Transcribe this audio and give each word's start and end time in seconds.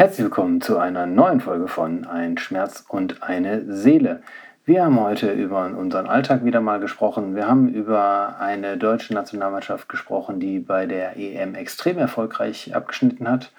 Herzlich 0.00 0.24
willkommen 0.24 0.62
zu 0.62 0.78
einer 0.78 1.04
neuen 1.04 1.42
Folge 1.42 1.68
von 1.68 2.06
Ein 2.06 2.38
Schmerz 2.38 2.86
und 2.88 3.22
eine 3.22 3.70
Seele. 3.70 4.22
Wir 4.64 4.86
haben 4.86 4.98
heute 4.98 5.30
über 5.30 5.66
unseren 5.66 6.06
Alltag 6.06 6.42
wieder 6.42 6.62
mal 6.62 6.80
gesprochen. 6.80 7.36
Wir 7.36 7.46
haben 7.46 7.68
über 7.68 8.36
eine 8.40 8.78
deutsche 8.78 9.12
Nationalmannschaft 9.12 9.90
gesprochen, 9.90 10.40
die 10.40 10.58
bei 10.58 10.86
der 10.86 11.18
EM 11.18 11.54
extrem 11.54 11.98
erfolgreich 11.98 12.74
abgeschnitten 12.74 13.28
hat. 13.28 13.52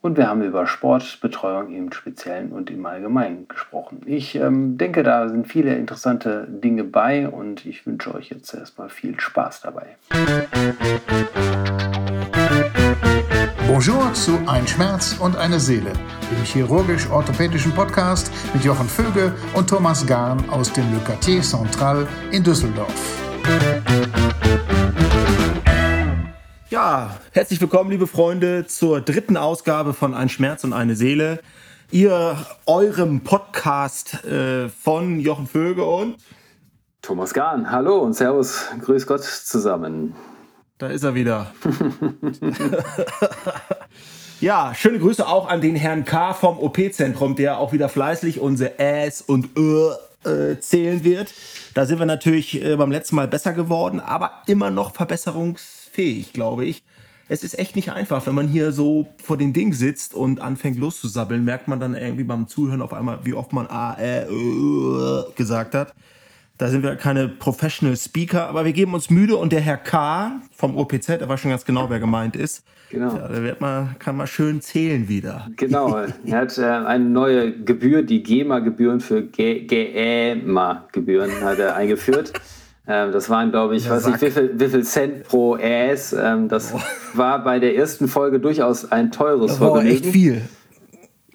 Und 0.00 0.16
wir 0.16 0.26
haben 0.26 0.42
über 0.42 0.66
Sportbetreuung 0.66 1.70
im 1.70 1.92
Speziellen 1.92 2.52
und 2.52 2.70
im 2.70 2.86
Allgemeinen 2.86 3.46
gesprochen. 3.46 4.00
Ich 4.06 4.36
ähm, 4.36 4.78
denke, 4.78 5.02
da 5.02 5.28
sind 5.28 5.48
viele 5.48 5.74
interessante 5.74 6.46
Dinge 6.48 6.84
bei 6.84 7.28
und 7.28 7.66
ich 7.66 7.86
wünsche 7.86 8.14
euch 8.14 8.30
jetzt 8.30 8.54
erstmal 8.54 8.88
viel 8.88 9.20
Spaß 9.20 9.60
dabei. 9.60 9.96
Bonjour 13.66 14.12
zu 14.14 14.38
Ein 14.46 14.66
Schmerz 14.66 15.16
und 15.18 15.36
eine 15.36 15.60
Seele, 15.60 15.92
dem 16.30 16.44
chirurgisch-orthopädischen 16.44 17.72
Podcast 17.72 18.30
mit 18.54 18.64
Jochen 18.64 18.88
Vöge 18.88 19.34
und 19.54 19.68
Thomas 19.68 20.06
Gahn 20.06 20.48
aus 20.48 20.72
dem 20.72 20.90
Le 20.92 20.98
Quartier 21.00 21.42
Central 21.42 22.06
in 22.30 22.42
Düsseldorf. 22.42 22.94
Ja, 26.70 27.16
herzlich 27.32 27.60
willkommen, 27.60 27.90
liebe 27.90 28.06
Freunde, 28.06 28.66
zur 28.66 29.00
dritten 29.00 29.36
Ausgabe 29.36 29.92
von 29.92 30.14
Ein 30.14 30.28
Schmerz 30.30 30.64
und 30.64 30.72
eine 30.72 30.96
Seele. 30.96 31.40
Ihr, 31.90 32.36
eurem 32.64 33.20
Podcast 33.24 34.24
äh, 34.24 34.68
von 34.70 35.20
Jochen 35.20 35.46
Vöge 35.46 35.84
und 35.84 36.16
Thomas 37.02 37.34
Gahn. 37.34 37.70
Hallo 37.70 37.98
und 37.98 38.14
Servus, 38.14 38.64
grüß 38.80 39.06
Gott 39.06 39.22
zusammen. 39.22 40.14
Da 40.78 40.88
ist 40.88 41.04
er 41.04 41.14
wieder. 41.14 41.52
ja, 44.40 44.74
schöne 44.74 44.98
Grüße 44.98 45.26
auch 45.26 45.48
an 45.48 45.60
den 45.60 45.76
Herrn 45.76 46.04
K. 46.04 46.34
vom 46.34 46.58
OP-Zentrum, 46.58 47.36
der 47.36 47.58
auch 47.58 47.72
wieder 47.72 47.88
fleißig 47.88 48.40
unsere 48.40 48.78
Äs 48.80 49.22
und 49.22 49.56
Ö 49.56 49.92
äh, 50.24 50.58
zählen 50.58 51.04
wird. 51.04 51.32
Da 51.74 51.86
sind 51.86 52.00
wir 52.00 52.06
natürlich 52.06 52.60
äh, 52.60 52.74
beim 52.74 52.90
letzten 52.90 53.14
Mal 53.14 53.28
besser 53.28 53.52
geworden, 53.52 54.00
aber 54.00 54.42
immer 54.46 54.70
noch 54.70 54.94
verbesserungsfähig, 54.94 56.32
glaube 56.32 56.64
ich. 56.64 56.82
Es 57.28 57.44
ist 57.44 57.58
echt 57.58 57.76
nicht 57.76 57.92
einfach, 57.92 58.26
wenn 58.26 58.34
man 58.34 58.48
hier 58.48 58.72
so 58.72 59.06
vor 59.22 59.38
dem 59.38 59.52
Ding 59.52 59.72
sitzt 59.72 60.12
und 60.12 60.40
anfängt 60.40 60.76
loszusabbeln, 60.76 61.44
merkt 61.44 61.68
man 61.68 61.78
dann 61.78 61.94
irgendwie 61.94 62.24
beim 62.24 62.48
Zuhören 62.48 62.82
auf 62.82 62.92
einmal, 62.92 63.24
wie 63.24 63.34
oft 63.34 63.52
man 63.52 63.68
A, 63.68 63.96
Ä, 63.98 64.26
Ö 64.28 65.22
gesagt 65.36 65.74
hat. 65.74 65.94
Da 66.56 66.68
sind 66.68 66.84
wir 66.84 66.94
keine 66.94 67.26
Professional 67.28 67.96
Speaker, 67.96 68.48
aber 68.48 68.64
wir 68.64 68.72
geben 68.72 68.94
uns 68.94 69.10
müde 69.10 69.36
und 69.36 69.52
der 69.52 69.60
Herr 69.60 69.76
K. 69.76 70.40
vom 70.54 70.76
OPZ, 70.76 71.08
der 71.08 71.28
weiß 71.28 71.40
schon 71.40 71.50
ganz 71.50 71.64
genau, 71.64 71.90
wer 71.90 71.98
gemeint 71.98 72.36
ist. 72.36 72.62
Genau. 72.90 73.16
Ja, 73.16 73.26
der 73.26 73.42
wird 73.42 73.60
mal, 73.60 73.96
kann 73.98 74.16
mal 74.16 74.28
schön 74.28 74.60
zählen 74.60 75.08
wieder. 75.08 75.48
Genau. 75.56 75.96
er 76.24 76.36
hat 76.36 76.56
äh, 76.58 76.64
eine 76.64 77.06
neue 77.06 77.50
Gebühr, 77.52 78.04
die 78.04 78.22
GEMA-Gebühren 78.22 79.00
für 79.00 79.22
GEMA-Gebühren 79.22 81.32
hat 81.42 81.58
er 81.58 81.74
eingeführt. 81.74 82.32
Ähm, 82.86 83.12
das 83.12 83.30
waren, 83.30 83.50
glaube 83.50 83.76
ich, 83.76 83.88
weiß 83.88 84.08
nicht, 84.08 84.20
wie 84.20 84.30
viel, 84.30 84.60
wie 84.60 84.68
viel 84.68 84.84
Cent 84.84 85.22
pro 85.22 85.56
Äs. 85.56 86.12
Ähm, 86.12 86.50
das 86.50 86.74
oh. 86.74 86.80
war 87.14 87.42
bei 87.42 87.58
der 87.58 87.74
ersten 87.76 88.08
Folge 88.08 88.38
durchaus 88.38 88.92
ein 88.92 89.10
teures 89.10 89.52
das 89.52 89.60
war 89.60 89.76
Vergnügen. 89.76 89.96
echt 89.96 90.04
viel 90.04 90.42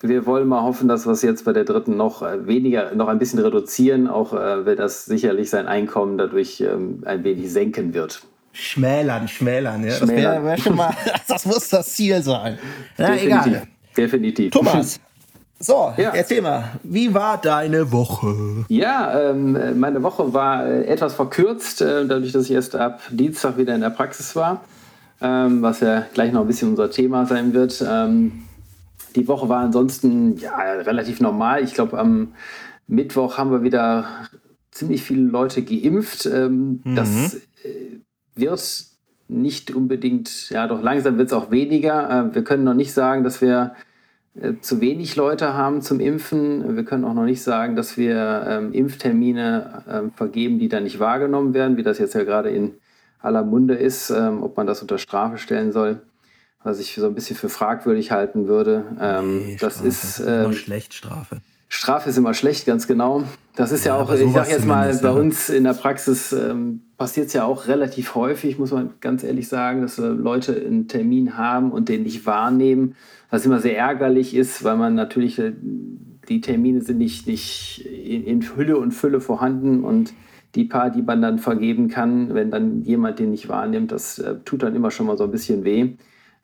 wir 0.02 0.25
wollen 0.25 0.47
mal 0.47 0.61
hoffen, 0.61 0.88
dass 0.88 1.05
wir 1.05 1.11
es 1.11 1.22
jetzt 1.22 1.45
bei 1.45 1.53
der 1.53 1.66
dritten 1.66 1.97
noch 1.97 2.22
äh, 2.22 2.47
weniger, 2.47 2.94
noch 2.95 3.08
ein 3.08 3.19
bisschen 3.19 3.39
reduzieren, 3.39 4.08
auch 4.08 4.33
äh, 4.33 4.66
weil 4.66 4.75
das 4.75 5.06
sicherlich 5.06 5.50
sein 5.50 5.67
Einkommen 5.67 6.17
dadurch 6.17 6.61
ähm, 6.61 7.03
ein 7.06 7.23
wenig 7.23 7.52
senken 7.52 7.94
wird. 7.94 8.22
Schmälern, 8.52 9.28
schmälern, 9.28 9.83
ja. 9.83 9.91
Schmälern. 9.91 10.45
Das, 10.45 10.66
wär, 10.66 10.66
wär 10.66 10.75
mal, 10.75 10.94
das 11.28 11.45
muss 11.45 11.69
das 11.69 11.94
Ziel 11.94 12.22
sein. 12.22 12.58
Na, 12.97 13.11
Definitiv. 13.11 13.47
egal. 13.47 13.67
Definitiv. 13.97 14.52
Thomas, 14.52 15.00
so, 15.61 15.94
ja. 15.97 16.11
erzähl 16.11 16.41
mal, 16.41 16.63
wie 16.84 17.13
war 17.13 17.38
deine 17.38 17.91
Woche? 17.91 18.66
Ja, 18.69 19.31
ähm, 19.31 19.78
meine 19.78 20.02
Woche 20.02 20.34
war 20.34 20.66
äh, 20.66 20.86
etwas 20.86 21.16
verkürzt, 21.16 21.81
äh, 21.81 22.08
dadurch, 22.08 22.31
dass 22.31 22.45
ich 22.45 22.51
erst 22.51 22.75
ab 22.78 23.01
Dienstag 23.09 23.57
wieder 23.57 23.75
in 23.75 23.81
der 23.81 23.90
Praxis 23.90 24.38
war, 24.38 24.63
ähm, 25.22 25.62
was 25.62 25.81
ja 25.81 26.06
gleich 26.13 26.31
noch 26.31 26.41
ein 26.41 26.47
bisschen 26.47 26.69
unser 26.69 26.90
Thema 26.90 27.25
sein 27.25 27.53
wird. 27.53 27.84
Ähm, 27.85 28.44
die 29.16 29.28
Woche 29.28 29.50
war 29.50 29.59
ansonsten 29.59 30.38
ja, 30.38 30.56
relativ 30.58 31.20
normal. 31.20 31.64
Ich 31.64 31.74
glaube, 31.74 31.97
am 31.97 32.34
Mittwoch 32.88 33.38
haben 33.38 33.52
wir 33.52 33.64
wieder 33.64 34.06
ziemlich 34.72 35.03
viele 35.03 35.24
Leute 35.24 35.62
geimpft. 35.62 36.25
Ähm, 36.25 36.81
mhm. 36.84 36.96
Das 36.96 37.36
äh, 37.64 38.00
wird 38.36 38.86
nicht 39.28 39.72
unbedingt, 39.72 40.50
ja 40.50 40.68
doch 40.68 40.81
langsam 40.81 41.18
wird 41.18 41.28
es 41.28 41.34
auch 41.34 41.52
weniger. 41.52 42.09
Äh, 42.09 42.36
wir 42.36 42.44
können 42.44 42.64
noch 42.64 42.74
nicht 42.74 42.94
sagen, 42.94 43.24
dass 43.24 43.42
wir 43.42 43.75
äh, 44.36 44.53
zu 44.62 44.81
wenig 44.81 45.16
Leute 45.16 45.53
haben 45.53 45.81
zum 45.81 46.00
Impfen. 46.00 46.75
Wir 46.75 46.86
können 46.86 47.06
auch 47.06 47.14
noch 47.14 47.25
nicht 47.25 47.42
sagen, 47.42 47.75
dass 47.75 47.98
wir 47.98 48.46
ähm, 48.48 48.74
Impftermine 48.74 49.84
ähm, 49.90 50.12
vergeben, 50.12 50.59
die 50.59 50.69
dann 50.69 50.84
nicht 50.84 51.00
wahrgenommen 51.00 51.53
werden, 51.53 51.78
wie 51.78 51.84
das 51.84 52.00
jetzt 52.00 52.16
ja 52.16 52.24
gerade 52.24 52.50
in 52.50 52.74
aller 53.22 53.44
Munde 53.44 53.75
ist, 53.75 54.09
ähm, 54.09 54.44
ob 54.44 54.56
man 54.56 54.66
das 54.66 54.81
unter 54.81 54.98
Strafe 54.98 55.38
stellen 55.38 55.72
soll 55.72 56.02
was 56.64 56.80
ich 56.80 56.96
so 56.96 57.06
ein 57.06 57.16
bisschen 57.16 57.36
für 57.36 57.50
fragwürdig 57.50 58.12
halten 58.12 58.47
würde. 58.47 58.86
Ähm, 59.00 59.46
nee, 59.46 59.58
das 59.59 59.75
Strafe. 59.75 59.88
ist 59.88 60.20
ähm, 60.20 60.46
immer 60.46 60.53
schlecht 60.53 60.94
Strafe. 60.94 61.38
Strafe 61.72 62.09
ist 62.09 62.18
immer 62.18 62.34
schlecht, 62.34 62.66
ganz 62.66 62.88
genau. 62.88 63.24
Das 63.56 63.72
ist 63.72 63.86
ja, 63.86 63.96
ja 63.96 64.02
auch, 64.02 64.12
ich 64.12 64.31
sag 64.31 64.50
jetzt 64.50 64.66
mal, 64.66 64.98
bei 65.02 65.12
uns 65.12 65.50
in 65.50 65.64
der 65.64 65.74
Praxis 65.74 66.34
ähm, 66.34 66.81
passiert 66.98 67.28
es 67.28 67.34
ja 67.34 67.46
auch 67.46 67.68
relativ 67.68 68.16
häufig, 68.16 68.58
muss 68.58 68.72
man 68.72 68.96
ganz 69.02 69.24
ehrlich 69.24 69.48
sagen, 69.48 69.81
dass 69.81 70.00
wir 70.00 70.09
Leute 70.09 70.56
einen 70.56 70.88
Termin 70.88 71.38
haben 71.38 71.72
und 71.72 71.88
den 71.88 72.03
nicht 72.03 72.25
wahrnehmen, 72.25 72.96
was 73.30 73.46
immer 73.46 73.59
sehr 73.59 73.78
ärgerlich 73.78 74.36
ist, 74.36 74.64
weil 74.64 74.78
man 74.78 74.96
natürlich, 74.96 75.38
äh, 75.38 75.53
die 76.28 76.42
Termine 76.42 76.81
sind 76.81 76.98
nicht, 76.98 77.28
nicht 77.28 77.86
in, 77.86 78.24
in 78.24 78.42
Hülle 78.56 78.78
und 78.78 78.92
Fülle 78.92 79.22
vorhanden 79.22 79.84
und 79.84 80.14
die 80.56 80.66
paar, 80.66 80.90
die 80.90 81.03
man 81.03 81.22
dann 81.22 81.38
vergeben 81.38 81.88
kann, 81.90 82.34
wenn 82.34 82.50
dann 82.50 82.81
jemand 82.81 83.19
den 83.19 83.30
nicht 83.30 83.48
wahrnimmt, 83.48 83.92
das 83.92 84.18
äh, 84.18 84.36
tut 84.44 84.64
dann 84.64 84.75
immer 84.75 84.90
schon 84.90 85.06
mal 85.06 85.18
so 85.18 85.25
ein 85.25 85.31
bisschen 85.31 85.64
weh. 85.64 85.94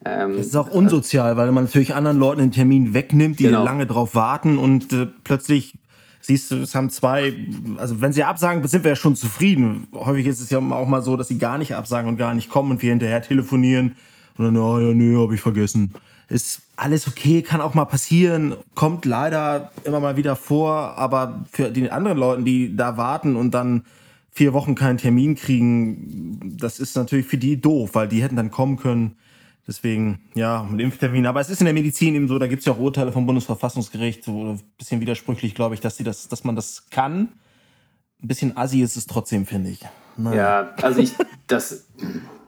Ähm, 0.06 0.38
das 0.38 0.48
ist 0.48 0.56
auch 0.56 0.70
unsozial, 0.70 1.36
weil 1.36 1.52
man 1.52 1.64
natürlich 1.66 1.96
anderen 1.96 2.20
Leuten 2.20 2.40
den 2.40 2.52
Termin 2.52 2.94
wegnimmt, 2.94 3.40
die 3.40 3.46
genau. 3.46 3.64
lange 3.64 3.88
drauf 3.88 4.14
warten 4.14 4.60
und 4.60 4.94
äh, 4.94 5.08
plötzlich 5.24 5.74
siehst 6.22 6.52
du, 6.52 6.58
es 6.58 6.76
haben 6.76 6.90
zwei, 6.92 7.34
also 7.78 8.02
wenn 8.02 8.14
sie 8.14 8.24
absagen, 8.24 8.66
sind 8.68 8.84
wir 8.84 8.92
ja 8.92 8.96
schon 8.96 9.16
zufrieden. 9.16 9.88
Häufig 9.94 10.28
ist 10.28 10.40
es 10.40 10.50
ja 10.50 10.60
auch 10.60 10.88
mal 10.88 11.02
so, 11.02 11.18
dass 11.18 11.28
sie 11.28 11.38
gar 11.38 11.58
nicht 11.58 11.76
absagen 11.76 12.10
und 12.10 12.18
gar 12.18 12.34
nicht 12.34 12.50
kommen 12.50 12.72
und 12.72 12.82
wir 12.82 12.92
hinterher 12.92 13.22
telefonieren 13.22 13.96
und 14.38 14.46
dann, 14.46 14.58
oh 14.58 14.80
ja, 14.80 14.94
nö, 14.94 15.22
hab 15.22 15.32
ich 15.32 15.42
vergessen. 15.42 15.94
Ist 16.28 16.62
alles 16.76 17.08
okay, 17.08 17.42
kann 17.42 17.62
auch 17.62 17.74
mal 17.76 17.86
passieren, 17.86 18.56
kommt 18.74 19.06
leider 19.06 19.72
immer 19.84 20.00
mal 20.00 20.18
wieder 20.18 20.36
vor, 20.36 20.98
aber 20.98 21.46
für 21.52 21.70
die 21.70 21.92
anderen 21.92 22.18
Leute, 22.18 22.44
die 22.44 22.76
da 22.76 22.98
warten 22.98 23.36
und 23.36 23.52
dann 23.52 23.84
vier 24.32 24.54
Wochen 24.54 24.76
keinen 24.76 24.98
Termin 24.98 25.36
kriegen, 25.36 26.58
das 26.58 26.80
ist 26.80 26.96
natürlich 26.96 27.28
für 27.28 27.38
die 27.38 27.62
doof, 27.62 27.92
weil 27.94 28.08
die 28.08 28.22
hätten 28.22 28.36
dann 28.36 28.52
kommen 28.52 28.78
können 28.78 29.16
Deswegen, 29.68 30.20
ja, 30.36 30.68
mit 30.70 30.80
Impftermin. 30.80 31.26
Aber 31.26 31.40
es 31.40 31.50
ist 31.50 31.60
in 31.60 31.66
der 31.66 31.74
Medizin 31.74 32.14
eben 32.14 32.28
so, 32.28 32.38
da 32.38 32.46
gibt 32.46 32.60
es 32.60 32.66
ja 32.66 32.74
auch 32.74 32.80
Urteile 32.80 33.12
vom 33.12 33.26
Bundesverfassungsgericht, 33.26 34.24
so 34.24 34.54
ein 34.54 34.62
bisschen 34.78 35.02
widersprüchlich, 35.02 35.56
glaube 35.56 35.74
ich, 35.74 35.82
dass, 35.82 35.98
die 35.98 36.04
das, 36.04 36.28
dass 36.28 36.44
man 36.44 36.56
das 36.56 36.88
kann. 36.92 37.30
Ein 38.22 38.28
bisschen 38.28 38.58
assi 38.58 38.82
ist 38.82 38.96
es 38.96 39.08
trotzdem, 39.08 39.46
finde 39.46 39.72
ich. 39.72 39.80
Naja. 40.18 40.36
Ja, 40.36 40.74
also 40.82 41.02
ich, 41.02 41.14
das, 41.48 41.88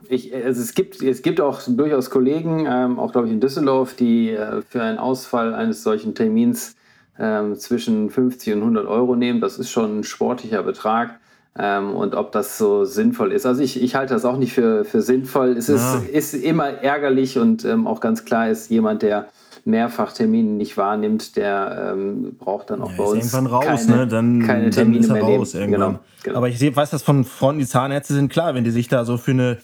ich, 0.08 0.32
also 0.34 0.62
es 0.62 0.74
gibt, 0.74 1.02
es 1.02 1.22
gibt 1.22 1.40
auch 1.40 1.60
durchaus 1.66 2.10
Kollegen, 2.10 2.66
ähm, 2.66 2.98
auch 3.00 3.12
glaube 3.12 3.26
ich 3.26 3.32
in 3.32 3.40
Düsseldorf, 3.40 3.94
die 3.94 4.30
äh, 4.30 4.62
für 4.62 4.82
einen 4.82 4.98
Ausfall 4.98 5.54
eines 5.54 5.82
solchen 5.82 6.14
Termins 6.14 6.76
ähm, 7.18 7.56
zwischen 7.56 8.10
50 8.10 8.54
und 8.54 8.60
100 8.60 8.86
Euro 8.86 9.16
nehmen. 9.16 9.40
Das 9.40 9.58
ist 9.58 9.70
schon 9.70 10.00
ein 10.00 10.04
sportlicher 10.04 10.62
Betrag 10.62 11.17
ähm, 11.58 11.94
und 11.94 12.14
ob 12.14 12.32
das 12.32 12.56
so 12.56 12.84
sinnvoll 12.84 13.32
ist. 13.32 13.44
Also 13.46 13.62
ich, 13.62 13.82
ich 13.82 13.94
halte 13.94 14.14
das 14.14 14.24
auch 14.24 14.36
nicht 14.36 14.52
für, 14.52 14.84
für 14.84 15.02
sinnvoll. 15.02 15.56
Es 15.56 15.68
ist, 15.68 15.82
ja. 15.82 16.00
ist 16.12 16.34
immer 16.34 16.68
ärgerlich 16.68 17.38
und 17.38 17.64
ähm, 17.64 17.86
auch 17.86 18.00
ganz 18.00 18.24
klar 18.24 18.48
ist 18.48 18.70
jemand, 18.70 19.02
der 19.02 19.28
mehrfach 19.64 20.12
Termine 20.12 20.50
nicht 20.50 20.76
wahrnimmt, 20.76 21.36
der 21.36 21.92
ähm, 21.92 22.36
braucht 22.38 22.70
dann 22.70 22.80
auch 22.80 22.90
ja, 22.90 22.96
bei 22.96 23.04
uns 23.04 23.32
irgendwann 23.32 23.46
raus, 23.46 23.86
keine, 23.86 23.96
ne? 23.96 24.06
dann, 24.06 24.42
keine 24.46 24.70
Termine 24.70 25.06
dann 25.06 25.12
mehr 25.14 25.22
raus 25.22 25.54
nehmen. 25.54 25.72
Genau, 25.72 25.98
genau. 26.22 26.38
Aber 26.38 26.48
ich 26.48 26.76
weiß 26.76 26.90
das 26.90 27.02
von 27.02 27.24
Freunden, 27.24 27.60
die 27.60 27.66
Zahnärzte 27.66 28.14
sind 28.14 28.32
klar, 28.32 28.54
wenn 28.54 28.64
die 28.64 28.70
sich 28.70 28.88
da 28.88 29.04
so 29.04 29.18
für 29.18 29.32
eine 29.32 29.58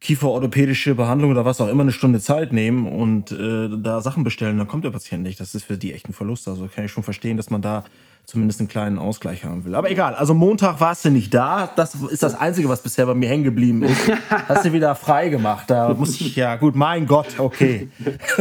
kieferorthopädische 0.00 0.94
Behandlung 0.94 1.30
oder 1.30 1.44
was 1.44 1.60
auch 1.60 1.68
immer 1.68 1.82
eine 1.82 1.92
Stunde 1.92 2.20
Zeit 2.20 2.52
nehmen 2.52 2.86
und 2.86 3.32
äh, 3.32 3.68
da 3.82 4.00
Sachen 4.00 4.24
bestellen, 4.24 4.56
dann 4.56 4.68
kommt 4.68 4.84
der 4.84 4.90
Patient 4.90 5.22
nicht. 5.22 5.40
Das 5.40 5.54
ist 5.54 5.64
für 5.64 5.76
die 5.76 5.92
echt 5.92 6.08
ein 6.08 6.14
Verlust. 6.14 6.48
Also 6.48 6.68
kann 6.74 6.84
ich 6.84 6.92
schon 6.92 7.02
verstehen, 7.02 7.36
dass 7.36 7.50
man 7.50 7.60
da 7.60 7.84
zumindest 8.30 8.60
einen 8.60 8.68
kleinen 8.68 8.98
Ausgleich 8.98 9.44
haben 9.44 9.64
will. 9.64 9.74
Aber 9.74 9.90
egal, 9.90 10.14
also 10.14 10.34
Montag 10.34 10.80
warst 10.80 11.04
du 11.04 11.10
nicht 11.10 11.34
da. 11.34 11.68
Das 11.74 11.94
ist 11.94 12.22
das 12.22 12.38
Einzige, 12.38 12.68
was 12.68 12.82
bisher 12.82 13.06
bei 13.06 13.14
mir 13.14 13.28
hängen 13.28 13.44
geblieben 13.44 13.82
ist. 13.82 14.00
Hast 14.30 14.64
du 14.64 14.72
wieder 14.72 14.94
frei 14.94 15.28
gemacht. 15.28 15.68
Da 15.68 15.92
muss 15.94 16.20
ich, 16.20 16.36
ja 16.36 16.56
gut, 16.56 16.76
mein 16.76 17.06
Gott, 17.06 17.38
okay. 17.38 17.88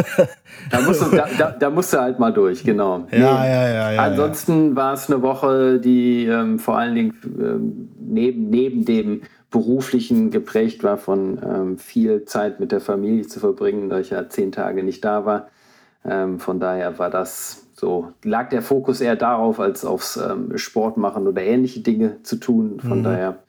da, 0.71 0.81
musst 0.81 1.01
du, 1.01 1.15
da, 1.15 1.27
da, 1.37 1.51
da, 1.51 1.69
musst 1.69 1.91
du 1.91 1.99
halt 1.99 2.19
mal 2.19 2.31
durch, 2.31 2.63
genau. 2.63 3.07
Ja, 3.11 3.17
nee. 3.17 3.19
ja, 3.19 3.69
ja, 3.69 3.91
ja. 3.91 4.01
Ansonsten 4.03 4.69
ja. 4.69 4.75
war 4.75 4.93
es 4.93 5.09
eine 5.09 5.21
Woche, 5.21 5.79
die 5.79 6.25
ähm, 6.25 6.59
vor 6.59 6.77
allen 6.77 6.95
Dingen 6.95 7.13
ähm, 7.23 7.89
neben, 7.99 8.49
neben 8.49 8.85
dem 8.85 9.21
beruflichen 9.51 10.29
geprägt 10.29 10.83
war 10.83 10.97
von 10.97 11.39
ähm, 11.43 11.77
viel 11.77 12.25
Zeit 12.25 12.59
mit 12.59 12.71
der 12.71 12.81
Familie 12.81 13.25
zu 13.25 13.39
verbringen, 13.39 13.89
da 13.89 13.99
ich 13.99 14.11
ja 14.11 14.29
zehn 14.29 14.51
Tage 14.51 14.83
nicht 14.83 15.03
da 15.03 15.25
war. 15.25 15.47
Ähm, 16.05 16.39
von 16.39 16.59
daher 16.59 16.99
war 16.99 17.09
das 17.09 17.67
so, 17.79 18.11
lag 18.23 18.49
der 18.49 18.61
Fokus 18.61 18.99
eher 18.99 19.15
darauf, 19.15 19.59
als 19.59 19.85
aufs 19.85 20.17
ähm, 20.17 20.57
Sport 20.57 20.97
machen 20.97 21.27
oder 21.27 21.41
ähnliche 21.41 21.79
Dinge 21.79 22.21
zu 22.23 22.35
tun. 22.35 22.79
Von 22.81 22.99
mhm. 22.99 23.03
daher, 23.03 23.43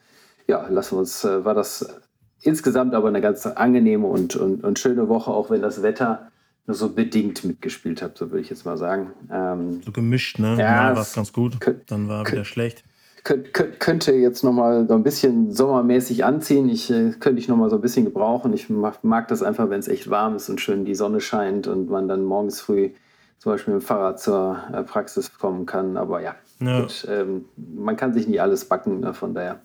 ja, 0.46 0.68
lassen 0.68 0.94
wir 0.94 1.00
uns, 1.00 1.24
äh, 1.24 1.44
war 1.44 1.54
das 1.54 2.00
insgesamt 2.42 2.94
aber 2.94 3.08
eine 3.08 3.20
ganz 3.20 3.44
angenehme 3.44 4.06
und, 4.06 4.36
und, 4.36 4.62
und 4.62 4.78
schöne 4.78 5.08
Woche, 5.08 5.32
auch 5.32 5.50
wenn 5.50 5.62
das 5.62 5.82
Wetter 5.82 6.30
nur 6.66 6.76
so 6.76 6.90
bedingt 6.90 7.44
mitgespielt 7.44 8.02
hat, 8.02 8.16
so 8.16 8.30
würde 8.30 8.40
ich 8.42 8.50
jetzt 8.50 8.64
mal 8.64 8.76
sagen. 8.76 9.10
Ähm, 9.32 9.82
so 9.84 9.90
gemischt, 9.90 10.38
ne? 10.38 10.56
Ja, 10.58 10.94
war 10.94 11.02
es 11.02 11.12
ganz 11.12 11.32
gut, 11.32 11.58
dann 11.88 12.08
war 12.08 12.24
wieder 12.30 12.44
schlecht. 12.44 12.84
könnte 13.24 14.12
jetzt 14.12 14.44
nochmal 14.44 14.86
so 14.86 14.94
ein 14.94 15.02
bisschen 15.02 15.52
sommermäßig 15.52 16.24
anziehen. 16.24 16.68
Ich 16.68 16.88
äh, 16.90 17.10
könnte 17.18 17.40
ich 17.40 17.48
nochmal 17.48 17.68
so 17.68 17.76
ein 17.76 17.82
bisschen 17.82 18.04
gebrauchen. 18.04 18.52
Ich 18.52 18.70
mag, 18.70 19.02
mag 19.02 19.26
das 19.26 19.42
einfach, 19.42 19.70
wenn 19.70 19.80
es 19.80 19.88
echt 19.88 20.08
warm 20.08 20.36
ist 20.36 20.48
und 20.48 20.60
schön 20.60 20.84
die 20.84 20.94
Sonne 20.94 21.20
scheint 21.20 21.66
und 21.66 21.90
man 21.90 22.06
dann 22.06 22.22
morgens 22.22 22.60
früh 22.60 22.90
zum 23.40 23.52
Beispiel 23.52 23.72
mit 23.72 23.82
dem 23.82 23.86
Fahrrad 23.86 24.20
zur 24.20 24.62
äh, 24.70 24.82
Praxis 24.82 25.32
kommen 25.38 25.64
kann. 25.64 25.96
Aber 25.96 26.20
ja, 26.20 26.34
ja. 26.60 26.82
Gut, 26.82 27.06
ähm, 27.08 27.46
man 27.56 27.96
kann 27.96 28.12
sich 28.12 28.28
nicht 28.28 28.40
alles 28.40 28.66
backen. 28.66 29.00
Ne? 29.00 29.14
Von 29.14 29.34
daher 29.34 29.60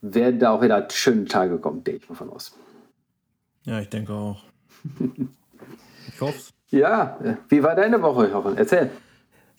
werden 0.00 0.40
da 0.40 0.52
auch 0.52 0.62
wieder 0.62 0.88
schöne 0.90 1.26
Tage 1.26 1.58
kommen, 1.58 1.84
gehe 1.84 1.96
ich 1.96 2.08
mal 2.08 2.14
von 2.14 2.30
aus. 2.30 2.58
Ja, 3.64 3.78
ich 3.78 3.90
denke 3.90 4.14
auch. 4.14 4.42
ich 6.08 6.20
hoffe 6.20 6.52
Ja, 6.70 7.18
äh, 7.22 7.36
wie 7.50 7.62
war 7.62 7.74
deine 7.74 8.00
Woche, 8.00 8.30
Jochen? 8.30 8.56
Erzähl. 8.56 8.90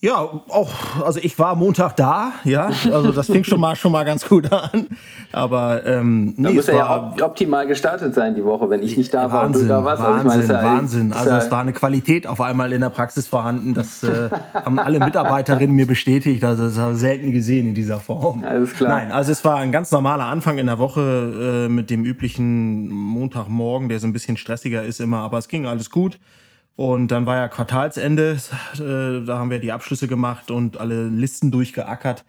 Ja, 0.05 0.29
auch, 0.49 0.71
also 1.03 1.19
ich 1.19 1.39
war 1.39 1.55
Montag 1.55 1.95
da, 1.95 2.33
ja, 2.43 2.69
also 2.91 3.11
das 3.11 3.25
fing 3.25 3.43
schon 3.43 3.59
mal 3.59 3.75
schon 3.75 3.91
mal 3.91 4.05
ganz 4.05 4.29
gut 4.29 4.53
an. 4.53 4.85
Aber 5.31 5.83
ähm, 5.83 6.35
nee, 6.37 6.49
da 6.49 6.53
muss 6.53 6.67
ja 6.67 7.13
optimal 7.23 7.65
gestartet 7.65 8.13
sein 8.13 8.35
die 8.35 8.45
Woche, 8.45 8.69
wenn 8.69 8.83
ich 8.83 8.97
nicht 8.97 9.11
da 9.15 9.31
war 9.31 9.45
Wahnsinn, 9.45 9.63
und 9.63 9.67
du 9.67 9.73
da 9.73 9.83
warst. 9.83 10.03
Wahnsinn, 10.03 10.29
also 10.29 10.41
ich 10.41 10.47
meine, 10.47 10.77
Wahnsinn. 10.77 11.11
Also 11.11 11.31
es 11.31 11.49
war 11.49 11.61
eine 11.61 11.73
Qualität 11.73 12.27
auf 12.27 12.39
einmal 12.39 12.71
in 12.71 12.81
der 12.81 12.91
Praxis 12.91 13.25
vorhanden. 13.25 13.73
Das 13.73 14.03
äh, 14.03 14.29
haben 14.53 14.77
alle 14.77 14.99
Mitarbeiterinnen 14.99 15.75
mir 15.75 15.87
bestätigt. 15.87 16.43
Also 16.43 16.65
das 16.65 16.77
habe 16.77 16.93
ich 16.93 16.99
selten 16.99 17.31
gesehen 17.31 17.69
in 17.69 17.73
dieser 17.73 17.99
Form. 17.99 18.43
Alles 18.43 18.75
klar. 18.75 18.91
Nein, 18.91 19.11
also 19.11 19.31
es 19.31 19.43
war 19.43 19.55
ein 19.55 19.71
ganz 19.71 19.89
normaler 19.89 20.25
Anfang 20.25 20.59
in 20.59 20.67
der 20.67 20.77
Woche 20.77 21.65
äh, 21.65 21.67
mit 21.67 21.89
dem 21.89 22.05
üblichen 22.05 22.89
Montagmorgen, 22.89 23.89
der 23.89 23.97
so 23.97 24.05
ein 24.05 24.13
bisschen 24.13 24.37
stressiger 24.37 24.83
ist 24.83 25.01
immer, 25.01 25.21
aber 25.21 25.39
es 25.39 25.47
ging 25.47 25.65
alles 25.65 25.89
gut. 25.89 26.19
Und 26.75 27.07
dann 27.09 27.25
war 27.25 27.37
ja 27.37 27.47
Quartalsende, 27.47 28.37
äh, 28.73 29.25
da 29.25 29.39
haben 29.39 29.49
wir 29.49 29.59
die 29.59 29.71
Abschlüsse 29.71 30.07
gemacht 30.07 30.51
und 30.51 30.77
alle 30.77 31.07
Listen 31.07 31.51
durchgeackert 31.51 32.25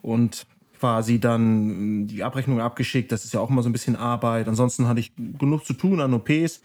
und 0.00 0.46
quasi 0.78 1.18
dann 1.18 2.06
die 2.06 2.22
Abrechnung 2.22 2.60
abgeschickt. 2.60 3.10
Das 3.10 3.24
ist 3.24 3.34
ja 3.34 3.40
auch 3.40 3.50
immer 3.50 3.62
so 3.62 3.68
ein 3.68 3.72
bisschen 3.72 3.96
Arbeit. 3.96 4.48
Ansonsten 4.48 4.88
hatte 4.88 5.00
ich 5.00 5.12
genug 5.16 5.64
zu 5.64 5.74
tun 5.74 6.00
an 6.00 6.14
OPs. 6.14 6.62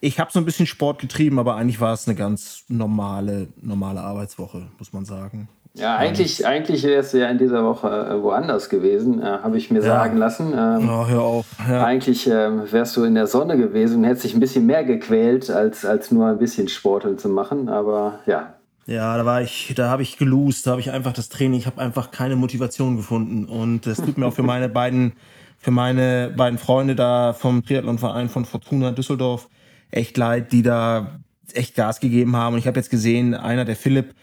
Ich 0.00 0.20
habe 0.20 0.30
so 0.30 0.38
ein 0.38 0.44
bisschen 0.44 0.66
Sport 0.66 1.00
getrieben, 1.00 1.38
aber 1.38 1.56
eigentlich 1.56 1.80
war 1.80 1.94
es 1.94 2.06
eine 2.06 2.16
ganz 2.16 2.64
normale, 2.68 3.48
normale 3.60 4.02
Arbeitswoche, 4.02 4.68
muss 4.78 4.92
man 4.92 5.06
sagen. 5.06 5.48
Ja, 5.78 5.96
eigentlich, 5.96 6.46
eigentlich 6.46 6.84
wärst 6.84 7.12
du 7.12 7.18
ja 7.18 7.28
in 7.28 7.36
dieser 7.36 7.62
Woche 7.62 7.88
äh, 7.88 8.22
woanders 8.22 8.70
gewesen, 8.70 9.20
äh, 9.20 9.24
habe 9.26 9.58
ich 9.58 9.70
mir 9.70 9.80
ja. 9.80 9.84
sagen 9.84 10.16
lassen. 10.16 10.54
Ähm, 10.56 10.88
oh, 10.88 11.06
hör 11.06 11.22
auf. 11.22 11.46
Ja. 11.68 11.84
Eigentlich 11.84 12.26
äh, 12.26 12.72
wärst 12.72 12.96
du 12.96 13.04
in 13.04 13.14
der 13.14 13.26
Sonne 13.26 13.58
gewesen 13.58 13.98
und 13.98 14.04
hättest 14.04 14.24
dich 14.24 14.34
ein 14.34 14.40
bisschen 14.40 14.64
mehr 14.64 14.84
gequält, 14.84 15.50
als, 15.50 15.84
als 15.84 16.10
nur 16.10 16.28
ein 16.28 16.38
bisschen 16.38 16.68
Sporteln 16.68 17.18
zu 17.18 17.28
machen. 17.28 17.68
Aber 17.68 18.20
ja. 18.26 18.54
Ja, 18.86 19.18
da 19.18 19.26
war 19.26 19.42
ich, 19.42 19.74
da 19.76 19.90
habe 19.90 20.02
ich 20.02 20.16
gelost, 20.16 20.66
da 20.66 20.72
habe 20.72 20.80
ich 20.80 20.90
einfach 20.92 21.12
das 21.12 21.28
Training, 21.28 21.58
ich 21.58 21.66
habe 21.66 21.80
einfach 21.80 22.10
keine 22.10 22.36
Motivation 22.36 22.96
gefunden. 22.96 23.44
Und 23.44 23.86
es 23.86 23.98
tut 23.98 24.16
mir 24.16 24.26
auch 24.26 24.34
für 24.34 24.42
meine 24.44 24.70
beiden, 24.70 25.12
für 25.58 25.72
meine 25.72 26.32
beiden 26.34 26.58
Freunde 26.58 26.94
da 26.94 27.34
vom 27.34 27.64
Triathlonverein 27.64 28.30
von 28.30 28.46
Fortuna 28.46 28.92
Düsseldorf 28.92 29.48
echt 29.90 30.16
leid, 30.16 30.52
die 30.52 30.62
da 30.62 31.18
echt 31.52 31.74
Gas 31.74 32.00
gegeben 32.00 32.34
haben. 32.34 32.54
Und 32.54 32.60
ich 32.60 32.66
habe 32.66 32.78
jetzt 32.78 32.90
gesehen, 32.90 33.34
einer, 33.34 33.66
der 33.66 33.76
Philipp, 33.76 34.14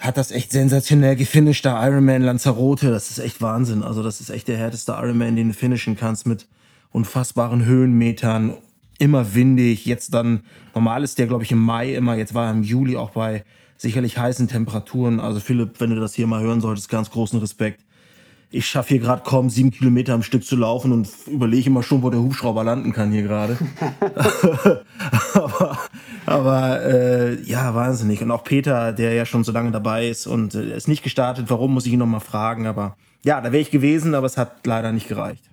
hat 0.00 0.16
das 0.16 0.30
echt 0.30 0.50
sensationell 0.50 1.14
gefinisht, 1.14 1.64
der 1.64 1.80
Ironman 1.82 2.22
Lanzarote. 2.22 2.90
Das 2.90 3.10
ist 3.10 3.18
echt 3.18 3.40
Wahnsinn. 3.40 3.82
Also 3.82 4.02
das 4.02 4.20
ist 4.20 4.30
echt 4.30 4.48
der 4.48 4.56
härteste 4.56 4.92
Ironman, 4.92 5.36
den 5.36 5.48
du 5.48 5.54
finishen 5.54 5.96
kannst 5.96 6.26
mit 6.26 6.46
unfassbaren 6.90 7.64
Höhenmetern. 7.64 8.54
Immer 8.98 9.34
windig. 9.34 9.84
Jetzt 9.84 10.14
dann, 10.14 10.40
normal 10.74 11.04
ist 11.04 11.18
der, 11.18 11.26
glaube 11.26 11.44
ich, 11.44 11.52
im 11.52 11.58
Mai 11.58 11.94
immer. 11.94 12.16
Jetzt 12.16 12.34
war 12.34 12.46
er 12.46 12.52
im 12.52 12.62
Juli 12.62 12.96
auch 12.96 13.10
bei 13.10 13.44
sicherlich 13.76 14.18
heißen 14.18 14.48
Temperaturen. 14.48 15.20
Also 15.20 15.38
Philipp, 15.38 15.80
wenn 15.80 15.90
du 15.90 16.00
das 16.00 16.14
hier 16.14 16.26
mal 16.26 16.42
hören 16.42 16.60
solltest, 16.60 16.88
ganz 16.88 17.10
großen 17.10 17.38
Respekt 17.38 17.82
ich 18.52 18.66
schaffe 18.66 18.90
hier 18.90 18.98
gerade 18.98 19.22
kaum 19.22 19.48
sieben 19.48 19.70
Kilometer 19.70 20.12
am 20.12 20.22
Stück 20.22 20.44
zu 20.44 20.56
laufen 20.56 20.92
und 20.92 21.08
überlege 21.26 21.70
immer 21.70 21.82
schon, 21.82 22.02
wo 22.02 22.10
der 22.10 22.20
Hubschrauber 22.20 22.64
landen 22.64 22.92
kann 22.92 23.12
hier 23.12 23.22
gerade. 23.22 23.56
aber 25.34 25.78
aber 26.26 26.82
äh, 26.82 27.42
ja, 27.42 27.74
wahnsinnig. 27.74 28.22
Und 28.22 28.30
auch 28.30 28.44
Peter, 28.44 28.92
der 28.92 29.14
ja 29.14 29.24
schon 29.24 29.44
so 29.44 29.52
lange 29.52 29.70
dabei 29.70 30.08
ist 30.08 30.26
und 30.26 30.54
äh, 30.54 30.76
ist 30.76 30.88
nicht 30.88 31.02
gestartet. 31.02 31.46
Warum, 31.48 31.74
muss 31.74 31.86
ich 31.86 31.92
ihn 31.92 31.98
noch 31.98 32.06
mal 32.06 32.20
fragen. 32.20 32.66
Aber 32.66 32.96
ja, 33.22 33.40
da 33.40 33.52
wäre 33.52 33.60
ich 33.60 33.70
gewesen, 33.70 34.14
aber 34.14 34.26
es 34.26 34.36
hat 34.36 34.66
leider 34.66 34.92
nicht 34.92 35.08
gereicht. 35.08 35.44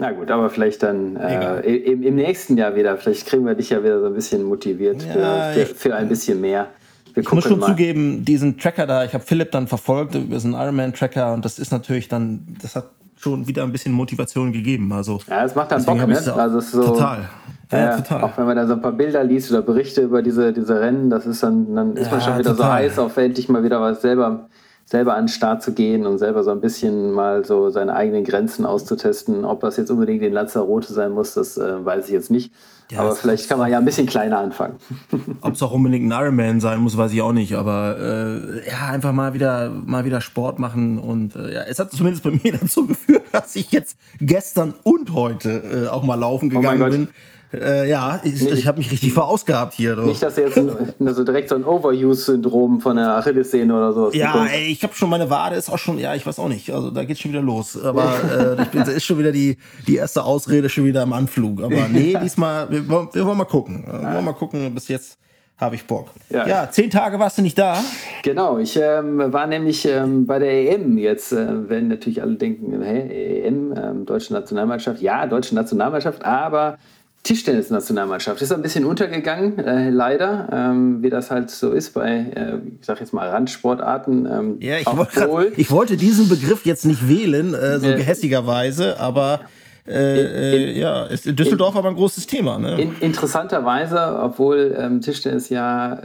Na 0.00 0.12
gut, 0.12 0.30
aber 0.30 0.48
vielleicht 0.48 0.84
dann 0.84 1.16
äh, 1.16 1.60
im, 1.60 2.04
im, 2.04 2.14
nächsten 2.14 2.56
Jahr 2.56 2.76
wieder. 2.76 2.96
Vielleicht 2.96 3.26
kriegen 3.26 3.44
wir 3.44 3.56
dich 3.56 3.70
ja 3.70 3.82
wieder 3.82 4.00
so 4.00 4.06
ein 4.06 4.14
bisschen 4.14 4.44
motiviert 4.44 5.02
ja, 5.02 5.52
für, 5.52 5.66
für, 5.66 5.74
für 5.74 5.96
ein 5.96 6.08
bisschen 6.08 6.40
mehr. 6.40 6.68
Wir 7.14 7.24
ich 7.24 7.32
muss 7.32 7.44
schon 7.44 7.58
mal. 7.58 7.66
zugeben, 7.66 8.24
diesen 8.24 8.58
Tracker 8.58 8.86
da, 8.86 9.04
ich 9.04 9.12
habe 9.12 9.24
Philipp 9.24 9.50
dann 9.50 9.66
verfolgt 9.66 10.14
über 10.14 10.38
so 10.38 10.46
einen 10.46 10.54
Ironman-Tracker 10.54 11.32
und 11.32 11.44
das 11.44 11.58
ist 11.58 11.72
natürlich 11.72 12.06
dann, 12.06 12.46
das 12.62 12.76
hat 12.76 12.90
schon 13.16 13.48
wieder 13.48 13.64
ein 13.64 13.72
bisschen 13.72 13.92
Motivation 13.92 14.52
gegeben. 14.52 14.92
Also, 14.92 15.20
ja, 15.28 15.44
es 15.44 15.56
macht 15.56 15.72
dann 15.72 15.84
Bock, 15.84 16.06
ne? 16.06 16.34
Also 16.34 16.60
so, 16.60 16.84
total. 16.84 17.28
Ja, 17.70 17.96
total. 17.96 18.22
Auch 18.22 18.38
wenn 18.38 18.46
man 18.46 18.56
da 18.56 18.66
so 18.66 18.74
ein 18.74 18.82
paar 18.82 18.92
Bilder 18.92 19.24
liest 19.24 19.50
oder 19.50 19.62
Berichte 19.62 20.02
über 20.02 20.22
diese, 20.22 20.52
diese 20.52 20.80
Rennen, 20.80 21.10
das 21.10 21.26
ist 21.26 21.42
dann, 21.42 21.74
dann 21.74 21.96
ist 21.96 22.10
man 22.10 22.20
schon 22.20 22.38
wieder 22.38 22.56
total. 22.56 22.66
so 22.66 22.72
heiß 22.72 22.98
auf 22.98 23.16
endlich 23.16 23.48
mal 23.48 23.62
wieder 23.62 23.80
was 23.80 24.00
selber, 24.00 24.48
selber 24.84 25.14
an 25.14 25.24
den 25.24 25.28
Start 25.28 25.62
zu 25.62 25.72
gehen 25.72 26.06
und 26.06 26.18
selber 26.18 26.44
so 26.44 26.50
ein 26.50 26.60
bisschen 26.60 27.12
mal 27.12 27.44
so 27.44 27.68
seine 27.68 27.94
eigenen 27.94 28.24
Grenzen 28.24 28.64
auszutesten. 28.64 29.44
Ob 29.44 29.60
das 29.60 29.76
jetzt 29.76 29.90
unbedingt 29.90 30.22
den 30.22 30.32
Lanzarote 30.32 30.92
sein 30.92 31.12
muss, 31.12 31.34
das 31.34 31.58
äh, 31.58 31.84
weiß 31.84 32.06
ich 32.06 32.12
jetzt 32.12 32.30
nicht. 32.30 32.52
Ja, 32.90 33.00
aber 33.00 33.14
vielleicht 33.14 33.50
kann 33.50 33.58
man 33.58 33.70
ja 33.70 33.78
ein 33.78 33.84
bisschen 33.84 34.06
kleiner 34.06 34.38
anfangen. 34.38 34.76
Ob 35.42 35.52
es 35.52 35.62
auch 35.62 35.72
unbedingt 35.72 36.10
ein 36.10 36.18
Ironman 36.18 36.60
sein 36.60 36.80
muss, 36.80 36.96
weiß 36.96 37.12
ich 37.12 37.20
auch 37.20 37.34
nicht. 37.34 37.54
Aber 37.54 37.98
äh, 38.00 38.66
ja, 38.66 38.86
einfach 38.88 39.12
mal 39.12 39.34
wieder, 39.34 39.70
mal 39.70 40.06
wieder 40.06 40.22
Sport 40.22 40.58
machen. 40.58 40.98
Und 40.98 41.36
äh, 41.36 41.52
ja, 41.52 41.60
es 41.68 41.78
hat 41.78 41.92
zumindest 41.92 42.24
bei 42.24 42.30
mir 42.30 42.52
dazu 42.60 42.86
geführt, 42.86 43.24
dass 43.30 43.56
ich 43.56 43.70
jetzt 43.72 43.98
gestern 44.20 44.72
und 44.84 45.12
heute 45.12 45.50
äh, 45.50 45.88
auch 45.88 46.02
mal 46.02 46.14
laufen 46.14 46.50
oh 46.50 46.60
gegangen 46.60 46.82
oh 46.82 46.90
bin. 46.90 47.08
Äh, 47.52 47.88
ja, 47.88 48.20
ich, 48.24 48.46
ich 48.46 48.66
habe 48.66 48.78
mich 48.78 48.90
richtig 48.90 49.12
verausgabt 49.12 49.74
hier. 49.74 49.96
Doch. 49.96 50.04
Nicht, 50.04 50.22
dass 50.22 50.34
du 50.34 50.42
jetzt 50.42 50.58
also 51.00 51.24
direkt 51.24 51.48
so 51.48 51.54
ein 51.54 51.64
Overuse-Syndrom 51.64 52.80
von 52.80 52.96
der 52.96 53.16
Achillessehne 53.16 53.74
oder 53.74 53.92
so 53.92 54.10
Ja, 54.12 54.46
ey, 54.46 54.66
ich 54.66 54.82
habe 54.82 54.94
schon 54.94 55.08
meine 55.08 55.30
Wade 55.30 55.56
ist 55.56 55.70
auch 55.70 55.78
schon, 55.78 55.98
ja, 55.98 56.14
ich 56.14 56.26
weiß 56.26 56.38
auch 56.38 56.48
nicht. 56.48 56.70
Also 56.70 56.90
da 56.90 57.04
geht's 57.04 57.20
schon 57.20 57.32
wieder 57.32 57.42
los. 57.42 57.82
Aber 57.82 58.56
äh, 58.58 58.62
ich 58.62 58.68
bin, 58.68 58.84
da 58.84 58.90
ist 58.92 59.04
schon 59.04 59.18
wieder 59.18 59.32
die, 59.32 59.56
die 59.86 59.96
erste 59.96 60.24
Ausrede 60.24 60.68
schon 60.68 60.84
wieder 60.84 61.02
im 61.02 61.12
Anflug. 61.12 61.62
Aber 61.62 61.88
nee, 61.90 62.16
diesmal, 62.22 62.70
wir, 62.70 62.86
wir 62.88 63.26
wollen 63.26 63.38
mal 63.38 63.44
gucken. 63.44 63.84
Wir 63.86 64.14
wollen 64.14 64.24
mal 64.24 64.34
gucken, 64.34 64.74
bis 64.74 64.88
jetzt 64.88 65.18
habe 65.58 65.74
ich 65.74 65.86
Bock. 65.86 66.10
Ja. 66.30 66.46
ja. 66.46 66.70
zehn 66.70 66.88
Tage 66.88 67.18
warst 67.18 67.38
du 67.38 67.42
nicht 67.42 67.58
da. 67.58 67.78
Genau, 68.22 68.58
ich 68.58 68.76
ähm, 68.76 69.32
war 69.32 69.46
nämlich 69.46 69.84
ähm, 69.86 70.24
bei 70.24 70.38
der 70.38 70.72
EM. 70.72 70.98
Jetzt 70.98 71.32
äh, 71.32 71.68
werden 71.68 71.88
natürlich 71.88 72.22
alle 72.22 72.36
denken, 72.36 72.80
hey, 72.80 73.42
EM, 73.42 73.74
ähm, 73.76 74.06
deutsche 74.06 74.32
Nationalmannschaft. 74.32 75.00
Ja, 75.00 75.26
deutsche 75.26 75.54
Nationalmannschaft, 75.54 76.24
aber 76.24 76.78
Tischtennis-Nationalmannschaft 77.24 78.40
ist 78.40 78.52
ein 78.52 78.62
bisschen 78.62 78.84
untergegangen, 78.84 79.58
äh, 79.58 79.90
leider, 79.90 80.48
ähm, 80.52 81.02
wie 81.02 81.10
das 81.10 81.30
halt 81.30 81.50
so 81.50 81.72
ist 81.72 81.92
bei, 81.92 82.10
äh, 82.34 82.58
ich 82.80 82.86
sag 82.86 83.00
jetzt 83.00 83.12
mal, 83.12 83.28
Randsportarten. 83.28 84.26
Ähm, 84.26 84.56
ja, 84.60 84.78
ich, 84.78 84.86
wollt 84.86 85.10
grad, 85.10 85.58
ich, 85.58 85.70
wollte 85.70 85.96
diesen 85.96 86.28
Begriff 86.28 86.64
jetzt 86.64 86.86
nicht 86.86 87.08
wählen, 87.08 87.54
äh, 87.54 87.80
so 87.80 87.88
äh, 87.88 87.96
gehässigerweise, 87.96 88.98
aber 88.98 89.40
äh, 89.86 90.20
in, 90.20 90.76
äh, 90.76 90.78
ja, 90.78 91.04
ist 91.04 91.26
in 91.26 91.36
Düsseldorf 91.36 91.74
in, 91.74 91.78
aber 91.78 91.88
ein 91.88 91.96
großes 91.96 92.26
Thema. 92.26 92.58
Ne? 92.58 92.80
In, 92.80 92.96
interessanterweise, 93.00 94.20
obwohl 94.22 94.76
ähm, 94.78 95.00
Tischtennis 95.00 95.48
ja 95.48 96.00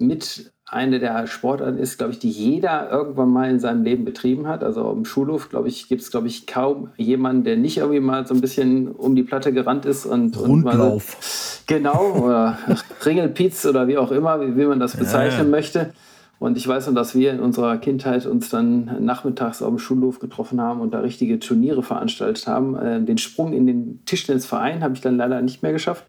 mit 0.00 0.52
eine 0.68 0.98
der 0.98 1.28
Sportarten 1.28 1.78
ist, 1.78 1.96
glaube 1.96 2.12
ich, 2.12 2.18
die 2.18 2.28
jeder 2.28 2.90
irgendwann 2.90 3.28
mal 3.28 3.48
in 3.48 3.60
seinem 3.60 3.84
Leben 3.84 4.04
betrieben 4.04 4.48
hat. 4.48 4.64
Also 4.64 4.90
im 4.90 5.04
Schulhof, 5.04 5.48
glaube 5.48 5.68
ich, 5.68 5.88
gibt 5.88 6.02
es, 6.02 6.10
glaube 6.10 6.26
ich, 6.26 6.46
kaum 6.46 6.90
jemanden, 6.96 7.44
der 7.44 7.56
nicht 7.56 7.78
irgendwie 7.78 8.00
mal 8.00 8.26
so 8.26 8.34
ein 8.34 8.40
bisschen 8.40 8.88
um 8.88 9.14
die 9.14 9.22
Platte 9.22 9.52
gerannt 9.52 9.86
ist 9.86 10.06
und 10.06 10.36
Rundlauf. 10.36 11.60
Und 11.60 11.66
genau, 11.68 12.16
oder 12.20 12.58
Ringelpiez 13.06 13.64
oder 13.66 13.86
wie 13.86 13.96
auch 13.96 14.10
immer, 14.10 14.40
wie, 14.40 14.56
wie 14.56 14.66
man 14.66 14.80
das 14.80 14.96
bezeichnen 14.96 15.46
ja. 15.46 15.50
möchte. 15.50 15.92
Und 16.38 16.58
ich 16.58 16.66
weiß 16.66 16.88
noch, 16.88 16.94
dass 16.94 17.14
wir 17.14 17.32
in 17.32 17.40
unserer 17.40 17.78
Kindheit 17.78 18.26
uns 18.26 18.50
dann 18.50 19.04
nachmittags 19.04 19.62
auf 19.62 19.70
dem 19.70 19.78
Schulhof 19.78 20.18
getroffen 20.18 20.60
haben 20.60 20.80
und 20.80 20.92
da 20.92 21.00
richtige 21.00 21.38
Turniere 21.38 21.82
veranstaltet 21.82 22.46
haben. 22.46 22.76
Äh, 22.76 23.00
den 23.02 23.18
Sprung 23.18 23.52
in 23.52 23.66
den 23.66 24.04
Tischtennisverein 24.04 24.82
habe 24.82 24.94
ich 24.94 25.00
dann 25.00 25.16
leider 25.16 25.40
nicht 25.40 25.62
mehr 25.62 25.72
geschafft. 25.72 26.04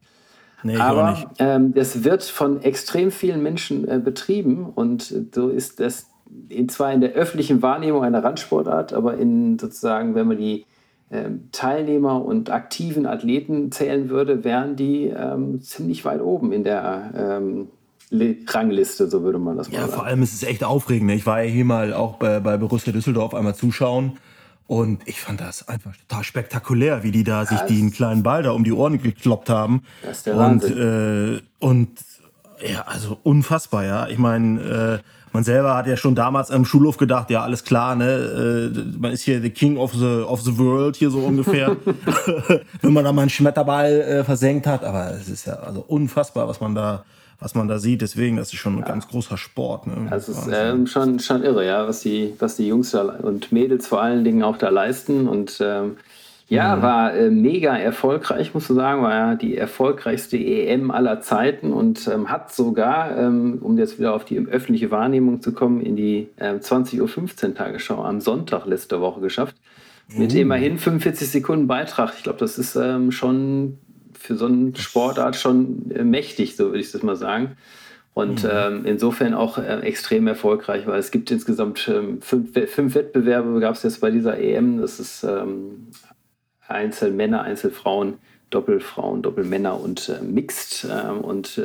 Nee, 0.63 0.77
Aber 0.77 1.31
ähm, 1.39 1.73
das 1.73 2.03
wird 2.03 2.23
von 2.23 2.61
extrem 2.61 3.11
vielen 3.11 3.43
Menschen 3.43 3.87
äh, 3.87 3.99
betrieben 3.99 4.65
und 4.65 5.13
so 5.33 5.49
ist 5.49 5.79
das 5.79 6.07
in, 6.49 6.67
zwar 6.67 6.91
in 6.91 7.01
der 7.01 7.11
öffentlichen 7.11 7.61
Wahrnehmung 7.61 8.03
eine 8.03 8.23
Randsportart, 8.23 8.93
aber 8.93 9.17
in 9.17 9.59
sozusagen, 9.59 10.15
wenn 10.15 10.27
man 10.27 10.37
die 10.37 10.65
ähm, 11.11 11.49
Teilnehmer 11.51 12.23
und 12.25 12.49
aktiven 12.49 13.05
Athleten 13.05 13.71
zählen 13.71 14.09
würde, 14.09 14.43
wären 14.43 14.75
die 14.75 15.05
ähm, 15.05 15.61
ziemlich 15.61 16.03
weit 16.05 16.21
oben 16.21 16.51
in 16.51 16.63
der, 16.63 17.11
ähm, 17.15 17.67
Rangliste, 18.11 19.09
so 19.09 19.23
würde 19.23 19.39
man 19.39 19.57
das 19.57 19.69
mal 19.69 19.75
ja, 19.75 19.79
sagen. 19.81 19.91
Ja, 19.91 19.97
vor 19.97 20.05
allem 20.05 20.23
ist 20.23 20.33
es 20.33 20.43
echt 20.43 20.63
aufregend. 20.63 21.07
Ne? 21.07 21.15
Ich 21.15 21.25
war 21.25 21.43
ja 21.43 21.49
hier 21.49 21.65
mal 21.65 21.93
auch 21.93 22.15
bei, 22.15 22.39
bei 22.39 22.57
Borussia 22.57 22.93
Düsseldorf 22.93 23.33
einmal 23.33 23.55
zuschauen. 23.55 24.17
Und 24.67 25.07
ich 25.07 25.21
fand 25.21 25.39
das 25.39 25.67
einfach 25.69 25.95
total 25.95 26.23
spektakulär, 26.25 27.03
wie 27.03 27.11
die 27.11 27.23
da 27.23 27.45
sich 27.45 27.59
den 27.61 27.91
kleinen 27.91 28.21
Ball 28.21 28.43
da 28.43 28.51
um 28.51 28.65
die 28.65 28.73
Ohren 28.73 29.01
gekloppt 29.01 29.49
haben. 29.49 29.83
Das 30.01 30.17
ist 30.17 30.25
der 30.27 30.37
Wahnsinn. 30.37 30.73
Und, 30.73 31.37
äh, 31.37 31.41
und 31.59 31.89
ja, 32.61 32.81
also 32.81 33.17
unfassbar, 33.23 33.85
ja. 33.85 34.07
Ich 34.07 34.17
meine, 34.17 35.01
äh, 35.03 35.09
man 35.31 35.43
selber 35.43 35.75
hat 35.75 35.87
ja 35.87 35.95
schon 35.95 36.15
damals 36.15 36.49
im 36.49 36.65
Schulhof 36.65 36.97
gedacht, 36.97 37.29
ja, 37.29 37.43
alles 37.43 37.63
klar, 37.63 37.95
ne, 37.95 38.71
äh, 38.73 38.97
man 38.97 39.11
ist 39.11 39.21
hier 39.21 39.41
the 39.41 39.51
King 39.51 39.77
of 39.77 39.93
the, 39.93 40.23
of 40.27 40.41
the 40.41 40.57
World 40.57 40.95
hier 40.95 41.11
so 41.11 41.19
ungefähr, 41.19 41.77
wenn 42.81 42.93
man 42.93 43.05
da 43.05 43.11
mal 43.13 43.21
einen 43.21 43.29
Schmetterball 43.29 43.91
äh, 43.91 44.23
versenkt 44.23 44.67
hat. 44.67 44.83
Aber 44.83 45.11
es 45.11 45.29
ist 45.29 45.45
ja 45.45 45.53
also 45.53 45.83
unfassbar, 45.87 46.47
was 46.47 46.59
man 46.59 46.75
da 46.75 47.05
was 47.39 47.55
man 47.55 47.67
da 47.67 47.79
sieht. 47.79 48.01
Deswegen, 48.01 48.37
das 48.37 48.53
ist 48.53 48.59
schon 48.59 48.75
ein 48.75 48.79
ja. 48.79 48.85
ganz 48.85 49.07
großer 49.07 49.37
Sport. 49.37 49.87
Ne? 49.87 50.07
Das 50.09 50.29
ist 50.29 50.47
ähm, 50.51 50.87
schon, 50.87 51.19
schon 51.19 51.43
irre, 51.43 51.65
ja, 51.65 51.87
was 51.87 52.01
die, 52.01 52.33
was 52.39 52.55
die 52.55 52.67
Jungs 52.67 52.91
da 52.91 53.01
und 53.01 53.51
Mädels 53.51 53.87
vor 53.87 54.01
allen 54.01 54.23
Dingen 54.23 54.43
auch 54.43 54.57
da 54.57 54.69
leisten. 54.69 55.27
Und 55.27 55.59
ähm, 55.61 55.97
ja, 56.49 56.77
mhm. 56.77 56.81
war 56.81 57.13
äh, 57.13 57.29
mega 57.29 57.77
erfolgreich, 57.77 58.53
muss 58.53 58.69
man 58.69 58.77
sagen, 58.77 59.03
war 59.03 59.13
ja 59.13 59.35
die 59.35 59.57
erfolgreichste 59.57 60.37
EM 60.37 60.91
aller 60.91 61.19
Zeiten 61.19 61.73
und 61.73 62.07
ähm, 62.07 62.29
hat 62.29 62.53
sogar, 62.53 63.17
ähm, 63.17 63.59
um 63.61 63.77
jetzt 63.77 63.99
wieder 63.99 64.13
auf 64.13 64.23
die 64.23 64.39
öffentliche 64.39 64.89
Wahrnehmung 64.89 65.41
zu 65.41 65.51
kommen, 65.51 65.81
in 65.81 65.95
die 65.97 66.29
äh, 66.37 66.53
20.15 66.53 67.49
Uhr 67.49 67.55
Tagesschau 67.55 68.03
am 68.03 68.21
Sonntag 68.21 68.65
letzte 68.65 69.01
Woche 69.01 69.19
geschafft. 69.19 69.55
Mhm. 70.07 70.19
Mit 70.19 70.33
immerhin 70.33 70.77
45 70.77 71.29
Sekunden 71.29 71.67
Beitrag. 71.67 72.13
Ich 72.15 72.23
glaube, 72.23 72.39
das 72.39 72.57
ist 72.57 72.77
ähm, 72.77 73.11
schon 73.11 73.77
für 74.17 74.35
so 74.35 74.45
eine 74.45 74.75
Sportart 74.75 75.35
schon 75.35 75.91
äh, 75.91 76.03
mächtig, 76.03 76.55
so 76.55 76.65
würde 76.65 76.79
ich 76.79 76.91
das 76.91 77.03
mal 77.03 77.15
sagen. 77.15 77.57
Und 78.13 78.43
mhm. 78.43 78.49
ähm, 78.51 78.85
insofern 78.85 79.33
auch 79.33 79.57
äh, 79.57 79.79
extrem 79.81 80.27
erfolgreich, 80.27 80.87
weil 80.87 80.99
es 80.99 81.11
gibt 81.11 81.29
insgesamt 81.29 81.87
ähm, 81.87 82.21
fünf, 82.21 82.51
fünf, 82.71 82.95
Wettbewerbe, 82.95 83.59
gab 83.59 83.75
es 83.75 83.83
jetzt 83.83 84.01
bei 84.01 84.09
dieser 84.09 84.39
EM. 84.39 84.81
Das 84.81 84.99
ist 84.99 85.23
ähm, 85.23 85.89
Einzelmänner, 86.67 87.43
Einzelfrauen, 87.43 88.15
Doppelfrauen, 88.49 89.21
Doppelmänner 89.21 89.79
und 89.79 90.09
äh, 90.09 90.23
Mixed. 90.23 90.85
Äh, 90.89 91.11
und 91.11 91.61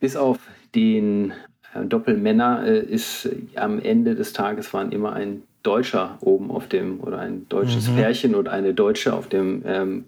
bis 0.00 0.16
auf 0.16 0.38
den 0.74 1.32
äh, 1.74 1.84
Doppelmänner 1.84 2.64
äh, 2.66 2.80
ist 2.80 3.28
am 3.54 3.80
Ende 3.80 4.14
des 4.14 4.32
Tages 4.32 4.72
waren 4.74 4.92
immer 4.92 5.12
ein 5.12 5.42
Deutscher 5.62 6.18
oben 6.20 6.50
auf 6.50 6.66
dem 6.66 7.00
oder 7.00 7.20
ein 7.20 7.48
deutsches 7.48 7.88
mhm. 7.88 7.96
Pärchen 7.96 8.34
oder 8.34 8.52
eine 8.52 8.74
Deutsche 8.74 9.14
auf 9.14 9.28
dem 9.28 9.62
ähm, 9.64 10.04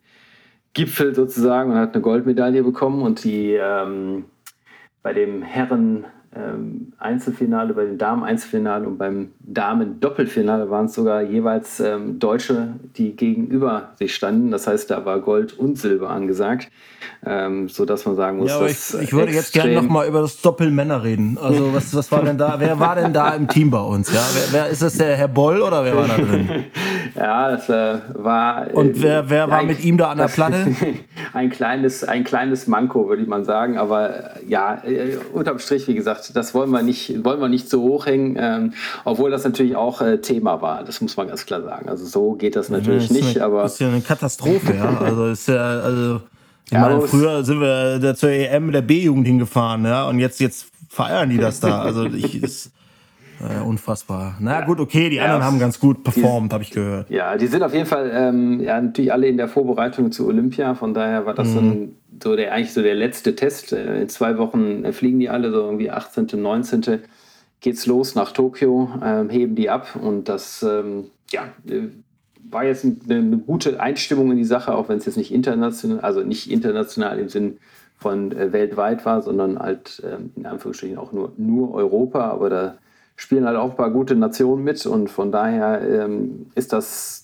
Gipfel 0.74 1.14
sozusagen 1.14 1.70
und 1.70 1.76
hat 1.76 1.94
eine 1.94 2.02
Goldmedaille 2.02 2.62
bekommen 2.62 3.02
und 3.02 3.24
die 3.24 3.54
ähm, 3.54 4.24
bei 5.02 5.12
dem 5.12 5.42
Herren 5.42 6.04
ähm, 6.34 6.92
Einzelfinale, 6.98 7.74
bei 7.74 7.84
den 7.84 7.98
Damen 7.98 8.24
Einzelfinale 8.24 8.86
und 8.86 8.98
beim 8.98 9.30
Damen 9.46 10.00
Doppelfinale 10.00 10.70
waren 10.70 10.86
es 10.86 10.94
sogar 10.94 11.20
jeweils 11.20 11.78
ähm, 11.78 12.18
Deutsche, 12.18 12.74
die 12.96 13.14
gegenüber 13.14 13.90
sich 13.98 14.14
standen. 14.14 14.50
Das 14.50 14.66
heißt, 14.66 14.90
da 14.90 15.04
war 15.04 15.20
Gold 15.20 15.58
und 15.58 15.78
Silber 15.78 16.08
angesagt, 16.08 16.70
ähm, 17.26 17.68
so 17.68 17.84
dass 17.84 18.06
man 18.06 18.16
sagen 18.16 18.38
muss, 18.38 18.48
ja, 18.48 18.64
ich, 18.64 19.02
ich, 19.02 19.12
würde 19.12 19.32
jetzt 19.32 19.52
gerne 19.52 19.74
noch 19.74 19.88
mal 19.88 20.06
über 20.08 20.22
das 20.22 20.40
Doppelmänner 20.40 21.02
reden. 21.02 21.36
Also 21.40 21.74
was, 21.74 21.94
was 21.94 22.10
war 22.10 22.22
denn 22.22 22.38
da? 22.38 22.56
Wer 22.58 22.80
war 22.80 22.94
denn 22.94 23.12
da 23.12 23.34
im 23.34 23.46
Team 23.46 23.70
bei 23.70 23.80
uns? 23.80 24.12
Ja, 24.12 24.22
wer, 24.34 24.60
wer 24.60 24.68
ist 24.68 24.80
das 24.80 24.96
der 24.96 25.14
Herr 25.16 25.28
Boll 25.28 25.60
oder 25.60 25.84
wer 25.84 25.94
war 25.94 26.08
da 26.08 26.16
drin? 26.16 26.64
ja, 27.14 27.50
das 27.50 27.68
äh, 27.68 27.98
war. 28.14 28.70
Äh, 28.70 28.72
und 28.72 29.02
wer, 29.02 29.28
wer 29.28 29.50
war 29.50 29.58
ein, 29.58 29.66
mit 29.66 29.84
ihm 29.84 29.98
da 29.98 30.10
an 30.10 30.18
der 30.18 30.28
Platte? 30.28 30.74
ein 31.34 31.50
kleines, 31.50 32.02
ein 32.04 32.24
kleines 32.24 32.66
Manko, 32.66 33.08
würde 33.08 33.22
ich 33.22 33.28
mal 33.28 33.44
sagen. 33.44 33.76
Aber 33.76 34.36
äh, 34.36 34.46
ja, 34.48 34.82
äh, 34.84 35.18
unterm 35.32 35.58
Strich, 35.58 35.86
wie 35.86 35.94
gesagt 35.94 36.34
das 36.34 36.54
wollen 36.54 36.70
wir 36.70 36.82
nicht, 36.82 37.24
wollen 37.24 37.40
wir 37.40 37.48
nicht 37.48 37.68
so 37.68 37.82
hochhängen, 37.82 38.36
ähm, 38.40 38.72
obwohl 39.04 39.33
das 39.34 39.44
natürlich 39.44 39.76
auch 39.76 40.00
äh, 40.00 40.18
Thema 40.18 40.62
war. 40.62 40.84
Das 40.84 41.00
muss 41.00 41.16
man 41.16 41.28
ganz 41.28 41.44
klar 41.46 41.62
sagen. 41.62 41.88
Also 41.88 42.06
so 42.06 42.32
geht 42.32 42.56
das 42.56 42.68
natürlich 42.68 43.08
ja, 43.08 43.08
das 43.08 43.10
nicht. 43.10 43.36
Eine, 43.36 43.44
aber 43.44 43.62
das 43.62 43.74
ist 43.74 43.80
ja 43.80 43.88
eine 43.88 44.00
Katastrophe, 44.00 44.74
ja. 44.74 44.98
Also 45.00 45.26
ist 45.26 45.48
ja, 45.48 45.80
also 45.80 46.20
ich 46.66 46.72
ja, 46.72 46.80
meine, 46.80 47.00
früher 47.02 47.44
sind 47.44 47.60
wir 47.60 47.98
da 47.98 48.14
zur 48.14 48.30
EM 48.30 48.72
der 48.72 48.82
B-Jugend 48.82 49.26
hingefahren, 49.26 49.84
ja, 49.84 50.08
und 50.08 50.18
jetzt, 50.18 50.40
jetzt 50.40 50.68
feiern 50.88 51.28
die 51.28 51.38
das 51.38 51.60
da. 51.60 51.82
Also 51.84 52.06
ich, 52.06 52.42
ist, 52.42 52.70
äh, 53.40 53.62
unfassbar. 53.62 54.36
Na 54.40 54.60
ja, 54.60 54.64
gut, 54.64 54.80
okay, 54.80 55.10
die 55.10 55.20
anderen 55.20 55.42
haben 55.42 55.58
ganz 55.58 55.78
gut 55.78 56.04
performt, 56.04 56.52
habe 56.52 56.62
ich 56.62 56.70
gehört. 56.70 57.10
Ja, 57.10 57.36
die 57.36 57.46
sind 57.46 57.62
auf 57.62 57.74
jeden 57.74 57.86
Fall 57.86 58.10
ähm, 58.14 58.60
ja, 58.60 58.80
natürlich 58.80 59.12
alle 59.12 59.26
in 59.26 59.36
der 59.36 59.48
Vorbereitung 59.48 60.12
zu 60.12 60.26
Olympia. 60.26 60.74
Von 60.74 60.94
daher 60.94 61.26
war 61.26 61.34
das 61.34 61.48
mhm. 61.48 61.58
ein 61.58 61.96
so 62.22 62.36
der 62.36 62.52
eigentlich 62.52 62.72
so 62.72 62.82
der 62.82 62.94
letzte 62.94 63.34
Test. 63.34 63.72
Äh, 63.72 64.02
in 64.02 64.08
zwei 64.08 64.38
Wochen 64.38 64.84
äh, 64.84 64.92
fliegen 64.92 65.18
die 65.18 65.28
alle, 65.28 65.50
so 65.50 65.58
irgendwie 65.58 65.90
18., 65.90 66.28
19. 66.34 67.00
geht's 67.64 67.86
los 67.86 68.14
nach 68.14 68.32
Tokio, 68.32 68.90
äh, 69.02 69.24
heben 69.30 69.54
die 69.54 69.70
ab 69.70 69.96
und 70.00 70.28
das 70.28 70.62
ähm, 70.62 71.10
ja, 71.30 71.44
äh, 71.66 71.88
war 72.50 72.64
jetzt 72.64 72.84
eine, 72.84 72.96
eine, 73.08 73.38
gute 73.38 73.80
Einstimmung 73.80 74.30
in 74.32 74.36
die 74.36 74.44
Sache, 74.44 74.74
auch 74.74 74.90
wenn 74.90 74.98
es 74.98 75.06
jetzt 75.06 75.16
nicht 75.16 75.32
international, 75.32 76.00
also 76.00 76.20
nicht 76.20 76.50
international 76.50 77.18
im 77.18 77.30
Sinn 77.30 77.56
von 77.96 78.32
äh, 78.32 78.52
weltweit 78.52 79.06
war, 79.06 79.22
sondern 79.22 79.58
halt 79.58 80.02
äh, 80.04 80.18
in 80.36 80.44
Anführungsstrichen 80.44 80.98
auch 80.98 81.12
nur, 81.12 81.32
nur 81.38 81.72
Europa, 81.72 82.30
aber 82.30 82.50
da 82.50 82.74
spielen 83.16 83.46
halt 83.46 83.56
auch 83.56 83.70
ein 83.70 83.76
paar 83.76 83.90
gute 83.90 84.14
Nationen 84.14 84.62
mit 84.62 84.84
und 84.84 85.08
von 85.08 85.32
daher 85.32 85.80
ähm, 85.80 86.50
ist 86.54 86.74
das 86.74 87.23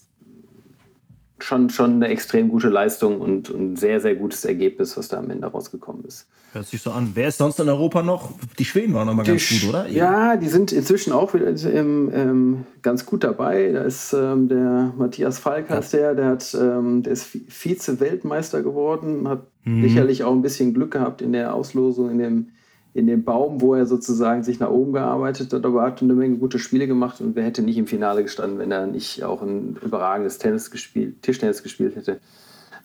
schon, 1.44 1.70
schon 1.70 1.94
eine 1.94 2.08
extrem 2.08 2.48
gute 2.48 2.68
Leistung 2.68 3.20
und 3.20 3.48
ein 3.50 3.76
sehr, 3.76 4.00
sehr 4.00 4.14
gutes 4.14 4.44
Ergebnis, 4.44 4.96
was 4.96 5.08
da 5.08 5.18
am 5.18 5.30
Ende 5.30 5.46
rausgekommen 5.46 6.04
ist. 6.04 6.26
Hört 6.52 6.66
sich 6.66 6.82
so 6.82 6.90
an. 6.90 7.12
Wer 7.14 7.28
ist 7.28 7.38
sonst 7.38 7.60
in 7.60 7.68
Europa 7.68 8.02
noch? 8.02 8.32
Die 8.58 8.64
Schweden 8.64 8.92
waren 8.94 9.06
noch 9.06 9.14
mal 9.14 9.24
ganz 9.24 9.48
gut, 9.48 9.68
oder? 9.68 9.88
Ja, 9.88 10.36
die 10.36 10.48
sind 10.48 10.72
inzwischen 10.72 11.12
auch 11.12 11.32
wieder 11.32 11.48
ähm, 11.72 12.10
ähm, 12.12 12.66
ganz 12.82 13.06
gut 13.06 13.22
dabei. 13.22 13.70
Da 13.70 13.82
ist 13.82 14.12
ähm, 14.12 14.48
der 14.48 14.92
Matthias 14.96 15.38
Falk, 15.38 15.70
heißt 15.70 15.92
der, 15.92 16.14
der, 16.14 16.26
hat, 16.26 16.56
ähm, 16.60 17.04
der 17.04 17.12
ist 17.12 17.24
Vize-Weltmeister 17.24 18.62
geworden, 18.62 19.28
hat 19.28 19.46
mhm. 19.64 19.82
sicherlich 19.82 20.24
auch 20.24 20.32
ein 20.32 20.42
bisschen 20.42 20.74
Glück 20.74 20.90
gehabt 20.90 21.22
in 21.22 21.32
der 21.32 21.54
Auslosung, 21.54 22.10
in 22.10 22.18
dem 22.18 22.48
in 22.92 23.06
dem 23.06 23.24
Baum, 23.24 23.60
wo 23.60 23.74
er 23.74 23.86
sozusagen 23.86 24.42
sich 24.42 24.58
nach 24.58 24.70
oben 24.70 24.92
gearbeitet 24.92 25.52
hat, 25.52 25.64
aber 25.64 25.82
hat 25.82 26.02
eine 26.02 26.14
Menge 26.14 26.36
gute 26.36 26.58
Spiele 26.58 26.86
gemacht 26.86 27.20
und 27.20 27.36
wer 27.36 27.44
hätte 27.44 27.62
nicht 27.62 27.78
im 27.78 27.86
Finale 27.86 28.22
gestanden, 28.22 28.58
wenn 28.58 28.72
er 28.72 28.86
nicht 28.86 29.22
auch 29.22 29.42
ein 29.42 29.78
überragendes 29.82 30.38
Tennis 30.38 30.70
gespielt, 30.70 31.22
Tischtennis 31.22 31.62
gespielt 31.62 31.94
hätte. 31.94 32.20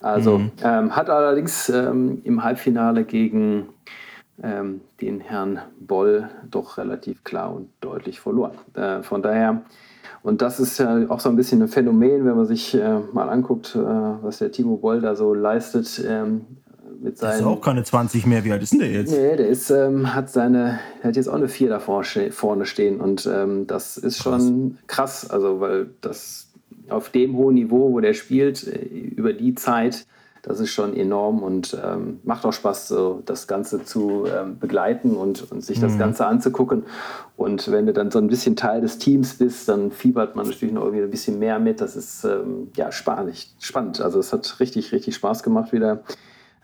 Also 0.00 0.38
mhm. 0.38 0.52
ähm, 0.62 0.94
hat 0.94 1.10
allerdings 1.10 1.68
ähm, 1.68 2.20
im 2.22 2.44
Halbfinale 2.44 3.04
gegen 3.04 3.66
ähm, 4.42 4.82
den 5.00 5.20
Herrn 5.20 5.60
Boll 5.80 6.28
doch 6.50 6.78
relativ 6.78 7.24
klar 7.24 7.54
und 7.54 7.70
deutlich 7.80 8.20
verloren. 8.20 8.52
Äh, 8.74 9.02
von 9.02 9.22
daher, 9.22 9.62
und 10.22 10.42
das 10.42 10.60
ist 10.60 10.78
ja 10.78 11.08
auch 11.08 11.20
so 11.20 11.28
ein 11.28 11.36
bisschen 11.36 11.62
ein 11.62 11.68
Phänomen, 11.68 12.24
wenn 12.24 12.36
man 12.36 12.46
sich 12.46 12.74
äh, 12.74 13.00
mal 13.12 13.28
anguckt, 13.28 13.74
äh, 13.74 13.78
was 13.78 14.38
der 14.38 14.52
Timo 14.52 14.76
Boll 14.76 15.00
da 15.00 15.16
so 15.16 15.34
leistet 15.34 16.04
ähm, 16.06 16.42
mit 17.02 17.18
seinen. 17.18 17.30
Das 17.30 17.40
ist 17.40 17.46
auch 17.46 17.60
keine 17.60 17.84
20 17.84 18.26
mehr. 18.26 18.44
Wie 18.44 18.52
alt 18.52 18.62
ist 18.62 18.72
denn 18.72 18.80
der 18.80 18.90
jetzt? 18.90 19.10
Nee, 19.10 19.36
der 19.36 19.48
ist, 19.48 19.70
ähm, 19.70 20.14
hat 20.14 20.30
seine, 20.30 20.78
der 21.02 21.08
hat 21.08 21.16
jetzt 21.16 21.28
auch 21.28 21.34
eine 21.34 21.48
4 21.48 21.68
da 21.68 21.80
vorne 21.80 22.66
stehen. 22.66 23.00
Und 23.00 23.26
ähm, 23.26 23.66
das 23.66 23.96
ist 23.96 24.22
krass. 24.22 24.42
schon 24.42 24.78
krass. 24.86 25.30
Also, 25.30 25.60
weil 25.60 25.90
das 26.00 26.48
auf 26.88 27.10
dem 27.10 27.36
hohen 27.36 27.54
Niveau, 27.54 27.92
wo 27.92 28.00
der 28.00 28.14
spielt, 28.14 28.66
äh, 28.66 28.78
über 28.78 29.32
die 29.32 29.54
Zeit, 29.54 30.06
das 30.46 30.60
ist 30.60 30.70
schon 30.70 30.96
enorm 30.96 31.42
und 31.42 31.76
ähm, 31.84 32.20
macht 32.22 32.44
auch 32.44 32.52
Spaß, 32.52 32.86
so 32.86 33.20
das 33.26 33.48
Ganze 33.48 33.82
zu 33.82 34.26
ähm, 34.26 34.60
begleiten 34.60 35.16
und, 35.16 35.50
und 35.50 35.64
sich 35.64 35.80
das 35.80 35.94
mhm. 35.94 35.98
Ganze 35.98 36.24
anzugucken. 36.26 36.84
Und 37.36 37.68
wenn 37.72 37.86
du 37.86 37.92
dann 37.92 38.12
so 38.12 38.20
ein 38.20 38.28
bisschen 38.28 38.54
Teil 38.54 38.80
des 38.80 38.98
Teams 38.98 39.34
bist, 39.34 39.68
dann 39.68 39.90
fiebert 39.90 40.36
man 40.36 40.46
natürlich 40.46 40.72
noch 40.72 40.84
irgendwie 40.84 41.02
ein 41.02 41.10
bisschen 41.10 41.40
mehr 41.40 41.58
mit. 41.58 41.80
Das 41.80 41.96
ist 41.96 42.22
ähm, 42.22 42.68
ja 42.76 42.92
spannend, 42.92 43.48
spannend. 43.58 44.00
Also 44.00 44.20
es 44.20 44.32
hat 44.32 44.60
richtig, 44.60 44.92
richtig 44.92 45.16
Spaß 45.16 45.42
gemacht 45.42 45.72
wieder. 45.72 46.04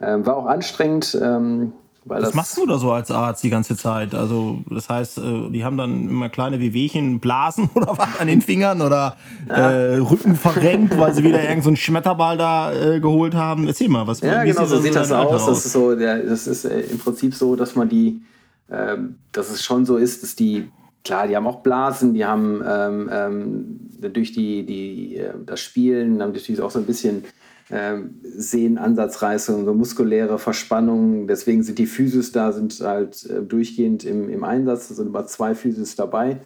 Ähm, 0.02 0.26
war 0.26 0.36
auch 0.36 0.46
anstrengend. 0.46 1.18
Ähm, 1.20 1.72
was 2.04 2.20
das 2.20 2.34
machst 2.34 2.56
du 2.58 2.66
da 2.66 2.78
so 2.78 2.90
als 2.90 3.12
Arzt 3.12 3.44
die 3.44 3.50
ganze 3.50 3.76
Zeit? 3.76 4.12
Also, 4.12 4.58
das 4.68 4.88
heißt, 4.88 5.18
äh, 5.18 5.50
die 5.50 5.64
haben 5.64 5.76
dann 5.76 6.08
immer 6.08 6.28
kleine 6.28 6.58
Wehwehchen, 6.58 7.20
Blasen 7.20 7.70
oder 7.74 7.96
was 7.96 8.18
an 8.18 8.26
den 8.26 8.42
Fingern 8.42 8.80
oder 8.80 9.16
ja. 9.48 9.70
äh, 9.70 9.96
Rücken 9.98 10.34
verrenkt, 10.34 10.98
weil 10.98 11.14
sie 11.14 11.22
wieder 11.22 11.40
irgendeinen 11.40 11.76
so 11.76 11.82
Schmetterball 11.82 12.36
da 12.36 12.72
äh, 12.72 13.00
geholt 13.00 13.34
haben. 13.34 13.68
Erzähl 13.68 13.88
mal, 13.88 14.06
was 14.06 14.20
Ja, 14.20 14.42
genau, 14.42 14.64
so 14.64 14.80
sieht 14.80 14.96
das 14.96 15.12
aus. 15.12 15.46
Das 15.46 15.64
ist, 15.64 15.72
so, 15.72 15.94
der, 15.94 16.24
das 16.24 16.48
ist 16.48 16.64
äh, 16.64 16.80
im 16.80 16.98
Prinzip 16.98 17.34
so, 17.34 17.54
dass 17.54 17.76
man 17.76 17.88
die, 17.88 18.20
ähm, 18.68 19.16
dass 19.30 19.50
es 19.50 19.62
schon 19.62 19.86
so 19.86 19.96
ist, 19.96 20.24
dass 20.24 20.34
die, 20.34 20.70
klar, 21.04 21.28
die 21.28 21.36
haben 21.36 21.46
auch 21.46 21.60
Blasen, 21.60 22.14
die 22.14 22.24
haben 22.24 22.62
ähm, 22.66 23.10
ähm, 23.12 23.80
durch 24.12 24.32
die, 24.32 24.66
die, 24.66 25.18
äh, 25.18 25.34
das 25.46 25.60
Spielen, 25.60 26.20
haben 26.20 26.32
natürlich 26.32 26.60
auch 26.60 26.70
so 26.72 26.80
ein 26.80 26.86
bisschen 26.86 27.22
ähm, 27.70 28.20
Sehnenansatzreißungen, 28.22 29.64
so 29.64 29.74
muskuläre 29.74 30.38
Verspannungen. 30.38 31.26
Deswegen 31.26 31.62
sind 31.62 31.78
die 31.78 31.86
Physis 31.86 32.32
da, 32.32 32.52
sind 32.52 32.80
halt 32.80 33.24
äh, 33.26 33.42
durchgehend 33.42 34.04
im, 34.04 34.28
im 34.28 34.44
Einsatz. 34.44 34.88
Da 34.88 34.94
sind 34.94 35.08
immer 35.08 35.26
zwei 35.26 35.54
Physis 35.54 35.96
dabei. 35.96 36.38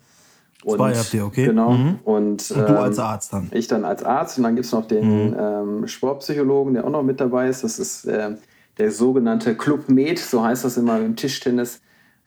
Und, 0.65 0.77
zwei 0.77 0.95
habt 0.95 1.15
ihr, 1.15 1.25
okay. 1.25 1.47
Genau. 1.47 1.73
Mhm. 1.73 1.99
Und, 2.05 2.51
und, 2.51 2.69
du 2.69 2.79
als 2.79 2.99
ähm, 2.99 3.05
Arzt 3.05 3.33
dann? 3.33 3.49
Ich 3.53 3.69
dann 3.69 3.85
als 3.85 4.03
Arzt. 4.03 4.39
Und 4.39 4.45
dann 4.45 4.55
gibt 4.57 4.67
es 4.67 4.73
noch 4.73 4.87
den 4.87 5.31
mhm. 5.31 5.37
ähm, 5.39 5.89
Sportpsychologen, 5.89 6.75
der 6.75 6.85
auch 6.85 6.91
noch 6.91 7.03
mit 7.03 7.21
dabei 7.21 7.49
ist. 7.49 7.65
Das 7.65 7.79
ist 7.79 8.05
äh, 8.07 8.37
der 8.79 8.91
sogenannte 8.91 9.55
Club 9.55 9.89
Med, 9.89 10.19
so 10.19 10.43
heißt 10.45 10.65
das 10.65 10.77
immer 10.77 11.01
im 11.01 11.17
Tischtennis. 11.17 11.81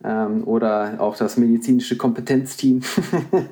Ähm, 0.03 0.43
oder 0.45 0.95
auch 0.99 1.15
das 1.17 1.37
medizinische 1.37 1.97
Kompetenzteam. 1.97 2.81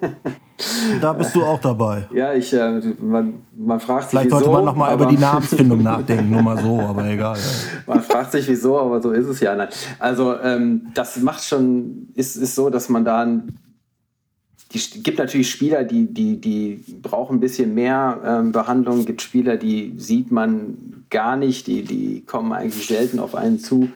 da 1.01 1.13
bist 1.13 1.36
du 1.36 1.44
auch 1.44 1.60
dabei. 1.60 2.08
Ja, 2.13 2.34
ich, 2.34 2.54
äh, 2.54 2.82
man, 3.01 3.42
man 3.56 3.80
fragt 3.80 4.04
sich, 4.04 4.12
Vielleicht 4.12 4.27
wieso. 4.27 4.39
sollte 4.39 4.51
man 4.51 4.66
nochmal 4.66 4.94
über 4.94 5.06
die 5.08 5.18
Namensfindung 5.18 5.84
nachdenken, 5.84 6.30
nur 6.30 6.42
mal 6.42 6.58
so, 6.58 6.80
aber 6.80 7.06
egal. 7.06 7.36
Ja. 7.36 7.94
Man 7.94 8.01
fragt 8.01 8.32
sich, 8.32 8.48
wieso, 8.48 8.80
aber 8.80 9.01
so 9.01 9.12
ist 9.12 9.27
es 9.27 9.39
ja. 9.39 9.56
Nein. 9.56 9.70
Also, 10.00 10.39
ähm, 10.39 10.88
das 10.94 11.18
macht 11.18 11.44
schon, 11.44 12.08
ist, 12.16 12.38
ist 12.38 12.56
so, 12.56 12.70
dass 12.70 12.89
man 12.89 13.04
da 13.04 13.25
die 14.74 15.01
gibt 15.01 15.18
natürlich 15.18 15.50
Spieler, 15.50 15.84
die, 15.84 16.13
die, 16.13 16.42
die 16.42 16.84
brauchen 17.01 17.38
ein 17.38 17.39
bisschen 17.39 17.74
mehr 17.74 18.20
ähm, 18.25 18.51
Behandlung. 18.51 19.06
gibt 19.06 19.22
Spieler, 19.22 19.56
die 19.56 19.94
sieht 19.98 20.32
man 20.32 21.06
gar 21.10 21.38
nicht, 21.38 21.68
die, 21.68 21.84
die 21.84 22.25
kommen 22.25 22.51
eigentlich 22.51 22.88
selten 22.88 23.20
auf 23.20 23.34
einen 23.36 23.60
zu. 23.60 23.89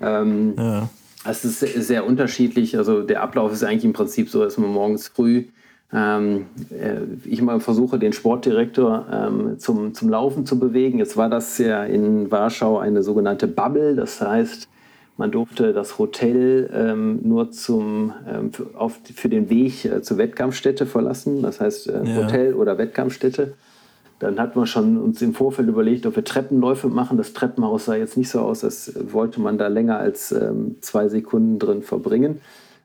Ähm, 0.00 0.54
ja. 0.58 0.88
Es 1.28 1.44
ist 1.44 1.60
sehr, 1.60 2.06
unterschiedlich. 2.06 2.76
Also 2.76 3.02
der 3.02 3.22
Ablauf 3.22 3.52
ist 3.52 3.64
eigentlich 3.64 3.84
im 3.84 3.92
Prinzip 3.92 4.28
so, 4.28 4.42
dass 4.42 4.58
man 4.58 4.70
morgens 4.70 5.08
früh 5.08 5.44
ähm, 5.92 6.46
äh, 6.70 7.00
ich 7.24 7.40
mal 7.42 7.60
versuche, 7.60 7.98
den 7.98 8.12
Sportdirektor 8.12 9.06
ähm, 9.12 9.58
zum, 9.58 9.94
zum 9.94 10.08
Laufen 10.08 10.44
zu 10.44 10.58
bewegen. 10.58 10.98
Jetzt 10.98 11.16
war 11.16 11.30
das 11.30 11.58
ja 11.58 11.84
in 11.84 12.30
Warschau 12.30 12.78
eine 12.78 13.02
sogenannte 13.02 13.46
Bubble. 13.46 13.94
Das 13.94 14.20
heißt, 14.20 14.68
man 15.16 15.30
durfte 15.30 15.72
das 15.72 15.98
Hotel 15.98 16.68
ähm, 16.74 17.20
nur 17.22 17.50
zum, 17.50 18.12
ähm, 18.28 18.52
für, 18.52 18.66
auf, 18.74 18.98
für 19.14 19.28
den 19.28 19.48
Weg 19.48 19.84
äh, 19.84 20.02
zur 20.02 20.18
Wettkampfstätte 20.18 20.86
verlassen. 20.86 21.42
Das 21.42 21.60
heißt, 21.60 21.88
äh, 21.88 22.04
ja. 22.04 22.16
Hotel 22.16 22.54
oder 22.54 22.78
Wettkampfstätte. 22.78 23.54
Dann 24.18 24.40
hat 24.40 24.56
man 24.56 24.66
schon 24.66 24.96
uns 24.96 25.20
im 25.20 25.34
Vorfeld 25.34 25.68
überlegt, 25.68 26.06
ob 26.06 26.16
wir 26.16 26.24
Treppenläufe 26.24 26.88
machen. 26.88 27.18
Das 27.18 27.34
Treppenhaus 27.34 27.84
sah 27.84 27.96
jetzt 27.96 28.16
nicht 28.16 28.30
so 28.30 28.40
aus, 28.40 28.64
als 28.64 28.92
wollte 29.12 29.40
man 29.40 29.58
da 29.58 29.68
länger 29.68 29.98
als 29.98 30.32
ähm, 30.32 30.76
zwei 30.80 31.08
Sekunden 31.08 31.58
drin 31.58 31.82
verbringen. 31.82 32.40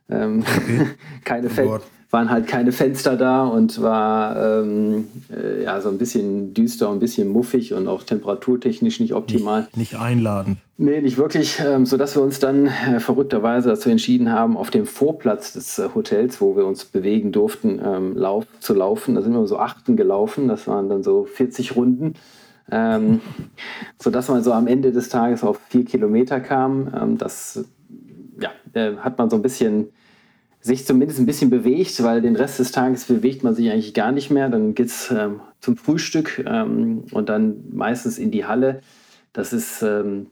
Ähm, 0.09 0.43
okay. 0.45 0.87
keine, 1.23 1.47
oh 1.65 1.79
waren 2.11 2.29
halt 2.29 2.45
keine 2.45 2.73
Fenster 2.73 3.15
da 3.15 3.45
und 3.45 3.81
war 3.81 4.61
ähm, 4.61 5.07
äh, 5.33 5.63
ja 5.63 5.79
so 5.79 5.87
ein 5.87 5.97
bisschen 5.97 6.53
düster, 6.53 6.91
ein 6.91 6.99
bisschen 6.99 7.29
muffig 7.29 7.73
und 7.73 7.87
auch 7.87 8.03
temperaturtechnisch 8.03 8.99
nicht 8.99 9.13
optimal. 9.13 9.61
Nicht, 9.61 9.77
nicht 9.77 9.95
einladend. 9.95 10.57
Nee, 10.77 10.99
nicht 10.99 11.17
wirklich, 11.17 11.61
ähm, 11.65 11.85
sodass 11.85 12.15
wir 12.15 12.21
uns 12.21 12.39
dann 12.39 12.65
äh, 12.65 12.99
verrückterweise 12.99 13.69
dazu 13.69 13.89
entschieden 13.89 14.31
haben, 14.31 14.57
auf 14.57 14.69
dem 14.71 14.85
Vorplatz 14.85 15.53
des 15.53 15.79
äh, 15.79 15.87
Hotels, 15.95 16.41
wo 16.41 16.57
wir 16.57 16.65
uns 16.65 16.83
bewegen 16.83 17.31
durften, 17.31 17.79
ähm, 17.83 18.17
lauf, 18.17 18.45
zu 18.59 18.73
laufen. 18.73 19.15
Da 19.15 19.21
sind 19.21 19.33
wir 19.33 19.47
so 19.47 19.57
achten 19.57 19.95
gelaufen, 19.95 20.49
das 20.49 20.67
waren 20.67 20.89
dann 20.89 21.03
so 21.03 21.23
40 21.23 21.77
Runden. 21.77 22.15
Ähm, 22.69 23.21
sodass 24.01 24.27
man 24.27 24.43
so 24.43 24.51
am 24.51 24.67
Ende 24.67 24.91
des 24.91 25.07
Tages 25.07 25.43
auf 25.43 25.59
vier 25.69 25.85
Kilometer 25.85 26.41
kam. 26.41 26.91
Ähm, 26.99 27.17
das 27.17 27.63
ja, 28.41 28.49
äh, 28.73 28.97
hat 28.97 29.17
man 29.17 29.29
so 29.29 29.37
ein 29.37 29.41
bisschen 29.41 29.89
sich 30.61 30.85
zumindest 30.85 31.19
ein 31.19 31.25
bisschen 31.25 31.49
bewegt, 31.49 32.01
weil 32.03 32.21
den 32.21 32.35
Rest 32.35 32.59
des 32.59 32.71
Tages 32.71 33.05
bewegt 33.05 33.43
man 33.43 33.55
sich 33.55 33.71
eigentlich 33.71 33.93
gar 33.93 34.11
nicht 34.11 34.29
mehr. 34.29 34.47
Dann 34.47 34.75
geht 34.75 34.87
es 34.87 35.09
ähm, 35.09 35.41
zum 35.59 35.75
Frühstück 35.75 36.43
ähm, 36.45 37.05
und 37.11 37.29
dann 37.29 37.63
meistens 37.71 38.19
in 38.19 38.31
die 38.31 38.45
Halle. 38.45 38.81
Das 39.33 39.53
ist 39.53 39.81
ähm, 39.81 40.27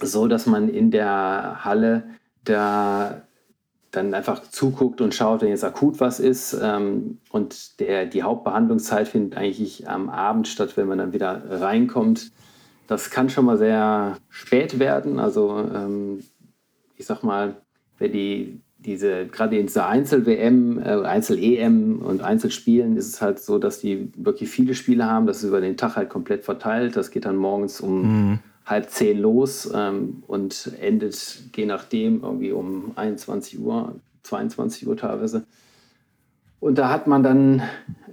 so, 0.00 0.28
dass 0.28 0.46
man 0.46 0.68
in 0.68 0.90
der 0.90 1.64
Halle 1.64 2.04
da 2.44 3.22
dann 3.90 4.14
einfach 4.14 4.42
zuguckt 4.42 5.00
und 5.00 5.14
schaut, 5.14 5.42
wenn 5.42 5.48
jetzt 5.48 5.64
akut 5.64 6.00
was 6.00 6.20
ist. 6.20 6.56
Ähm, 6.60 7.18
und 7.30 7.80
der, 7.80 8.06
die 8.06 8.22
Hauptbehandlungszeit 8.22 9.08
findet 9.08 9.36
eigentlich 9.36 9.88
am 9.88 10.08
Abend 10.08 10.48
statt, 10.48 10.76
wenn 10.76 10.86
man 10.86 10.98
dann 10.98 11.12
wieder 11.12 11.42
reinkommt. 11.60 12.32
Das 12.86 13.10
kann 13.10 13.28
schon 13.28 13.44
mal 13.44 13.58
sehr 13.58 14.16
spät 14.30 14.78
werden. 14.78 15.18
Also 15.18 15.58
ähm, 15.58 16.24
ich 16.96 17.06
sag 17.06 17.22
mal, 17.22 17.56
wenn 17.98 18.12
die 18.12 18.60
diese, 18.84 19.26
gerade 19.26 19.58
in 19.58 19.66
dieser 19.66 19.88
Einzel-WM, 19.88 20.78
äh, 20.78 21.04
Einzel-EM 21.04 22.00
und 22.02 22.22
Einzelspielen 22.22 22.96
ist 22.96 23.08
es 23.08 23.20
halt 23.20 23.38
so, 23.38 23.58
dass 23.58 23.80
die 23.80 24.10
wirklich 24.16 24.50
viele 24.50 24.74
Spiele 24.74 25.04
haben. 25.04 25.26
Das 25.26 25.38
ist 25.38 25.44
über 25.44 25.60
den 25.60 25.76
Tag 25.76 25.96
halt 25.96 26.08
komplett 26.08 26.44
verteilt. 26.44 26.96
Das 26.96 27.10
geht 27.10 27.24
dann 27.24 27.36
morgens 27.36 27.80
um 27.80 28.30
mhm. 28.30 28.38
halb 28.64 28.90
zehn 28.90 29.18
los 29.18 29.70
ähm, 29.74 30.22
und 30.26 30.72
endet 30.80 31.42
je 31.54 31.66
nachdem 31.66 32.22
irgendwie 32.22 32.52
um 32.52 32.92
21 32.96 33.60
Uhr, 33.60 33.96
22 34.22 34.86
Uhr 34.86 34.96
teilweise. 34.96 35.44
Und 36.58 36.76
da 36.76 36.90
hat 36.90 37.06
man 37.06 37.22
dann, 37.22 37.62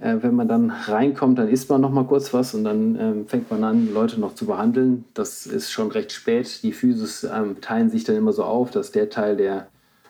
äh, 0.00 0.16
wenn 0.20 0.34
man 0.34 0.48
dann 0.48 0.70
reinkommt, 0.70 1.38
dann 1.38 1.48
isst 1.48 1.68
man 1.68 1.82
noch 1.82 1.90
mal 1.90 2.04
kurz 2.04 2.32
was 2.32 2.54
und 2.54 2.64
dann 2.64 2.98
ähm, 2.98 3.26
fängt 3.26 3.50
man 3.50 3.62
an, 3.62 3.92
Leute 3.92 4.18
noch 4.18 4.34
zu 4.34 4.46
behandeln. 4.46 5.04
Das 5.14 5.46
ist 5.46 5.70
schon 5.70 5.90
recht 5.90 6.12
spät. 6.12 6.62
Die 6.62 6.72
Physis 6.72 7.24
ähm, 7.24 7.60
teilen 7.60 7.90
sich 7.90 8.04
dann 8.04 8.16
immer 8.16 8.32
so 8.32 8.44
auf, 8.44 8.70
dass 8.70 8.90
der 8.90 9.10
Teil, 9.10 9.36
der 9.36 9.68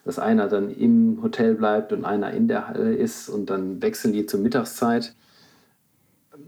dass 0.09 0.19
einer 0.19 0.49
dann 0.49 0.71
im 0.71 1.19
Hotel 1.23 1.55
bleibt 1.55 1.93
und 1.93 2.07
einer 2.07 2.33
in 2.33 2.49
der 2.49 2.67
Halle 2.67 2.95
ist 2.95 3.29
und 3.29 3.51
dann 3.51 3.83
wechseln 3.83 4.15
die 4.15 4.25
zur 4.25 4.41
Mittagszeit. 4.41 5.15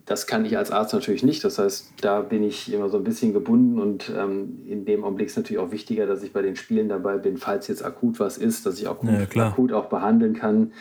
Das 0.06 0.26
kann 0.26 0.46
ich 0.46 0.56
als 0.56 0.70
Arzt 0.70 0.94
natürlich 0.94 1.22
nicht. 1.22 1.44
Das 1.44 1.58
heißt, 1.58 1.92
da 2.00 2.22
bin 2.22 2.42
ich 2.42 2.72
immer 2.72 2.88
so 2.88 2.96
ein 2.96 3.04
bisschen 3.04 3.34
gebunden 3.34 3.78
und 3.78 4.10
ähm, 4.16 4.62
in 4.66 4.86
dem 4.86 5.04
Augenblick 5.04 5.26
ist 5.26 5.36
natürlich 5.36 5.60
auch 5.60 5.72
wichtiger, 5.72 6.06
dass 6.06 6.22
ich 6.22 6.32
bei 6.32 6.40
den 6.40 6.56
Spielen 6.56 6.88
dabei 6.88 7.18
bin, 7.18 7.36
falls 7.36 7.68
jetzt 7.68 7.84
akut 7.84 8.18
was 8.18 8.38
ist, 8.38 8.64
dass 8.64 8.80
ich 8.80 8.88
auch 8.88 9.00
gut, 9.00 9.10
ja, 9.34 9.48
akut 9.48 9.74
auch 9.74 9.90
behandeln 9.90 10.32
kann, 10.32 10.72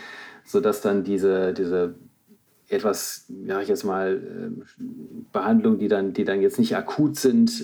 sodass 0.45 0.79
dann 0.79 1.03
diese, 1.03 1.51
diese 1.51 1.95
etwas, 2.69 3.25
ja 3.45 3.59
ich 3.59 3.67
jetzt 3.67 3.83
mal, 3.83 4.21
äh, 4.23 4.83
Behandlungen, 5.33 5.79
die 5.79 5.89
dann, 5.89 6.13
die 6.13 6.23
dann 6.23 6.41
jetzt 6.41 6.59
nicht 6.59 6.77
akut 6.77 7.17
sind, 7.17 7.61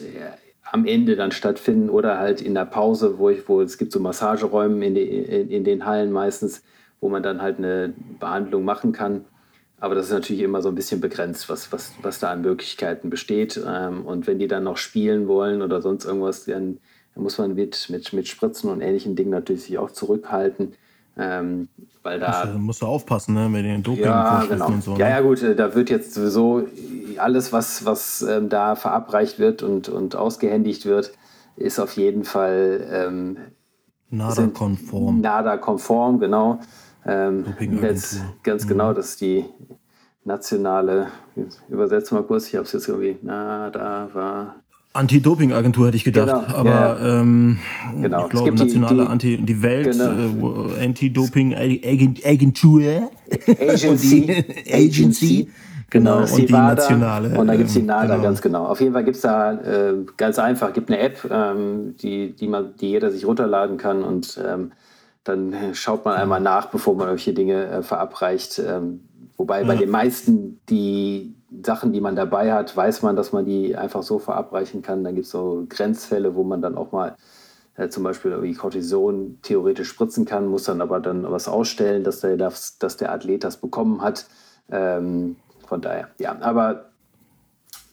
am 0.75 0.85
Ende 0.85 1.15
dann 1.15 1.31
stattfinden 1.31 1.89
oder 1.89 2.19
halt 2.19 2.41
in 2.41 2.53
der 2.53 2.65
Pause, 2.65 3.17
wo 3.17 3.29
ich, 3.29 3.47
wo 3.47 3.61
es 3.61 3.77
gibt 3.77 3.93
so 3.93 4.01
Massageräume 4.01 4.85
in, 4.85 4.97
in, 4.97 5.49
in, 5.49 5.63
den 5.63 5.85
Hallen 5.85 6.11
meistens, 6.11 6.63
wo 6.99 7.07
man 7.07 7.23
dann 7.23 7.41
halt 7.41 7.59
eine 7.59 7.93
Behandlung 8.19 8.65
machen 8.65 8.91
kann. 8.91 9.23
Aber 9.79 9.95
das 9.95 10.07
ist 10.07 10.11
natürlich 10.11 10.41
immer 10.41 10.61
so 10.61 10.67
ein 10.67 10.75
bisschen 10.75 10.99
begrenzt, 10.99 11.47
was, 11.47 11.71
was, 11.71 11.93
was 12.01 12.19
da 12.19 12.29
an 12.29 12.41
Möglichkeiten 12.41 13.09
besteht. 13.09 13.57
Ähm, 13.65 14.05
und 14.05 14.27
wenn 14.27 14.37
die 14.37 14.49
dann 14.49 14.65
noch 14.65 14.75
spielen 14.75 15.29
wollen 15.29 15.61
oder 15.61 15.81
sonst 15.81 16.03
irgendwas, 16.03 16.43
dann, 16.43 16.79
dann 17.13 17.23
muss 17.23 17.37
man 17.37 17.55
mit, 17.55 17.89
mit, 17.89 18.11
mit 18.11 18.27
Spritzen 18.27 18.69
und 18.69 18.81
ähnlichen 18.81 19.15
Dingen 19.15 19.31
natürlich 19.31 19.63
sich 19.63 19.77
auch 19.77 19.91
zurückhalten. 19.91 20.73
Ähm, 21.17 21.69
weil 22.03 22.19
da 22.19 22.45
musst, 22.45 22.59
musst 22.59 22.81
du 22.81 22.85
aufpassen, 22.85 23.33
ne, 23.33 23.49
mit 23.49 23.65
den 23.65 23.81
Doping 23.81 24.03
ja, 24.03 24.43
genau. 24.47 24.67
und 24.67 24.83
so. 24.83 24.93
Ne? 24.93 24.99
Ja, 24.99 25.09
ja, 25.09 25.21
gut, 25.21 25.41
da 25.41 25.73
wird 25.73 25.89
jetzt 25.89 26.13
sowieso 26.13 26.67
alles, 27.17 27.53
was, 27.53 27.85
was 27.85 28.21
ähm, 28.21 28.49
da 28.49 28.75
verabreicht 28.75 29.39
wird 29.39 29.63
und, 29.63 29.89
und 29.89 30.15
ausgehändigt 30.15 30.85
wird, 30.85 31.13
ist 31.55 31.79
auf 31.79 31.93
jeden 31.93 32.25
Fall 32.25 32.85
ähm, 32.91 33.37
NADA-konform. 34.09 35.21
NADA-konform, 35.21 36.19
genau. 36.19 36.59
Ähm, 37.05 37.45
jetzt 37.81 38.21
ganz 38.43 38.65
mhm. 38.65 38.69
genau, 38.69 38.93
das 38.93 39.09
ist 39.09 39.21
die 39.21 39.45
nationale, 40.25 41.07
übersetzen 41.69 42.17
mal 42.17 42.23
kurz, 42.23 42.47
ich 42.47 42.55
habe 42.55 42.65
es 42.65 42.73
jetzt 42.73 42.87
irgendwie, 42.87 43.17
NADA 43.21 44.09
war 44.13 44.55
Anti-Doping-Agentur 44.95 45.87
hätte 45.87 45.97
ich 45.97 46.03
gedacht, 46.03 46.47
genau, 46.47 46.57
aber 46.57 46.69
ja. 46.69 47.19
ähm, 47.19 47.59
genau. 48.01 48.25
ich 48.25 48.29
glaube 48.29 48.51
nationale 48.53 49.03
die, 49.03 49.09
Anti, 49.09 49.37
die 49.37 49.61
Welt 49.61 49.91
genau. 49.91 50.69
äh, 50.69 50.85
Anti-Doping-Agentur 50.85 52.81
Agency, 53.47 54.45
Agency, 54.71 55.49
genau, 55.89 56.19
und 56.19 56.37
die, 56.37 56.45
die 56.45 56.53
nationale 56.53 57.37
und 57.37 57.47
da 57.47 57.55
gibt 57.55 57.67
es 57.67 57.73
die 57.73 57.81
ähm, 57.81 57.87
NADA 57.87 58.15
genau. 58.15 58.23
ganz 58.23 58.41
genau. 58.41 58.65
Auf 58.65 58.79
jeden 58.79 58.93
Fall 58.93 59.03
gibt 59.03 59.17
es 59.17 59.21
da 59.21 59.53
äh, 59.53 59.93
ganz 60.17 60.39
einfach, 60.39 60.73
gibt 60.73 60.89
eine 60.89 60.99
App, 60.99 61.29
ähm, 61.29 61.95
die, 62.01 62.33
die, 62.33 62.47
man, 62.47 62.75
die 62.79 62.89
jeder 62.89 63.11
sich 63.11 63.25
runterladen 63.25 63.77
kann 63.77 64.03
und 64.03 64.39
ähm, 64.43 64.71
dann 65.25 65.53
schaut 65.73 66.05
man 66.05 66.15
einmal 66.15 66.39
nach, 66.39 66.67
bevor 66.67 66.95
man 66.95 67.07
solche 67.07 67.33
Dinge 67.33 67.65
äh, 67.67 67.83
verabreicht. 67.83 68.59
Ähm, 68.59 69.01
wobei 69.37 69.61
ja. 69.61 69.67
bei 69.67 69.75
den 69.75 69.89
meisten 69.89 70.61
die 70.69 71.34
Sachen, 71.63 71.93
die 71.93 72.01
man 72.01 72.15
dabei 72.15 72.53
hat, 72.53 72.75
weiß 72.75 73.01
man, 73.01 73.15
dass 73.15 73.31
man 73.31 73.45
die 73.45 73.75
einfach 73.75 74.03
so 74.03 74.19
verabreichen 74.19 74.81
kann. 74.81 75.03
Dann 75.03 75.15
gibt 75.15 75.25
es 75.25 75.31
so 75.31 75.65
Grenzfälle, 75.69 76.35
wo 76.35 76.43
man 76.43 76.61
dann 76.61 76.77
auch 76.77 76.91
mal 76.91 77.15
äh, 77.75 77.89
zum 77.89 78.03
Beispiel 78.03 78.31
irgendwie 78.31 78.53
Cortison 78.53 79.39
theoretisch 79.41 79.89
spritzen 79.89 80.25
kann, 80.25 80.47
muss 80.47 80.63
dann 80.63 80.81
aber 80.81 80.99
dann 80.99 81.29
was 81.29 81.47
ausstellen, 81.47 82.03
dass 82.03 82.21
der, 82.21 82.37
dass, 82.37 82.77
dass 82.77 82.97
der 82.97 83.11
Athlet 83.11 83.43
das 83.43 83.57
bekommen 83.57 84.01
hat. 84.01 84.27
Ähm, 84.69 85.35
von 85.67 85.81
daher, 85.81 86.09
ja, 86.17 86.37
aber 86.41 86.85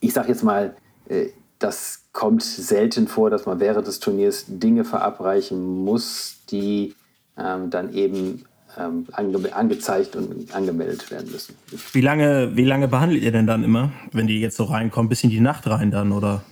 ich 0.00 0.12
sage 0.12 0.28
jetzt 0.28 0.42
mal, 0.42 0.76
äh, 1.08 1.28
das 1.58 2.06
kommt 2.12 2.42
selten 2.42 3.06
vor, 3.06 3.30
dass 3.30 3.46
man 3.46 3.60
während 3.60 3.86
des 3.86 4.00
Turniers 4.00 4.44
Dinge 4.48 4.84
verabreichen 4.84 5.84
muss, 5.84 6.38
die 6.50 6.94
ähm, 7.36 7.70
dann 7.70 7.92
eben 7.94 8.44
ähm, 8.78 9.06
ange 9.12 9.54
angezeigt 9.54 10.16
und 10.16 10.54
angemeldet 10.54 11.10
werden 11.10 11.30
müssen. 11.30 11.54
Wie 11.92 12.00
lange, 12.00 12.56
wie 12.56 12.64
lange 12.64 12.88
behandelt 12.88 13.22
ihr 13.22 13.32
denn 13.32 13.46
dann 13.46 13.64
immer, 13.64 13.92
wenn 14.12 14.26
die 14.26 14.40
jetzt 14.40 14.56
so 14.56 14.64
reinkommen, 14.64 15.08
bis 15.08 15.24
in 15.24 15.30
die 15.30 15.40
Nacht 15.40 15.66
rein 15.66 15.90
dann, 15.90 16.12
oder? 16.12 16.42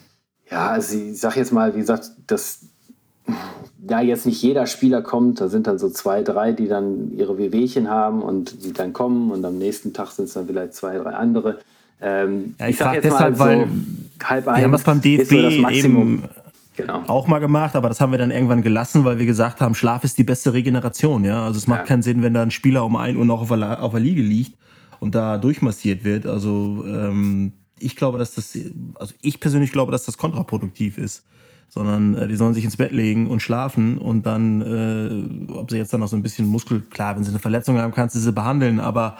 Ja, 0.50 0.68
also 0.68 0.96
ich 0.96 1.18
sag 1.18 1.37
jetzt 1.37 1.52
mal, 1.52 1.74
wie 1.74 1.80
gesagt, 1.80 2.11
dass 2.26 2.61
da 3.78 4.00
jetzt 4.00 4.26
nicht 4.26 4.42
jeder 4.42 4.66
Spieler 4.66 5.02
kommt, 5.02 5.40
da 5.40 5.48
sind 5.48 5.66
dann 5.66 5.78
so 5.78 5.88
zwei, 5.88 6.22
drei, 6.22 6.52
die 6.52 6.68
dann 6.68 7.12
ihre 7.16 7.38
Wehwehchen 7.38 7.88
haben 7.88 8.22
und 8.22 8.64
die 8.64 8.72
dann 8.72 8.92
kommen 8.92 9.30
und 9.30 9.44
am 9.44 9.59
nächsten 9.59 9.92
Tag 9.92 10.11
sind 10.11 10.26
es 10.26 10.35
dann 10.35 10.46
vielleicht 10.46 10.74
zwei, 10.74 10.98
drei 10.98 11.11
andere. 11.11 11.59
Ähm, 12.00 12.54
ja, 12.59 12.66
ich, 12.66 12.72
ich 12.72 12.78
sag 12.78 12.94
jetzt 12.94 13.04
deshalb, 13.04 13.38
mal 13.38 13.59
so, 13.59 13.62
weil 13.62 13.68
halb 14.24 14.48
ein 14.48 14.56
wir 14.56 14.64
haben 14.64 14.72
das 14.72 14.85
beim 14.85 15.00
DFB. 15.00 15.33
Eben 15.70 16.24
genau. 16.80 17.04
auch 17.06 17.26
mal 17.26 17.38
gemacht, 17.38 17.76
aber 17.76 17.88
das 17.88 18.00
haben 18.00 18.12
wir 18.12 18.18
dann 18.18 18.30
irgendwann 18.30 18.62
gelassen, 18.62 19.04
weil 19.04 19.18
wir 19.18 19.26
gesagt 19.26 19.60
haben, 19.60 19.74
Schlaf 19.74 20.04
ist 20.04 20.18
die 20.18 20.24
beste 20.24 20.52
Regeneration. 20.52 21.24
Ja, 21.24 21.44
also 21.44 21.58
es 21.58 21.66
macht 21.66 21.80
ja. 21.80 21.86
keinen 21.86 22.02
Sinn, 22.02 22.22
wenn 22.22 22.34
da 22.34 22.42
ein 22.42 22.50
Spieler 22.50 22.84
um 22.84 22.96
ein 22.96 23.16
Uhr 23.16 23.24
noch 23.24 23.42
auf 23.42 23.48
der, 23.48 23.82
auf 23.82 23.92
der 23.92 24.00
Liege 24.00 24.22
liegt 24.22 24.58
und 25.00 25.14
da 25.14 25.38
durchmassiert 25.38 26.04
wird. 26.04 26.26
Also 26.26 26.84
ähm, 26.86 27.52
ich 27.78 27.96
glaube, 27.96 28.18
dass 28.18 28.34
das, 28.34 28.56
also 28.94 29.14
ich 29.22 29.40
persönlich 29.40 29.72
glaube, 29.72 29.92
dass 29.92 30.04
das 30.04 30.18
kontraproduktiv 30.18 30.98
ist. 30.98 31.24
Sondern 31.68 32.16
äh, 32.16 32.26
die 32.26 32.34
sollen 32.34 32.52
sich 32.52 32.64
ins 32.64 32.76
Bett 32.76 32.90
legen 32.90 33.28
und 33.28 33.40
schlafen 33.40 33.96
und 33.96 34.26
dann, 34.26 34.60
äh, 34.60 35.52
ob 35.52 35.70
sie 35.70 35.76
jetzt 35.76 35.92
dann 35.92 36.00
noch 36.00 36.08
so 36.08 36.16
ein 36.16 36.22
bisschen 36.22 36.48
Muskel, 36.48 36.80
klar, 36.80 37.14
wenn 37.14 37.22
sie 37.22 37.30
eine 37.30 37.38
Verletzung 37.38 37.78
haben, 37.78 37.94
kannst 37.94 38.16
du 38.16 38.18
sie 38.18 38.32
behandeln, 38.32 38.80
aber 38.80 39.18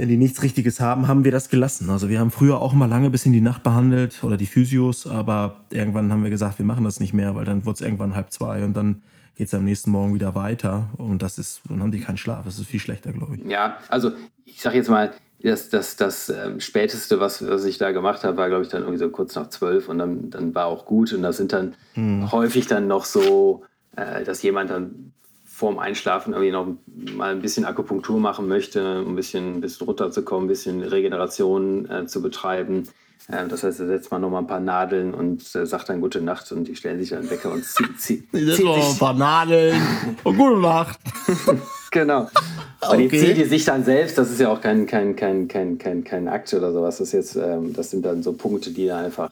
wenn 0.00 0.08
die 0.08 0.16
nichts 0.16 0.42
Richtiges 0.42 0.80
haben, 0.80 1.08
haben 1.08 1.24
wir 1.24 1.30
das 1.30 1.50
gelassen. 1.50 1.90
Also 1.90 2.08
wir 2.08 2.20
haben 2.20 2.30
früher 2.30 2.62
auch 2.62 2.72
mal 2.72 2.88
lange 2.88 3.10
bis 3.10 3.26
in 3.26 3.34
die 3.34 3.42
Nacht 3.42 3.62
behandelt 3.62 4.24
oder 4.24 4.38
die 4.38 4.46
Physios, 4.46 5.06
aber 5.06 5.56
irgendwann 5.68 6.10
haben 6.10 6.22
wir 6.22 6.30
gesagt, 6.30 6.58
wir 6.58 6.64
machen 6.64 6.84
das 6.84 7.00
nicht 7.00 7.12
mehr, 7.12 7.34
weil 7.34 7.44
dann 7.44 7.66
wurde 7.66 7.74
es 7.74 7.80
irgendwann 7.82 8.14
halb 8.14 8.32
zwei 8.32 8.64
und 8.64 8.74
dann 8.74 9.02
geht 9.36 9.48
es 9.48 9.54
am 9.54 9.62
nächsten 9.62 9.90
Morgen 9.90 10.14
wieder 10.14 10.34
weiter 10.34 10.88
und 10.96 11.20
das 11.20 11.36
ist, 11.36 11.60
dann 11.68 11.82
haben 11.82 11.92
die 11.92 12.00
keinen 12.00 12.16
Schlaf. 12.16 12.46
Das 12.46 12.58
ist 12.58 12.66
viel 12.66 12.80
schlechter, 12.80 13.12
glaube 13.12 13.36
ich. 13.36 13.44
Ja, 13.44 13.76
also 13.90 14.12
ich 14.46 14.62
sage 14.62 14.78
jetzt 14.78 14.88
mal, 14.88 15.12
das, 15.42 15.68
das, 15.68 15.96
das 15.96 16.30
ähm, 16.30 16.60
Späteste, 16.60 17.20
was, 17.20 17.46
was 17.46 17.66
ich 17.66 17.76
da 17.76 17.92
gemacht 17.92 18.24
habe, 18.24 18.38
war, 18.38 18.48
glaube 18.48 18.62
ich, 18.62 18.70
dann 18.70 18.80
irgendwie 18.80 19.00
so 19.00 19.10
kurz 19.10 19.34
nach 19.34 19.50
zwölf 19.50 19.90
und 19.90 19.98
dann, 19.98 20.30
dann 20.30 20.54
war 20.54 20.64
auch 20.64 20.86
gut. 20.86 21.12
Und 21.12 21.20
das 21.20 21.36
sind 21.36 21.52
dann 21.52 21.74
hm. 21.92 22.32
häufig 22.32 22.66
dann 22.66 22.86
noch 22.86 23.04
so, 23.04 23.64
äh, 23.96 24.24
dass 24.24 24.42
jemand 24.42 24.70
dann 24.70 25.12
vorm 25.60 25.78
Einschlafen 25.78 26.32
irgendwie 26.32 26.52
noch 26.52 26.66
mal 27.14 27.32
ein 27.32 27.42
bisschen 27.42 27.66
Akupunktur 27.66 28.18
machen 28.18 28.48
möchte, 28.48 29.02
um 29.02 29.12
ein 29.12 29.16
bisschen, 29.16 29.56
ein 29.56 29.60
bisschen 29.60 29.86
runterzukommen, 29.86 30.46
ein 30.46 30.48
bisschen 30.48 30.82
Regeneration 30.82 31.88
äh, 31.90 32.06
zu 32.06 32.22
betreiben. 32.22 32.88
Äh, 33.28 33.46
das 33.46 33.62
heißt, 33.62 33.78
er 33.80 33.86
setzt 33.86 34.10
mal 34.10 34.18
noch 34.18 34.30
mal 34.30 34.38
ein 34.38 34.46
paar 34.46 34.58
Nadeln 34.58 35.12
und 35.12 35.42
äh, 35.54 35.66
sagt 35.66 35.90
dann 35.90 36.00
gute 36.00 36.22
Nacht 36.22 36.50
und 36.52 36.64
die 36.64 36.76
stellen 36.76 36.98
sich 36.98 37.10
dann 37.10 37.28
Wecker 37.28 37.52
und 37.52 37.62
ziehen 37.62 37.94
zieh, 37.98 38.26
zieh, 38.32 38.66
ein 38.66 38.98
paar 38.98 39.12
Nadeln 39.12 39.78
und 40.24 40.38
gute 40.38 40.60
Nacht. 40.60 40.98
genau. 41.90 42.22
Und 42.22 42.30
okay. 42.88 43.08
die 43.08 43.18
ziehen 43.18 43.34
die 43.34 43.44
sich 43.44 43.66
dann 43.66 43.84
selbst, 43.84 44.16
das 44.16 44.30
ist 44.30 44.40
ja 44.40 44.50
auch 44.50 44.62
kein, 44.62 44.86
kein, 44.86 45.14
kein, 45.14 45.46
kein, 45.46 45.76
kein, 45.76 46.04
kein 46.04 46.26
Akt 46.26 46.54
oder 46.54 46.72
sowas. 46.72 46.96
Das, 46.96 47.12
jetzt, 47.12 47.36
ähm, 47.36 47.74
das 47.74 47.90
sind 47.90 48.06
dann 48.06 48.22
so 48.22 48.32
Punkte, 48.32 48.70
die 48.70 48.86
dann 48.86 49.04
einfach 49.04 49.30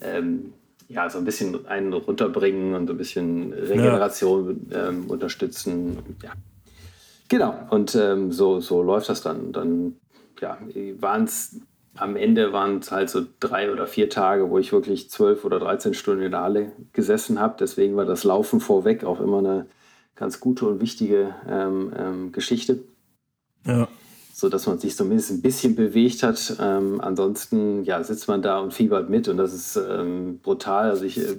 ähm, 0.00 0.54
ja, 0.88 1.08
so 1.10 1.18
ein 1.18 1.24
bisschen 1.24 1.66
einen 1.66 1.92
runterbringen 1.92 2.74
und 2.74 2.86
so 2.86 2.94
ein 2.94 2.98
bisschen 2.98 3.52
Regeneration 3.52 4.66
ja. 4.70 4.88
ähm, 4.88 5.10
unterstützen. 5.10 5.98
Ja. 6.22 6.32
Genau, 7.28 7.54
und 7.70 7.94
ähm, 7.94 8.32
so, 8.32 8.60
so 8.60 8.82
läuft 8.82 9.08
das 9.08 9.20
dann. 9.20 9.52
Dann 9.52 9.96
ja, 10.40 10.58
waren 11.00 11.24
es 11.24 11.60
am 11.98 12.16
Ende 12.16 12.52
waren 12.52 12.78
es 12.78 12.90
halt 12.92 13.10
so 13.10 13.22
drei 13.40 13.72
oder 13.72 13.86
vier 13.86 14.08
Tage, 14.08 14.50
wo 14.50 14.58
ich 14.58 14.72
wirklich 14.72 15.10
zwölf 15.10 15.44
oder 15.44 15.58
dreizehn 15.58 15.94
Stunden 15.94 16.22
in 16.22 16.30
der 16.30 16.42
Halle 16.42 16.72
gesessen 16.92 17.40
habe. 17.40 17.56
Deswegen 17.58 17.96
war 17.96 18.04
das 18.04 18.24
Laufen 18.24 18.60
vorweg 18.60 19.04
auch 19.04 19.20
immer 19.20 19.38
eine 19.38 19.66
ganz 20.14 20.40
gute 20.40 20.66
und 20.66 20.80
wichtige 20.80 21.34
ähm, 21.48 21.92
ähm, 21.96 22.32
Geschichte. 22.32 22.80
Ja. 23.66 23.88
So 24.38 24.48
dass 24.48 24.68
man 24.68 24.78
sich 24.78 24.94
zumindest 24.94 25.32
ein 25.32 25.42
bisschen 25.42 25.74
bewegt 25.74 26.22
hat. 26.22 26.56
Ähm, 26.60 27.00
ansonsten 27.00 27.82
ja, 27.82 28.04
sitzt 28.04 28.28
man 28.28 28.40
da 28.40 28.60
und 28.60 28.72
fiebert 28.72 29.10
mit 29.10 29.26
und 29.26 29.36
das 29.36 29.52
ist 29.52 29.76
ähm, 29.76 30.38
brutal. 30.40 30.90
Also 30.90 31.06
ich, 31.06 31.18
äh, 31.18 31.34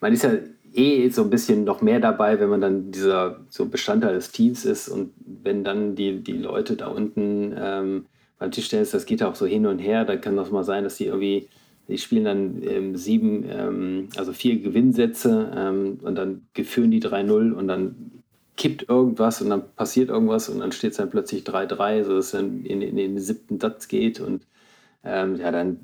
man 0.00 0.10
ist 0.14 0.22
ja 0.22 0.30
eh 0.72 1.10
so 1.10 1.22
ein 1.22 1.28
bisschen 1.28 1.64
noch 1.64 1.82
mehr 1.82 2.00
dabei, 2.00 2.40
wenn 2.40 2.48
man 2.48 2.62
dann 2.62 2.92
dieser 2.92 3.40
so 3.50 3.66
Bestandteil 3.66 4.14
des 4.14 4.32
Teams 4.32 4.64
ist 4.64 4.88
und 4.88 5.12
wenn 5.44 5.64
dann 5.64 5.94
die, 5.94 6.22
die 6.22 6.38
Leute 6.38 6.76
da 6.76 6.86
unten 6.86 7.54
ähm, 7.58 8.06
beim 8.38 8.50
Tischtennis, 8.50 8.92
das 8.92 9.04
geht 9.04 9.22
auch 9.22 9.34
so 9.34 9.44
hin 9.44 9.66
und 9.66 9.78
her, 9.78 10.06
da 10.06 10.16
kann 10.16 10.34
das 10.34 10.50
mal 10.50 10.64
sein, 10.64 10.84
dass 10.84 10.96
die 10.96 11.08
irgendwie 11.08 11.46
die 11.88 11.98
spielen 11.98 12.24
dann 12.24 12.62
ähm, 12.62 12.96
sieben, 12.96 13.44
ähm, 13.50 14.08
also 14.16 14.32
vier 14.32 14.58
Gewinnsätze 14.60 15.52
ähm, 15.54 15.98
und 16.02 16.14
dann 16.14 16.46
geführen 16.54 16.90
die 16.90 17.02
3-0 17.02 17.52
und 17.52 17.68
dann 17.68 18.21
kippt 18.62 18.88
irgendwas 18.88 19.42
und 19.42 19.50
dann 19.50 19.74
passiert 19.74 20.08
irgendwas 20.08 20.48
und 20.48 20.60
dann 20.60 20.70
steht 20.70 20.92
es 20.92 20.98
dann 20.98 21.10
plötzlich 21.10 21.42
3-3, 21.42 22.04
sodass 22.04 22.26
es 22.26 22.30
dann 22.30 22.64
in, 22.64 22.80
in, 22.80 22.94
den 22.94 23.18
siebten 23.18 23.58
Satz 23.58 23.88
geht 23.88 24.20
und 24.20 24.46
ähm, 25.02 25.34
ja, 25.34 25.50
dann 25.50 25.80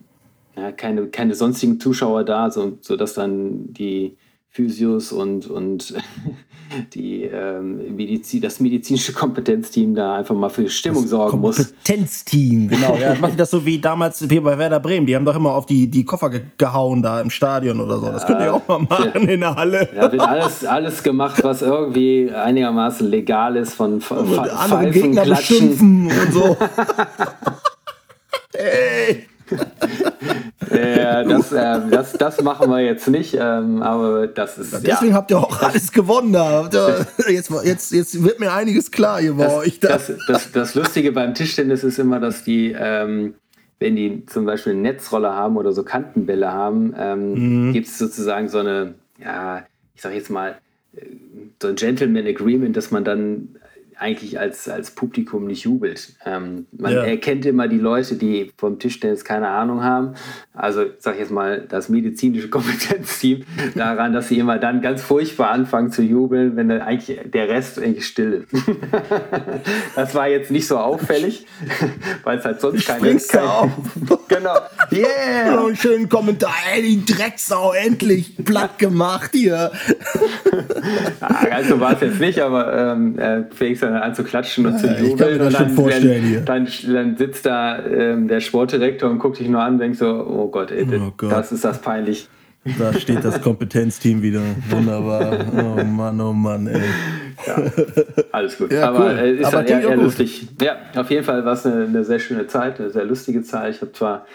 ja, 0.56 0.70
keine, 0.70 1.08
keine 1.08 1.34
sonstigen 1.34 1.80
Zuschauer 1.80 2.22
da, 2.22 2.52
so, 2.52 2.78
sodass 2.80 3.14
dann 3.14 3.72
die 3.72 4.16
Physios 4.58 5.12
und, 5.12 5.46
und 5.46 5.94
die, 6.94 7.22
ähm, 7.22 7.94
Medizin, 7.94 8.40
das 8.40 8.58
medizinische 8.58 9.12
Kompetenzteam 9.12 9.94
da 9.94 10.16
einfach 10.16 10.34
mal 10.34 10.48
für 10.48 10.68
Stimmung 10.68 11.02
das 11.02 11.10
sorgen 11.10 11.38
muss. 11.38 11.58
Kompetenzteam, 11.58 12.66
genau. 12.66 12.96
Ja, 12.96 13.14
machen 13.14 13.36
das 13.36 13.52
so 13.52 13.64
wie 13.64 13.78
damals 13.78 14.28
wie 14.28 14.40
bei 14.40 14.58
Werder 14.58 14.80
Bremen. 14.80 15.06
Die 15.06 15.14
haben 15.14 15.24
doch 15.24 15.36
immer 15.36 15.52
auf 15.52 15.66
die, 15.66 15.86
die 15.88 16.04
Koffer 16.04 16.28
ge 16.30 16.40
gehauen 16.56 17.04
da 17.04 17.20
im 17.20 17.30
Stadion 17.30 17.80
oder 17.80 18.00
so. 18.00 18.06
Das 18.06 18.26
könnt 18.26 18.40
ihr 18.40 18.52
auch 18.52 18.66
mal 18.66 18.80
machen 18.80 19.12
ja, 19.14 19.20
in 19.20 19.40
der 19.40 19.54
Halle. 19.54 19.88
Ja, 19.94 20.10
wird 20.10 20.22
alles, 20.22 20.64
alles 20.64 21.04
gemacht, 21.04 21.44
was 21.44 21.62
irgendwie 21.62 22.28
einigermaßen 22.28 23.08
legal 23.08 23.54
ist 23.54 23.74
von, 23.74 24.00
von 24.00 24.18
und 24.18 24.40
andere 24.40 24.90
Gegner 24.90 25.24
beschimpfen 25.24 26.06
und 26.10 26.32
so. 26.32 26.56
Ey! 28.54 29.28
ja, 30.70 31.24
das, 31.24 31.52
äh, 31.52 31.80
das, 31.90 32.12
das 32.12 32.42
machen 32.42 32.70
wir 32.70 32.80
jetzt 32.80 33.08
nicht, 33.08 33.34
ähm, 33.38 33.82
aber 33.82 34.26
das 34.26 34.58
ist. 34.58 34.72
Deswegen 34.72 35.10
ja. 35.10 35.16
habt 35.16 35.30
ihr 35.30 35.38
auch 35.38 35.62
alles 35.62 35.92
gewonnen 35.92 36.32
da. 36.32 36.68
Jetzt, 37.28 37.50
jetzt, 37.64 37.92
jetzt 37.92 38.24
wird 38.24 38.40
mir 38.40 38.52
einiges 38.52 38.90
klar 38.90 39.20
hier 39.20 39.34
bei 39.34 39.44
das, 39.44 39.54
euch. 39.54 39.80
Das, 39.80 40.12
das, 40.26 40.52
das, 40.52 40.74
Lustige 40.74 41.12
beim 41.12 41.34
Tischtennis 41.34 41.84
ist 41.84 41.98
immer, 41.98 42.20
dass 42.20 42.44
die, 42.44 42.74
ähm, 42.78 43.34
wenn 43.78 43.96
die 43.96 44.24
zum 44.26 44.44
Beispiel 44.44 44.72
eine 44.72 44.82
Netzrolle 44.82 45.34
haben 45.34 45.56
oder 45.56 45.72
so 45.72 45.82
Kantenbälle 45.82 46.52
haben, 46.52 46.94
ähm, 46.98 47.68
mhm. 47.68 47.72
gibt 47.72 47.86
es 47.86 47.98
sozusagen 47.98 48.48
so 48.48 48.58
eine, 48.58 48.94
ja, 49.22 49.64
ich 49.94 50.02
sag 50.02 50.14
jetzt 50.14 50.30
mal, 50.30 50.56
äh, 50.96 51.00
so 51.60 51.68
ein 51.68 51.74
Gentleman 51.74 52.26
Agreement, 52.26 52.76
dass 52.76 52.90
man 52.90 53.04
dann 53.04 53.57
eigentlich 53.98 54.38
als, 54.38 54.68
als 54.68 54.92
Publikum 54.92 55.46
nicht 55.46 55.64
jubelt. 55.64 56.14
Ähm, 56.24 56.66
man 56.72 56.92
ja. 56.92 57.02
erkennt 57.02 57.44
immer 57.46 57.66
die 57.66 57.78
Leute, 57.78 58.14
die 58.14 58.52
vom 58.56 58.78
Tischtennis 58.78 59.24
keine 59.24 59.48
Ahnung 59.48 59.82
haben. 59.82 60.14
Also 60.54 60.84
sag 60.98 61.14
ich 61.14 61.20
jetzt 61.20 61.32
mal 61.32 61.66
das 61.68 61.88
medizinische 61.88 62.48
Kompetenzteam 62.50 63.42
daran, 63.74 64.12
dass 64.12 64.28
sie 64.28 64.38
immer 64.38 64.58
dann 64.58 64.80
ganz 64.82 65.02
furchtbar 65.02 65.50
anfangen 65.50 65.90
zu 65.90 66.02
jubeln, 66.02 66.56
wenn 66.56 66.70
eigentlich 66.70 67.18
der 67.24 67.48
Rest 67.48 67.78
eigentlich 67.78 68.06
still 68.06 68.46
ist. 68.50 68.64
das 69.96 70.14
war 70.14 70.28
jetzt 70.28 70.50
nicht 70.50 70.66
so 70.66 70.78
auffällig, 70.78 71.46
weil 72.24 72.38
es 72.38 72.44
halt 72.44 72.60
sonst 72.60 72.86
keine. 72.86 73.16
Kein, 73.16 73.72
genau. 74.28 74.58
Yeah! 74.92 75.66
einen 75.66 75.76
schönen 75.76 76.08
Kommentar. 76.08 76.54
Ey, 76.72 76.82
die 76.82 77.04
Drecksau 77.04 77.72
endlich 77.72 78.36
platt 78.44 78.78
gemacht 78.78 79.30
hier. 79.32 79.72
so 81.68 81.80
war 81.80 81.94
es 81.94 82.00
jetzt 82.00 82.20
nicht, 82.20 82.40
aber 82.40 82.92
ähm, 82.92 83.18
äh, 83.18 83.44
Felix 83.54 83.82
dann 83.92 84.02
an 84.02 84.14
zu 84.14 84.24
klatschen 84.24 84.66
und 84.66 84.72
ja, 84.72 84.78
zu 84.78 84.86
jubeln. 84.88 85.40
und 85.40 85.52
dann, 85.52 85.76
dann, 85.76 86.44
dann, 86.44 86.68
dann, 86.94 87.16
sitzt 87.16 87.46
da 87.46 87.84
ähm, 87.84 88.28
der 88.28 88.40
Sportdirektor 88.40 89.10
und 89.10 89.18
guckt 89.18 89.38
dich 89.38 89.48
nur 89.48 89.60
an 89.60 89.74
und 89.74 89.78
denkt 89.78 89.98
so, 89.98 90.06
oh 90.06 90.48
Gott, 90.48 90.70
ey, 90.70 90.86
oh 91.00 91.12
Gott. 91.16 91.32
das 91.32 91.52
ist 91.52 91.64
das 91.64 91.80
peinlich. 91.80 92.28
Da 92.78 92.92
steht 92.92 93.24
das 93.24 93.40
Kompetenzteam 93.40 94.20
wieder. 94.20 94.42
Wunderbar. 94.68 95.46
Oh 95.56 95.84
Mann, 95.84 96.20
oh 96.20 96.32
Mann, 96.32 96.66
ey. 96.66 96.80
Ja, 97.46 97.62
alles 98.32 98.58
gut. 98.58 98.72
Ja, 98.72 98.88
Aber 98.88 99.06
cool. 99.06 99.18
äh, 99.18 99.36
ist 99.36 99.46
Aber 99.46 99.62
dann 99.62 99.80
eher, 99.80 99.88
eher 99.90 99.96
lustig. 99.96 100.48
Ja, 100.60 100.76
auf 100.96 101.10
jeden 101.10 101.24
Fall 101.24 101.44
war 101.44 101.52
es 101.52 101.64
eine, 101.64 101.84
eine, 101.84 102.04
sehr 102.04 102.18
schöne 102.18 102.46
Zeit, 102.46 102.80
eine 102.80 102.90
sehr 102.90 103.04
lustige 103.04 103.42
Zeit. 103.42 103.76
Ich 103.76 103.80
habe 103.80 103.92
zwar, 103.92 104.26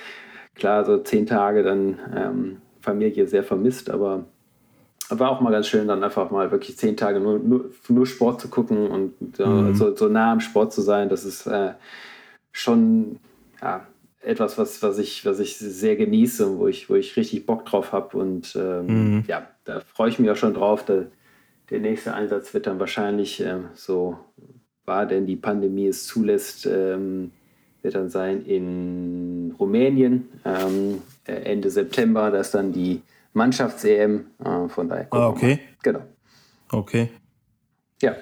klar, 0.56 0.86
so 0.86 0.98
zehn 0.98 1.26
Tage 1.26 1.64
dann 1.64 2.00
ähm, 2.16 2.58
Familie 2.82 3.28
sehr 3.28 3.44
vermisst, 3.44 3.90
aber 3.90 4.26
war 5.20 5.32
auch 5.32 5.42
mal 5.42 5.52
ganz 5.52 5.68
schön, 5.68 5.88
dann 5.88 6.04
einfach 6.04 6.32
mal 6.32 6.52
wirklich 6.52 6.78
zehn 6.78 6.98
Tage 6.98 7.20
nur, 7.20 7.40
nur, 7.40 7.72
nur 7.88 8.06
Sport 8.06 8.42
zu 8.42 8.50
gucken 8.50 8.88
und 8.88 9.40
äh, 9.40 9.46
mhm. 9.46 9.76
so, 9.76 9.96
so, 9.96 10.08
nah 10.08 10.32
am 10.32 10.40
Sport 10.40 10.74
zu 10.74 10.82
sein. 10.82 11.10
Das 11.10 11.26
ist 11.26 11.46
äh, 11.48 11.74
schon 12.52 13.20
ja, 13.62 13.88
etwas, 14.22 14.58
was, 14.58 14.82
was, 14.82 14.98
ich, 14.98 15.26
was 15.26 15.40
ich 15.40 15.58
sehr 15.58 15.96
genieße 15.96 16.48
und 16.48 16.60
wo 16.60 16.68
ich, 16.68 16.90
wo 16.90 16.96
ich 16.96 17.18
richtig 17.18 17.46
Bock 17.46 17.66
drauf 17.66 17.92
habe. 17.92 18.18
Und 18.18 18.56
ähm, 18.56 18.86
mhm. 19.16 19.24
ja, 19.28 19.48
da 19.66 19.82
freue 19.82 20.10
ich 20.10 20.20
mich 20.20 20.30
auch 20.30 20.36
schon 20.36 20.54
drauf. 20.54 20.86
Da, 20.86 21.04
der 21.70 21.80
nächste 21.80 22.14
Einsatz 22.14 22.54
wird 22.54 22.68
dann 22.68 22.80
wahrscheinlich 22.80 23.42
äh, 23.42 23.58
so, 23.74 24.18
war 24.86 25.06
denn 25.06 25.26
die 25.26 25.36
Pandemie 25.36 25.88
es 25.88 26.06
zulässt, 26.06 26.66
ähm, 26.66 27.32
wird 27.82 27.96
dann 27.96 28.10
sein 28.10 28.46
in 28.46 29.56
Rumänien 29.60 30.30
ähm, 30.46 31.02
Ende 31.26 31.70
September. 31.70 32.32
Da 32.32 32.40
ist 32.40 32.54
dann 32.54 32.72
die 32.72 33.02
Mannschafts-EM. 33.34 34.26
Äh, 34.44 34.70
von 34.70 34.90
daher. 34.90 35.08
Ah, 35.12 35.28
okay. 35.28 35.60
Genau. 35.82 36.02
Okay. 36.72 37.10
Ja. 38.02 38.16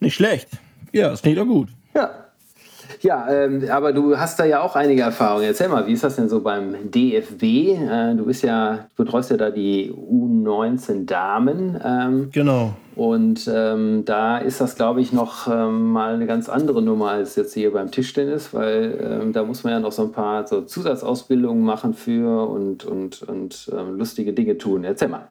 Nicht 0.00 0.14
schlecht. 0.14 0.48
Ja, 0.92 1.10
das 1.10 1.22
klingt 1.22 1.38
doch 1.38 1.46
gut. 1.46 1.70
Ja. 3.00 3.28
Ähm, 3.28 3.64
aber 3.70 3.92
du 3.92 4.18
hast 4.18 4.38
da 4.38 4.44
ja 4.44 4.60
auch 4.60 4.76
einige 4.76 5.02
Erfahrungen. 5.02 5.44
Erzähl 5.44 5.68
mal, 5.68 5.86
wie 5.86 5.92
ist 5.92 6.04
das 6.04 6.16
denn 6.16 6.28
so 6.28 6.40
beim 6.40 6.90
DFB? 6.90 7.42
Äh, 7.42 8.14
du 8.14 8.26
bist 8.26 8.42
ja, 8.42 8.86
du 8.96 9.04
betreust 9.04 9.30
ja 9.30 9.36
da 9.36 9.50
die 9.50 9.92
U19 9.92 11.06
Damen. 11.06 11.80
Ähm, 11.84 12.30
genau. 12.32 12.74
Und 12.96 13.48
ähm, 13.52 14.04
da 14.06 14.38
ist 14.38 14.60
das, 14.60 14.74
glaube 14.74 15.02
ich, 15.02 15.12
noch 15.12 15.48
ähm, 15.48 15.92
mal 15.92 16.14
eine 16.14 16.26
ganz 16.26 16.48
andere 16.48 16.80
Nummer 16.80 17.10
als 17.10 17.36
jetzt 17.36 17.52
hier 17.52 17.70
beim 17.70 17.90
Tischtennis, 17.90 18.54
weil 18.54 19.20
ähm, 19.22 19.32
da 19.34 19.44
muss 19.44 19.64
man 19.64 19.74
ja 19.74 19.80
noch 19.80 19.92
so 19.92 20.02
ein 20.02 20.12
paar 20.12 20.46
so 20.46 20.62
Zusatzausbildungen 20.62 21.62
machen 21.62 21.92
für 21.92 22.48
und, 22.48 22.86
und, 22.86 23.22
und 23.22 23.70
ähm, 23.70 23.98
lustige 23.98 24.32
Dinge 24.32 24.56
tun. 24.56 24.84
Erzähl 24.84 25.08
mal. 25.08 25.28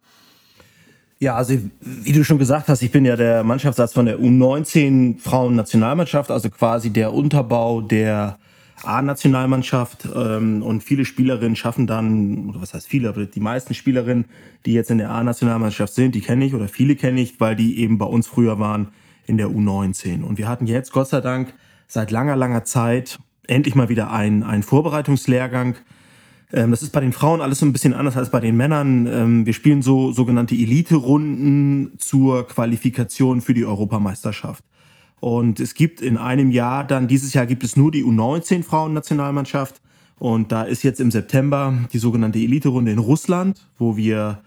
Ja, 1.20 1.36
also 1.36 1.58
wie 1.80 2.12
du 2.12 2.24
schon 2.26 2.38
gesagt 2.38 2.68
hast, 2.68 2.82
ich 2.82 2.92
bin 2.92 3.06
ja 3.06 3.16
der 3.16 3.44
Mannschaftsarzt 3.44 3.94
von 3.94 4.06
der 4.06 4.20
U19 4.20 5.20
Frauen-Nationalmannschaft, 5.20 6.30
also 6.30 6.50
quasi 6.50 6.90
der 6.90 7.14
Unterbau 7.14 7.82
der 7.82 8.38
A-Nationalmannschaft. 8.84 10.08
Ähm, 10.14 10.62
und 10.62 10.84
viele 10.84 11.06
Spielerinnen 11.06 11.56
schaffen 11.56 11.88
dann, 11.88 12.50
oder 12.50 12.62
was 12.62 12.74
heißt 12.74 12.88
viele, 12.88 13.08
aber 13.10 13.26
die 13.26 13.40
meisten 13.40 13.74
Spielerinnen, 13.74 14.26
die 14.66 14.74
jetzt 14.74 14.92
in 14.92 14.98
der 14.98 15.10
A-Nationalmannschaft 15.12 15.94
sind, 15.94 16.16
die 16.16 16.22
kenne 16.22 16.46
ich 16.46 16.54
oder 16.54 16.68
viele 16.68 16.96
kenne 16.98 17.22
ich, 17.22 17.40
weil 17.40 17.56
die 17.56 17.80
eben 17.80 17.98
bei 17.98 18.06
uns 18.06 18.28
früher 18.28 18.60
waren 18.60 18.90
in 19.26 19.38
der 19.38 19.48
U19. 19.48 20.22
Und 20.22 20.38
wir 20.38 20.50
hatten 20.50 20.68
jetzt 20.68 20.92
Gott 20.92 21.08
sei 21.08 21.22
Dank 21.22 21.54
seit 21.88 22.12
langer, 22.12 22.36
langer 22.36 22.66
Zeit 22.66 23.20
endlich 23.48 23.76
mal 23.76 23.90
wieder 23.90 24.12
einen, 24.12 24.44
einen 24.44 24.64
Vorbereitungslehrgang 24.64 25.76
ähm, 26.54 26.72
das 26.72 26.84
ist 26.84 26.92
bei 26.92 27.00
den 27.00 27.14
Frauen 27.14 27.42
alles 27.42 27.60
so 27.60 27.66
ein 27.66 27.74
bisschen 27.74 27.94
anders 27.94 28.18
als 28.18 28.30
bei 28.30 28.40
den 28.40 28.56
Männern. 28.56 29.08
Ähm, 29.08 29.46
wir 29.46 29.54
spielen 29.54 29.82
so 29.82 30.12
sogenannte 30.12 30.56
Elite-Runden 30.56 31.94
zur 31.98 32.48
Qualifikation 32.48 33.42
für 33.42 33.54
die 33.54 33.66
Europameisterschaft. 33.66 34.64
Und 35.20 35.60
es 35.60 35.74
gibt 35.74 36.02
in 36.02 36.18
einem 36.18 36.52
Jahr 36.52 36.84
dann, 36.84 37.08
dieses 37.08 37.34
Jahr 37.34 37.46
gibt 37.46 37.64
es 37.64 37.76
nur 37.76 37.92
die 37.92 38.04
U19 38.04 38.64
Frauen-Nationalmannschaft. 38.64 39.82
Und 40.18 40.52
da 40.52 40.64
ist 40.64 40.84
jetzt 40.84 41.02
im 41.02 41.12
September 41.12 41.74
die 41.92 41.98
sogenannte 41.98 42.40
Elite-Runde 42.40 42.92
in 42.92 43.00
Russland, 43.00 43.68
wo 43.78 43.98
wir 43.98 44.42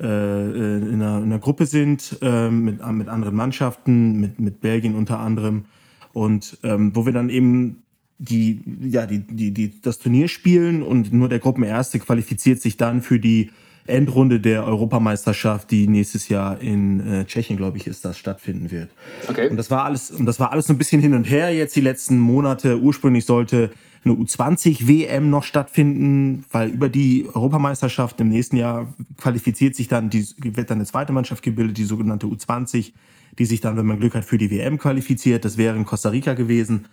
äh, 0.00 0.04
in, 0.04 0.94
einer, 0.94 1.18
in, 1.18 1.24
einer, 1.24 1.38
Gruppe 1.38 1.66
sind 1.66 2.18
äh, 2.22 2.50
mit, 2.50 2.84
mit 2.92 3.08
anderen 3.08 3.36
Mannschaften, 3.36 4.18
mit, 4.20 4.40
mit 4.40 4.60
Belgien 4.60 4.94
unter 4.94 5.20
anderem. 5.20 5.66
Und 6.12 6.58
ähm, 6.62 6.94
wo 6.94 7.06
wir 7.06 7.12
dann 7.12 7.28
eben 7.28 7.81
die, 8.22 8.60
ja, 8.80 9.06
die, 9.06 9.18
die, 9.18 9.52
die 9.52 9.80
das 9.80 9.98
Turnier 9.98 10.28
spielen 10.28 10.82
und 10.82 11.12
nur 11.12 11.28
der 11.28 11.40
Gruppenerste 11.40 11.98
qualifiziert 11.98 12.60
sich 12.60 12.76
dann 12.76 13.02
für 13.02 13.18
die 13.18 13.50
Endrunde 13.84 14.38
der 14.38 14.64
Europameisterschaft, 14.64 15.72
die 15.72 15.88
nächstes 15.88 16.28
Jahr 16.28 16.60
in 16.60 17.00
äh, 17.00 17.24
Tschechien, 17.24 17.56
glaube 17.56 17.78
ich, 17.78 17.88
ist 17.88 18.04
das 18.04 18.16
stattfinden 18.16 18.70
wird. 18.70 18.90
Okay. 19.28 19.48
Und 19.48 19.56
das 19.56 19.72
war 19.72 19.84
alles, 19.84 20.12
und 20.12 20.26
das 20.26 20.38
war 20.38 20.52
alles 20.52 20.66
so 20.66 20.72
ein 20.72 20.78
bisschen 20.78 21.00
hin 21.00 21.14
und 21.14 21.24
her 21.24 21.52
jetzt 21.52 21.74
die 21.74 21.80
letzten 21.80 22.18
Monate. 22.18 22.80
Ursprünglich 22.80 23.24
sollte 23.24 23.72
eine 24.04 24.14
U20 24.14 24.86
WM 24.86 25.30
noch 25.30 25.42
stattfinden, 25.42 26.44
weil 26.52 26.70
über 26.70 26.88
die 26.88 27.26
Europameisterschaft 27.32 28.20
im 28.20 28.28
nächsten 28.28 28.56
Jahr 28.56 28.94
qualifiziert 29.16 29.74
sich 29.74 29.88
dann 29.88 30.10
die, 30.10 30.26
wird 30.38 30.70
dann 30.70 30.78
eine 30.78 30.86
zweite 30.86 31.12
Mannschaft 31.12 31.42
gebildet, 31.42 31.76
die 31.76 31.84
sogenannte 31.84 32.26
U20, 32.26 32.92
die 33.38 33.44
sich 33.44 33.60
dann, 33.60 33.76
wenn 33.76 33.86
man 33.86 33.98
Glück 33.98 34.14
hat, 34.14 34.24
für 34.24 34.38
die 34.38 34.50
WM 34.50 34.78
qualifiziert. 34.78 35.44
Das 35.44 35.56
wäre 35.56 35.76
in 35.76 35.84
Costa 35.84 36.10
Rica 36.10 36.34
gewesen. 36.34 36.86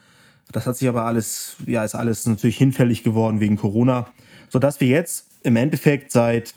Das 0.51 0.65
hat 0.65 0.77
sich 0.77 0.87
aber 0.87 1.05
alles, 1.05 1.57
ja, 1.65 1.83
ist 1.83 1.95
alles 1.95 2.25
natürlich 2.25 2.57
hinfällig 2.57 3.03
geworden 3.03 3.39
wegen 3.39 3.55
Corona, 3.55 4.07
sodass 4.49 4.79
wir 4.79 4.87
jetzt 4.87 5.27
im 5.43 5.55
Endeffekt 5.55 6.11
seit 6.11 6.53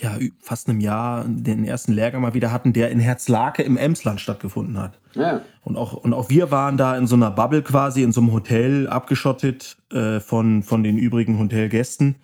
ja, 0.00 0.18
fast 0.40 0.68
einem 0.68 0.80
Jahr 0.80 1.24
den 1.26 1.64
ersten 1.64 1.92
Lehrgang 1.92 2.22
mal 2.22 2.34
wieder 2.34 2.52
hatten, 2.52 2.72
der 2.72 2.90
in 2.90 3.00
Herzlake 3.00 3.62
im 3.62 3.76
Emsland 3.76 4.20
stattgefunden 4.20 4.78
hat. 4.78 4.98
Ja. 5.14 5.42
Und, 5.62 5.76
auch, 5.76 5.92
und 5.92 6.12
auch 6.12 6.30
wir 6.30 6.50
waren 6.50 6.76
da 6.76 6.96
in 6.96 7.06
so 7.06 7.14
einer 7.14 7.30
Bubble 7.30 7.62
quasi, 7.62 8.02
in 8.02 8.12
so 8.12 8.20
einem 8.20 8.32
Hotel 8.32 8.88
abgeschottet 8.88 9.76
äh, 9.92 10.20
von, 10.20 10.62
von 10.62 10.82
den 10.82 10.98
übrigen 10.98 11.38
Hotelgästen 11.38 12.16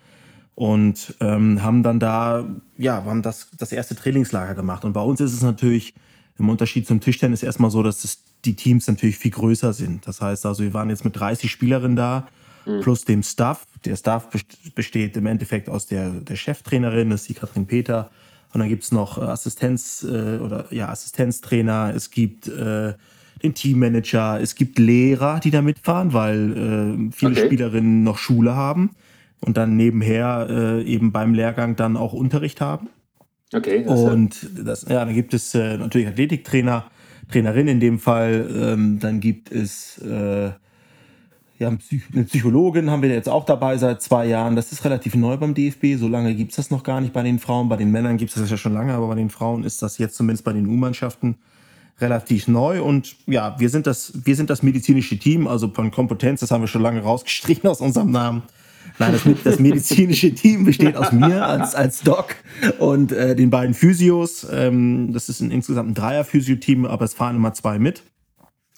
und 0.55 1.15
ähm, 1.21 1.63
haben 1.63 1.83
dann 1.83 1.99
da, 1.99 2.45
ja, 2.77 3.03
haben 3.05 3.21
das, 3.21 3.49
das 3.57 3.71
erste 3.71 3.95
Trainingslager 3.95 4.55
gemacht. 4.55 4.83
Und 4.83 4.93
bei 4.93 5.01
uns 5.01 5.21
ist 5.21 5.33
es 5.33 5.41
natürlich 5.41 5.95
im 6.37 6.49
Unterschied 6.49 6.87
zum 6.87 6.99
Tischtennis 6.99 7.43
erstmal 7.43 7.71
so, 7.71 7.83
dass 7.83 8.03
es 8.03 8.23
die 8.45 8.55
Teams 8.55 8.87
natürlich 8.87 9.17
viel 9.17 9.31
größer 9.31 9.73
sind. 9.73 10.07
Das 10.07 10.21
heißt 10.21 10.45
also, 10.45 10.63
wir 10.63 10.73
waren 10.73 10.89
jetzt 10.89 11.05
mit 11.05 11.19
30 11.19 11.51
Spielerinnen 11.51 11.95
da, 11.95 12.27
mhm. 12.65 12.81
plus 12.81 13.05
dem 13.05 13.23
Staff. 13.23 13.65
Der 13.85 13.95
Staff 13.95 14.29
besteht 14.75 15.17
im 15.17 15.25
Endeffekt 15.25 15.69
aus 15.69 15.87
der, 15.87 16.09
der 16.09 16.35
Cheftrainerin, 16.35 17.09
das 17.09 17.21
ist 17.21 17.29
die 17.29 17.33
Katrin 17.33 17.65
Peter. 17.65 18.09
Und 18.53 18.59
dann 18.59 18.69
gibt 18.69 18.83
es 18.83 18.91
noch 18.91 19.17
Assistenz 19.17 20.03
äh, 20.03 20.37
oder 20.37 20.65
ja, 20.71 20.89
Assistenztrainer, 20.89 21.93
es 21.95 22.11
gibt 22.11 22.47
äh, 22.47 22.93
den 23.41 23.53
Teammanager, 23.53 24.39
es 24.41 24.55
gibt 24.55 24.77
Lehrer, 24.77 25.39
die 25.39 25.51
da 25.51 25.61
mitfahren, 25.61 26.13
weil 26.13 26.51
äh, 26.51 27.11
viele 27.11 27.31
okay. 27.31 27.45
Spielerinnen 27.45 28.03
noch 28.03 28.17
Schule 28.17 28.55
haben 28.55 28.91
und 29.39 29.57
dann 29.57 29.75
nebenher 29.75 30.47
äh, 30.49 30.83
eben 30.83 31.11
beim 31.11 31.33
Lehrgang 31.33 31.75
dann 31.75 31.97
auch 31.97 32.13
Unterricht 32.13 32.61
haben. 32.61 32.89
Okay. 33.53 33.83
Das 33.85 33.99
und 33.99 34.49
das, 34.63 34.83
ja, 34.87 35.03
dann 35.03 35.13
gibt 35.13 35.33
es 35.33 35.53
äh, 35.55 35.77
natürlich 35.77 36.07
Athletiktrainer, 36.07 36.85
Trainerin 37.31 37.67
in 37.67 37.79
dem 37.79 37.99
Fall. 37.99 38.49
Ähm, 38.55 38.99
dann 38.99 39.19
gibt 39.19 39.51
es 39.51 39.97
äh, 39.99 40.51
ja, 41.61 41.67
eine 41.67 42.23
Psychologin, 42.25 42.89
haben 42.89 43.03
wir 43.03 43.09
jetzt 43.09 43.29
auch 43.29 43.45
dabei 43.45 43.77
seit 43.77 44.01
zwei 44.01 44.25
Jahren. 44.25 44.55
Das 44.55 44.71
ist 44.71 44.83
relativ 44.83 45.15
neu 45.15 45.37
beim 45.37 45.53
DFB. 45.53 45.97
So 45.97 46.07
lange 46.07 46.33
gibt 46.33 46.51
es 46.51 46.55
das 46.57 46.71
noch 46.71 46.83
gar 46.83 46.99
nicht 47.01 47.13
bei 47.13 47.21
den 47.21 47.39
Frauen. 47.39 47.69
Bei 47.69 47.77
den 47.77 47.91
Männern 47.91 48.17
gibt 48.17 48.31
es 48.31 48.41
das 48.41 48.49
ja 48.49 48.57
schon 48.57 48.73
lange, 48.73 48.93
aber 48.93 49.07
bei 49.07 49.15
den 49.15 49.29
Frauen 49.29 49.63
ist 49.63 49.81
das 49.81 49.99
jetzt 49.99 50.15
zumindest 50.15 50.43
bei 50.43 50.53
den 50.53 50.67
U-Mannschaften 50.67 51.35
relativ 51.99 52.47
neu. 52.47 52.81
Und 52.81 53.15
ja, 53.27 53.55
wir 53.59 53.69
sind 53.69 53.85
das, 53.85 54.13
wir 54.25 54.35
sind 54.35 54.49
das 54.49 54.63
medizinische 54.63 55.19
Team, 55.19 55.47
also 55.47 55.69
von 55.69 55.91
Kompetenz, 55.91 56.39
das 56.39 56.49
haben 56.49 56.61
wir 56.61 56.67
schon 56.67 56.81
lange 56.81 57.01
rausgestrichen 57.01 57.69
aus 57.69 57.79
unserem 57.79 58.11
Namen. 58.11 58.41
Nein, 58.99 59.13
das, 59.13 59.43
das, 59.43 59.59
medizinische 59.59 60.33
Team 60.33 60.65
besteht 60.65 60.95
aus 60.95 61.11
mir 61.11 61.45
als, 61.45 61.73
als 61.73 62.01
Doc 62.01 62.35
und 62.79 63.11
äh, 63.11 63.35
den 63.35 63.49
beiden 63.49 63.73
Physios. 63.73 64.45
Ähm, 64.51 65.11
das 65.13 65.27
ist 65.29 65.41
ein, 65.41 65.49
insgesamt 65.49 65.89
ein 65.89 65.93
Dreier-Physio-Team, 65.95 66.85
aber 66.85 67.05
es 67.05 67.13
fahren 67.13 67.35
immer 67.35 67.53
zwei 67.53 67.79
mit. 67.79 68.03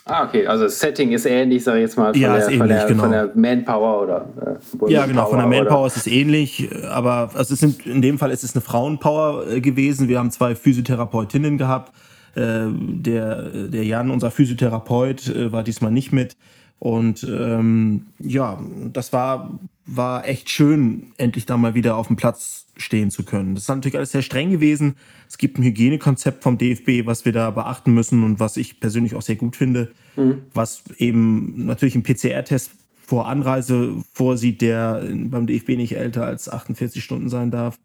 Ah, 0.05 0.25
okay. 0.25 0.45
Also 0.47 0.65
das 0.65 0.79
Setting 0.79 1.11
ist 1.13 1.25
ähnlich, 1.25 1.63
sage 1.63 1.79
ich 1.79 1.83
jetzt 1.83 1.97
mal, 1.97 2.13
von, 2.13 2.21
ja, 2.21 2.35
der, 2.35 2.49
ähnlich, 2.49 2.59
von, 2.59 2.67
der, 2.67 2.85
genau. 2.87 3.03
von 3.03 3.11
der 3.11 3.31
Manpower 3.35 4.01
oder 4.01 4.59
äh, 4.87 4.91
Ja, 4.91 5.05
genau, 5.05 5.27
von 5.27 5.39
der 5.39 5.47
Manpower 5.47 5.79
oder? 5.79 5.87
ist 5.87 5.97
es 5.97 6.07
ähnlich, 6.07 6.69
aber 6.89 7.31
also 7.33 7.53
es 7.53 7.59
sind, 7.61 7.85
in 7.85 8.01
dem 8.01 8.17
Fall 8.17 8.31
ist 8.31 8.43
es 8.43 8.53
eine 8.53 8.61
Frauenpower 8.61 9.47
äh, 9.47 9.61
gewesen. 9.61 10.09
Wir 10.09 10.19
haben 10.19 10.31
zwei 10.31 10.55
Physiotherapeutinnen 10.55 11.57
gehabt. 11.57 11.93
Äh, 12.35 12.65
der, 12.69 13.49
der 13.69 13.83
Jan, 13.85 14.11
unser 14.11 14.29
Physiotherapeut, 14.29 15.27
äh, 15.29 15.51
war 15.51 15.63
diesmal 15.63 15.91
nicht 15.91 16.11
mit. 16.11 16.35
Und 16.79 17.25
ähm, 17.29 18.07
ja, 18.19 18.61
das 18.91 19.13
war, 19.13 19.59
war 19.85 20.27
echt 20.27 20.49
schön, 20.49 21.13
endlich 21.17 21.45
da 21.45 21.55
mal 21.55 21.75
wieder 21.75 21.95
auf 21.95 22.07
dem 22.07 22.15
Platz 22.17 22.65
stehen 22.75 23.11
zu 23.11 23.23
können. 23.23 23.55
Das 23.55 23.63
ist 23.63 23.69
natürlich 23.69 23.95
alles 23.95 24.11
sehr 24.11 24.21
streng 24.21 24.51
gewesen. 24.51 24.95
Es 25.29 25.37
gibt 25.37 25.57
ein 25.57 25.63
Hygienekonzept 25.63 26.43
vom 26.43 26.57
DFB, 26.57 27.05
was 27.05 27.25
wir 27.25 27.31
da 27.31 27.51
beachten 27.51 27.93
müssen 27.93 28.23
und 28.23 28.39
was 28.39 28.57
ich 28.57 28.79
persönlich 28.79 29.15
auch 29.15 29.21
sehr 29.21 29.35
gut 29.35 29.55
finde, 29.55 29.91
mhm. 30.15 30.41
was 30.53 30.83
eben 30.97 31.65
natürlich 31.65 31.95
einen 31.95 32.03
PCR-Test 32.03 32.71
vor 33.05 33.27
Anreise 33.27 33.95
vorsieht, 34.13 34.61
der 34.61 35.05
beim 35.25 35.45
DFB 35.45 35.69
nicht 35.69 35.95
älter 35.95 36.25
als 36.25 36.49
48 36.49 37.03
Stunden 37.03 37.29
sein 37.29 37.51
darf. 37.51 37.77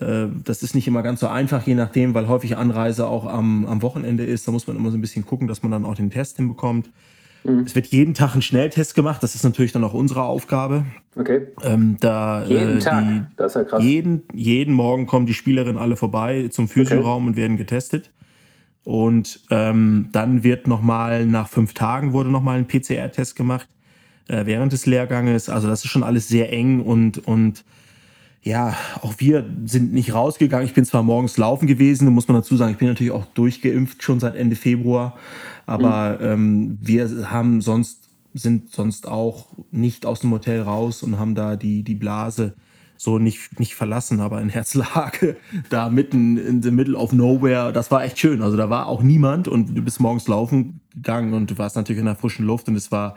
Äh, 0.00 0.26
das 0.44 0.62
ist 0.62 0.74
nicht 0.74 0.88
immer 0.88 1.02
ganz 1.02 1.20
so 1.20 1.28
einfach, 1.28 1.66
je 1.66 1.74
nachdem, 1.74 2.14
weil 2.14 2.28
häufig 2.28 2.56
Anreise 2.56 3.06
auch 3.06 3.26
am, 3.26 3.66
am 3.66 3.82
Wochenende 3.82 4.24
ist. 4.24 4.48
Da 4.48 4.52
muss 4.52 4.66
man 4.66 4.76
immer 4.76 4.90
so 4.90 4.96
ein 4.96 5.00
bisschen 5.00 5.26
gucken, 5.26 5.48
dass 5.48 5.62
man 5.62 5.72
dann 5.72 5.84
auch 5.84 5.94
den 5.94 6.10
Test 6.10 6.36
hinbekommt. 6.36 6.90
Mhm. 7.44 7.60
Es 7.60 7.74
wird 7.74 7.86
jeden 7.86 8.14
Tag 8.14 8.34
ein 8.34 8.42
Schnelltest 8.42 8.94
gemacht. 8.94 9.22
Das 9.22 9.34
ist 9.34 9.44
natürlich 9.44 9.72
dann 9.72 9.84
auch 9.84 9.94
unsere 9.94 10.22
Aufgabe. 10.22 10.84
Okay. 11.16 11.48
Ähm, 11.62 11.96
da, 12.00 12.44
jeden 12.44 12.78
äh, 12.78 12.80
Tag? 12.80 13.04
Die, 13.04 13.22
das 13.36 13.52
ist 13.52 13.56
ja 13.56 13.64
krass. 13.64 13.82
Jeden, 13.82 14.22
jeden 14.32 14.74
Morgen 14.74 15.06
kommen 15.06 15.26
die 15.26 15.34
Spielerinnen 15.34 15.78
alle 15.78 15.96
vorbei 15.96 16.48
zum 16.50 16.68
Physioraum 16.68 17.24
okay. 17.24 17.30
und 17.30 17.36
werden 17.36 17.56
getestet. 17.56 18.10
Und 18.84 19.40
ähm, 19.50 20.08
dann 20.12 20.44
wird 20.44 20.66
nochmal, 20.66 21.26
nach 21.26 21.48
fünf 21.48 21.74
Tagen 21.74 22.12
wurde 22.12 22.30
nochmal 22.30 22.58
ein 22.58 22.66
PCR-Test 22.66 23.36
gemacht 23.36 23.68
äh, 24.28 24.46
während 24.46 24.72
des 24.72 24.86
Lehrganges. 24.86 25.48
Also 25.48 25.68
das 25.68 25.84
ist 25.84 25.90
schon 25.90 26.02
alles 26.02 26.28
sehr 26.28 26.52
eng 26.52 26.80
und, 26.80 27.18
und 27.26 27.64
ja, 28.48 28.74
auch 29.02 29.14
wir 29.18 29.44
sind 29.66 29.92
nicht 29.92 30.14
rausgegangen. 30.14 30.66
Ich 30.66 30.72
bin 30.72 30.86
zwar 30.86 31.02
morgens 31.02 31.36
laufen 31.36 31.66
gewesen, 31.66 32.06
da 32.06 32.10
muss 32.10 32.28
man 32.28 32.38
dazu 32.38 32.56
sagen, 32.56 32.72
ich 32.72 32.78
bin 32.78 32.88
natürlich 32.88 33.12
auch 33.12 33.26
durchgeimpft 33.26 34.02
schon 34.02 34.20
seit 34.20 34.36
Ende 34.36 34.56
Februar. 34.56 35.16
Aber 35.66 36.18
mhm. 36.18 36.26
ähm, 36.26 36.78
wir 36.80 37.30
haben 37.30 37.60
sonst, 37.60 38.08
sind 38.32 38.72
sonst 38.72 39.06
auch 39.06 39.48
nicht 39.70 40.06
aus 40.06 40.20
dem 40.20 40.30
Hotel 40.30 40.62
raus 40.62 41.02
und 41.02 41.18
haben 41.18 41.34
da 41.34 41.56
die, 41.56 41.82
die 41.82 41.94
Blase 41.94 42.54
so 42.96 43.18
nicht, 43.18 43.60
nicht 43.60 43.74
verlassen, 43.74 44.18
aber 44.20 44.40
in 44.40 44.48
Herzlage, 44.48 45.36
da 45.68 45.90
mitten 45.90 46.38
in 46.38 46.62
the 46.62 46.70
middle 46.70 46.96
of 46.96 47.12
nowhere, 47.12 47.70
das 47.72 47.90
war 47.90 48.02
echt 48.02 48.18
schön. 48.18 48.40
Also 48.40 48.56
da 48.56 48.70
war 48.70 48.86
auch 48.86 49.02
niemand 49.02 49.46
und 49.46 49.76
du 49.76 49.82
bist 49.82 50.00
morgens 50.00 50.26
laufen 50.26 50.80
gegangen 50.94 51.34
und 51.34 51.50
du 51.50 51.58
warst 51.58 51.76
natürlich 51.76 52.00
in 52.00 52.06
der 52.06 52.16
frischen 52.16 52.46
Luft 52.46 52.66
und 52.68 52.76
es 52.76 52.90
war 52.90 53.14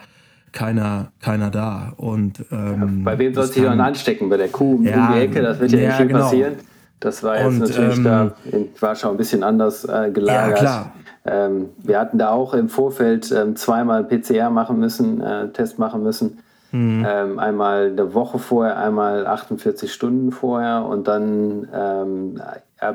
keiner, 0.51 1.11
keiner 1.21 1.49
da. 1.49 1.93
Und, 1.97 2.45
ähm, 2.51 3.03
bei 3.03 3.17
wem 3.17 3.33
soll 3.33 3.45
sich 3.45 3.63
dann 3.63 3.79
anstecken? 3.79 4.29
Bei 4.29 4.37
der 4.37 4.49
Kuh 4.49 4.81
ja, 4.83 5.07
um 5.07 5.13
die 5.13 5.19
Ecke, 5.19 5.41
das 5.41 5.59
wird 5.59 5.71
ja, 5.71 5.79
ja 5.79 5.87
nicht 5.87 5.97
viel 5.97 6.07
genau. 6.07 6.19
passieren. 6.19 6.53
Das 6.99 7.23
war 7.23 7.37
jetzt 7.37 7.47
und, 7.47 7.59
natürlich 7.59 7.97
ähm, 7.97 8.03
da 8.03 8.31
in 8.51 8.69
Warschau 8.79 9.09
ein 9.09 9.17
bisschen 9.17 9.43
anders 9.43 9.85
äh, 9.85 10.11
gelagert. 10.11 10.57
Ja, 10.57 10.63
klar. 10.63 10.91
Ähm, 11.25 11.69
wir 11.83 11.99
hatten 11.99 12.17
da 12.17 12.29
auch 12.29 12.53
im 12.53 12.69
Vorfeld 12.69 13.31
ähm, 13.31 13.55
zweimal 13.55 14.03
PCR 14.03 14.49
machen 14.49 14.79
müssen, 14.79 15.21
äh, 15.21 15.49
Test 15.49 15.79
machen 15.79 16.03
müssen. 16.03 16.39
Mhm. 16.71 17.05
Ähm, 17.07 17.39
einmal 17.39 17.91
eine 17.91 18.13
Woche 18.13 18.39
vorher, 18.39 18.77
einmal 18.77 19.27
48 19.27 19.91
Stunden 19.91 20.31
vorher 20.31 20.85
und 20.85 21.07
dann 21.07 21.67
ähm, 21.73 22.41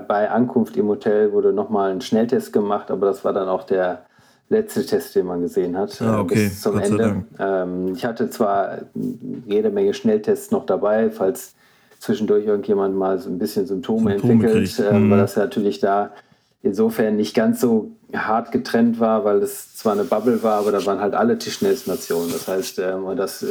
bei 0.08 0.30
Ankunft 0.30 0.76
im 0.76 0.88
Hotel 0.88 1.32
wurde 1.32 1.52
nochmal 1.52 1.92
ein 1.92 2.00
Schnelltest 2.00 2.52
gemacht, 2.52 2.90
aber 2.90 3.06
das 3.06 3.24
war 3.24 3.32
dann 3.32 3.48
auch 3.48 3.64
der 3.64 4.05
letzte 4.48 4.86
Test, 4.86 5.14
den 5.14 5.26
man 5.26 5.40
gesehen 5.42 5.76
hat, 5.76 6.00
ah, 6.00 6.16
äh, 6.16 6.20
okay. 6.20 6.34
bis 6.34 6.60
zum 6.60 6.74
Gott 6.74 6.84
Ende. 6.84 7.24
Ähm, 7.38 7.94
ich 7.94 8.04
hatte 8.04 8.30
zwar 8.30 8.78
jede 9.46 9.70
Menge 9.70 9.94
Schnelltests 9.94 10.50
noch 10.50 10.66
dabei, 10.66 11.10
falls 11.10 11.54
zwischendurch 11.98 12.46
irgendjemand 12.46 12.96
mal 12.96 13.18
so 13.18 13.28
ein 13.28 13.38
bisschen 13.38 13.66
Symptome, 13.66 14.12
Symptome 14.12 14.32
entwickelt, 14.32 14.78
äh, 14.78 14.92
mhm. 14.92 15.10
weil 15.10 15.18
das 15.18 15.34
ja 15.34 15.42
natürlich 15.42 15.80
da 15.80 16.12
insofern 16.62 17.16
nicht 17.16 17.34
ganz 17.34 17.60
so 17.60 17.92
hart 18.12 18.52
getrennt 18.52 19.00
war, 19.00 19.24
weil 19.24 19.38
es 19.38 19.74
zwar 19.76 19.92
eine 19.92 20.04
Bubble 20.04 20.42
war, 20.42 20.60
aber 20.60 20.72
da 20.72 20.84
waren 20.86 21.00
halt 21.00 21.14
alle 21.14 21.38
Tischtennisnationen. 21.38 22.30
Das 22.32 22.46
heißt, 22.46 22.78
ähm, 22.78 23.04
und 23.04 23.16
das 23.16 23.42
äh, 23.42 23.46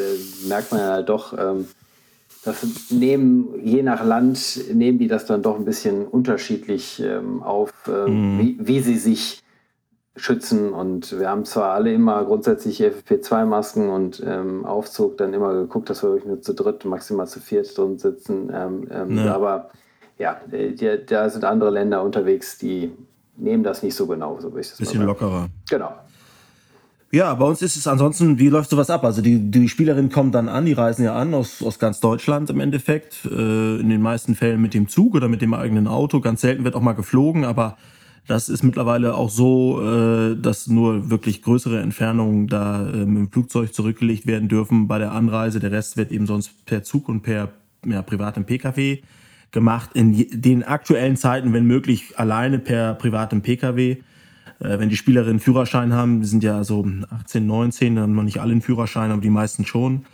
merkt 0.48 0.72
man 0.72 0.82
ja 0.82 0.92
halt 0.92 1.10
doch, 1.10 1.38
ähm, 1.38 1.68
dass 2.46 2.66
nehmen, 2.92 3.48
je 3.64 3.82
nach 3.82 4.06
Land 4.06 4.62
nehmen 4.72 5.00
die 5.00 5.08
das 5.08 5.26
dann 5.26 5.42
doch 5.42 5.58
ein 5.58 5.66
bisschen 5.66 6.06
unterschiedlich 6.06 7.02
ähm, 7.04 7.42
auf, 7.42 7.74
ähm, 7.88 8.36
mhm. 8.36 8.40
wie, 8.40 8.58
wie 8.60 8.80
sie 8.82 8.98
sich 8.98 9.42
schützen. 10.16 10.74
Und 10.74 11.20
wir 11.20 11.30
haben 11.30 11.46
zwar 11.46 11.74
alle 11.74 11.94
immer 11.94 12.24
grundsätzlich 12.24 12.82
FFP2-Masken 12.82 13.90
und 13.90 14.24
ähm, 14.26 14.66
Aufzug 14.66 15.18
dann 15.18 15.34
immer 15.34 15.54
geguckt, 15.54 15.90
dass 15.90 16.04
wir 16.04 16.10
wirklich 16.10 16.28
nur 16.28 16.42
zu 16.42 16.54
dritt, 16.54 16.86
maximal 16.86 17.28
zu 17.28 17.40
viert 17.40 17.78
drin 17.78 17.98
sitzen. 17.98 18.50
Ähm, 18.54 18.88
ähm, 18.92 19.18
ja. 19.18 19.36
Aber 19.36 19.70
ja, 20.18 20.40
die, 20.52 21.06
da 21.06 21.30
sind 21.30 21.44
andere 21.44 21.70
Länder 21.70 22.02
unterwegs, 22.02 22.58
die 22.58 22.92
nehmen 23.38 23.64
das 23.64 23.84
nicht 23.84 23.96
so 23.96 24.08
genau, 24.08 24.40
so 24.40 24.54
will 24.54 24.62
ich 24.62 24.70
das 24.70 24.78
Bisschen 24.78 25.00
mal 25.00 25.06
lockerer. 25.06 25.50
Genau. 25.70 25.92
Ja, 27.12 27.34
bei 27.34 27.46
uns 27.46 27.62
ist 27.62 27.76
es 27.78 27.88
ansonsten, 27.88 28.40
wie 28.40 28.50
läuft 28.50 28.70
sowas 28.70 28.90
ab? 28.90 29.04
Also 29.04 29.22
die, 29.22 29.40
die 29.40 29.70
Spielerinnen 29.70 30.12
kommen 30.12 30.32
dann 30.32 30.50
an, 30.50 30.66
die 30.66 30.74
reisen 30.74 31.04
ja 31.04 31.16
an 31.16 31.34
aus, 31.34 31.62
aus 31.62 31.80
ganz 31.80 32.00
Deutschland 32.00 32.50
im 32.50 32.60
Endeffekt. 32.60 33.26
Äh, 33.26 33.80
in 33.80 33.90
den 33.90 34.02
meisten 34.02 34.36
Fällen 34.36 34.62
mit 34.62 34.74
dem 34.74 34.90
Zug 34.90 35.16
oder 35.16 35.28
mit 35.28 35.42
dem 35.42 35.54
eigenen 35.54 35.88
Auto. 35.88 36.20
Ganz 36.20 36.42
selten 36.42 36.64
wird 36.64 36.76
auch 36.76 36.82
mal 36.82 36.94
geflogen, 36.94 37.46
aber 37.46 37.78
das 38.28 38.50
ist 38.50 38.64
mittlerweile 38.64 39.16
auch 39.16 39.30
so, 39.30 39.82
äh, 39.82 40.36
dass 40.36 40.68
nur 40.68 41.10
wirklich 41.10 41.44
größere 41.44 41.80
Entfernungen 41.82 42.48
da 42.48 42.90
äh, 42.90 43.06
mit 43.06 43.18
dem 43.18 43.32
Flugzeug 43.32 43.74
zurückgelegt 43.74 44.26
werden 44.26 44.50
dürfen 44.50 44.88
bei 44.88 44.98
der 44.98 45.12
Anreise. 45.12 45.60
Der 45.60 45.72
Rest 45.72 45.96
wird 45.96 46.12
eben 46.12 46.26
sonst 46.26 46.66
per 46.66 46.84
Zug 46.84 47.08
und 47.08 47.22
per 47.22 47.50
ja, 47.86 48.02
privatem 48.02 48.46
Pkw 48.46 49.00
gemacht. 49.52 49.92
In 49.94 50.42
den 50.42 50.64
aktuellen 50.64 51.18
Zeiten, 51.18 51.54
wenn 51.54 51.66
möglich, 51.66 52.18
alleine 52.18 52.58
per 52.60 52.96
privatem 52.96 53.42
Pkw. 53.42 53.92
Äh, 53.92 54.00
wenn 54.60 54.90
die 54.90 54.98
Spielerinnen 54.98 55.40
Führerschein 55.40 55.94
haben, 55.94 56.22
die 56.22 56.28
sind 56.28 56.44
ja 56.44 56.64
so 56.64 56.86
18, 57.10 57.46
19, 57.46 57.96
dann 57.96 58.04
haben 58.04 58.16
noch 58.16 58.24
nicht 58.24 58.40
alle 58.40 58.54
einen 58.54 58.62
Führerschein, 58.62 59.12
aber 59.12 59.22
die 59.22 59.30
meisten 59.30 59.66
schon. 59.66 60.06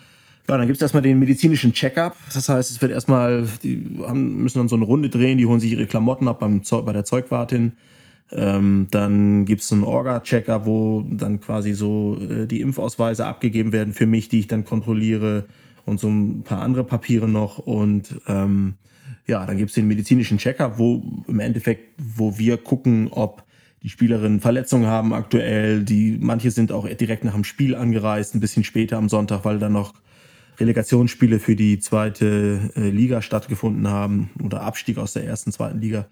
Ja, 0.49 0.57
dann 0.57 0.67
gibt 0.67 0.77
es 0.77 0.81
erstmal 0.81 1.03
den 1.03 1.17
medizinischen 1.17 1.71
Check-up. 1.71 2.17
Das 2.33 2.49
heißt, 2.49 2.71
es 2.71 2.81
wird 2.81 2.91
erstmal, 2.91 3.47
die 3.63 3.99
haben, 4.05 4.43
müssen 4.43 4.57
dann 4.57 4.67
so 4.67 4.75
eine 4.75 4.83
Runde 4.83 5.09
drehen, 5.09 5.37
die 5.37 5.45
holen 5.45 5.61
sich 5.61 5.71
ihre 5.71 5.85
Klamotten 5.85 6.27
ab 6.27 6.39
beim, 6.39 6.61
bei 6.83 6.91
der 6.91 7.05
Zeugwartin. 7.05 7.71
Ähm, 8.33 8.87
dann 8.91 9.45
gibt 9.45 9.61
es 9.61 9.71
einen 9.71 9.83
Orga-Checker, 9.83 10.65
wo 10.65 11.03
dann 11.09 11.41
quasi 11.41 11.73
so 11.73 12.17
äh, 12.17 12.47
die 12.47 12.61
Impfausweise 12.61 13.25
abgegeben 13.25 13.73
werden 13.73 13.93
für 13.93 14.05
mich, 14.05 14.29
die 14.29 14.39
ich 14.39 14.47
dann 14.47 14.63
kontrolliere 14.63 15.45
und 15.85 15.99
so 15.99 16.07
ein 16.07 16.43
paar 16.43 16.61
andere 16.61 16.83
Papiere 16.83 17.27
noch. 17.27 17.57
Und 17.57 18.21
ähm, 18.27 18.75
ja, 19.27 19.45
dann 19.45 19.57
gibt 19.57 19.69
es 19.69 19.75
den 19.75 19.87
medizinischen 19.87 20.37
Checker, 20.37 20.77
wo 20.77 21.03
im 21.27 21.39
Endeffekt, 21.39 21.93
wo 21.97 22.37
wir 22.37 22.57
gucken, 22.57 23.09
ob 23.11 23.43
die 23.83 23.89
Spielerinnen 23.89 24.39
Verletzungen 24.39 24.87
haben 24.87 25.13
aktuell. 25.13 25.83
Die, 25.83 26.17
manche 26.19 26.51
sind 26.51 26.71
auch 26.71 26.87
direkt 26.87 27.23
nach 27.23 27.33
dem 27.33 27.43
Spiel 27.43 27.75
angereist, 27.75 28.35
ein 28.35 28.39
bisschen 28.39 28.63
später 28.63 28.97
am 28.97 29.09
Sonntag, 29.09 29.43
weil 29.43 29.59
dann 29.59 29.73
noch 29.73 29.93
Relegationsspiele 30.59 31.39
für 31.39 31.55
die 31.55 31.79
zweite 31.79 32.71
äh, 32.75 32.89
Liga 32.89 33.21
stattgefunden 33.21 33.87
haben 33.87 34.29
oder 34.43 34.61
Abstieg 34.61 34.97
aus 34.97 35.13
der 35.13 35.25
ersten, 35.25 35.51
zweiten 35.51 35.81
Liga. 35.81 36.05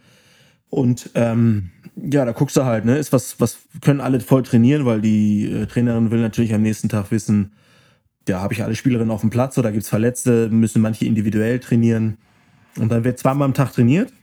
Und 0.70 1.10
ähm, 1.16 1.72
ja, 1.96 2.26
da 2.26 2.32
guckst 2.32 2.56
du 2.56 2.64
halt, 2.64 2.86
ne, 2.86 2.98
ist 2.98 3.12
was, 3.12 3.40
was 3.40 3.58
können 3.82 4.02
alle 4.02 4.20
voll 4.20 4.44
trainieren, 4.44 4.86
weil 4.86 5.02
die 5.02 5.52
äh, 5.52 5.66
Trainerin 5.66 6.12
will 6.12 6.22
natürlich 6.22 6.54
am 6.54 6.62
nächsten 6.62 6.90
Tag 6.90 7.12
wissen, 7.12 7.54
ja, 8.28 8.42
habe 8.42 8.54
ich 8.54 8.64
alle 8.64 8.76
Spielerinnen 8.76 9.12
auf 9.12 9.22
dem 9.22 9.32
Platz 9.32 9.58
oder 9.58 9.72
gibt's 9.72 9.90
Verletzte, 9.90 10.50
müssen 10.50 10.82
manche 10.82 11.06
individuell 11.06 11.60
trainieren. 11.60 12.18
Und 12.78 12.92
dann 12.92 13.04
wird 13.04 13.18
zweimal 13.18 13.46
am 13.46 13.56
Tag 13.56 13.74
trainiert. 13.74 14.14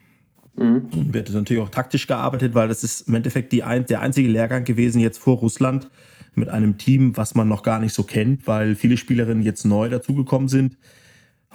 Mhm. 0.56 1.12
Wird 1.12 1.30
natürlich 1.32 1.62
auch 1.62 1.70
taktisch 1.70 2.06
gearbeitet, 2.06 2.54
weil 2.54 2.68
das 2.68 2.84
ist 2.84 3.08
im 3.08 3.14
Endeffekt 3.14 3.52
die 3.52 3.64
ein, 3.64 3.84
der 3.86 4.00
einzige 4.00 4.28
Lehrgang 4.28 4.64
gewesen 4.64 5.00
jetzt 5.00 5.18
vor 5.18 5.38
Russland 5.38 5.90
mit 6.34 6.48
einem 6.48 6.78
Team, 6.78 7.16
was 7.16 7.34
man 7.34 7.48
noch 7.48 7.62
gar 7.62 7.80
nicht 7.80 7.94
so 7.94 8.04
kennt, 8.04 8.46
weil 8.46 8.76
viele 8.76 8.96
Spielerinnen 8.96 9.42
jetzt 9.42 9.64
neu 9.64 9.88
dazugekommen 9.88 10.48
sind. 10.48 10.76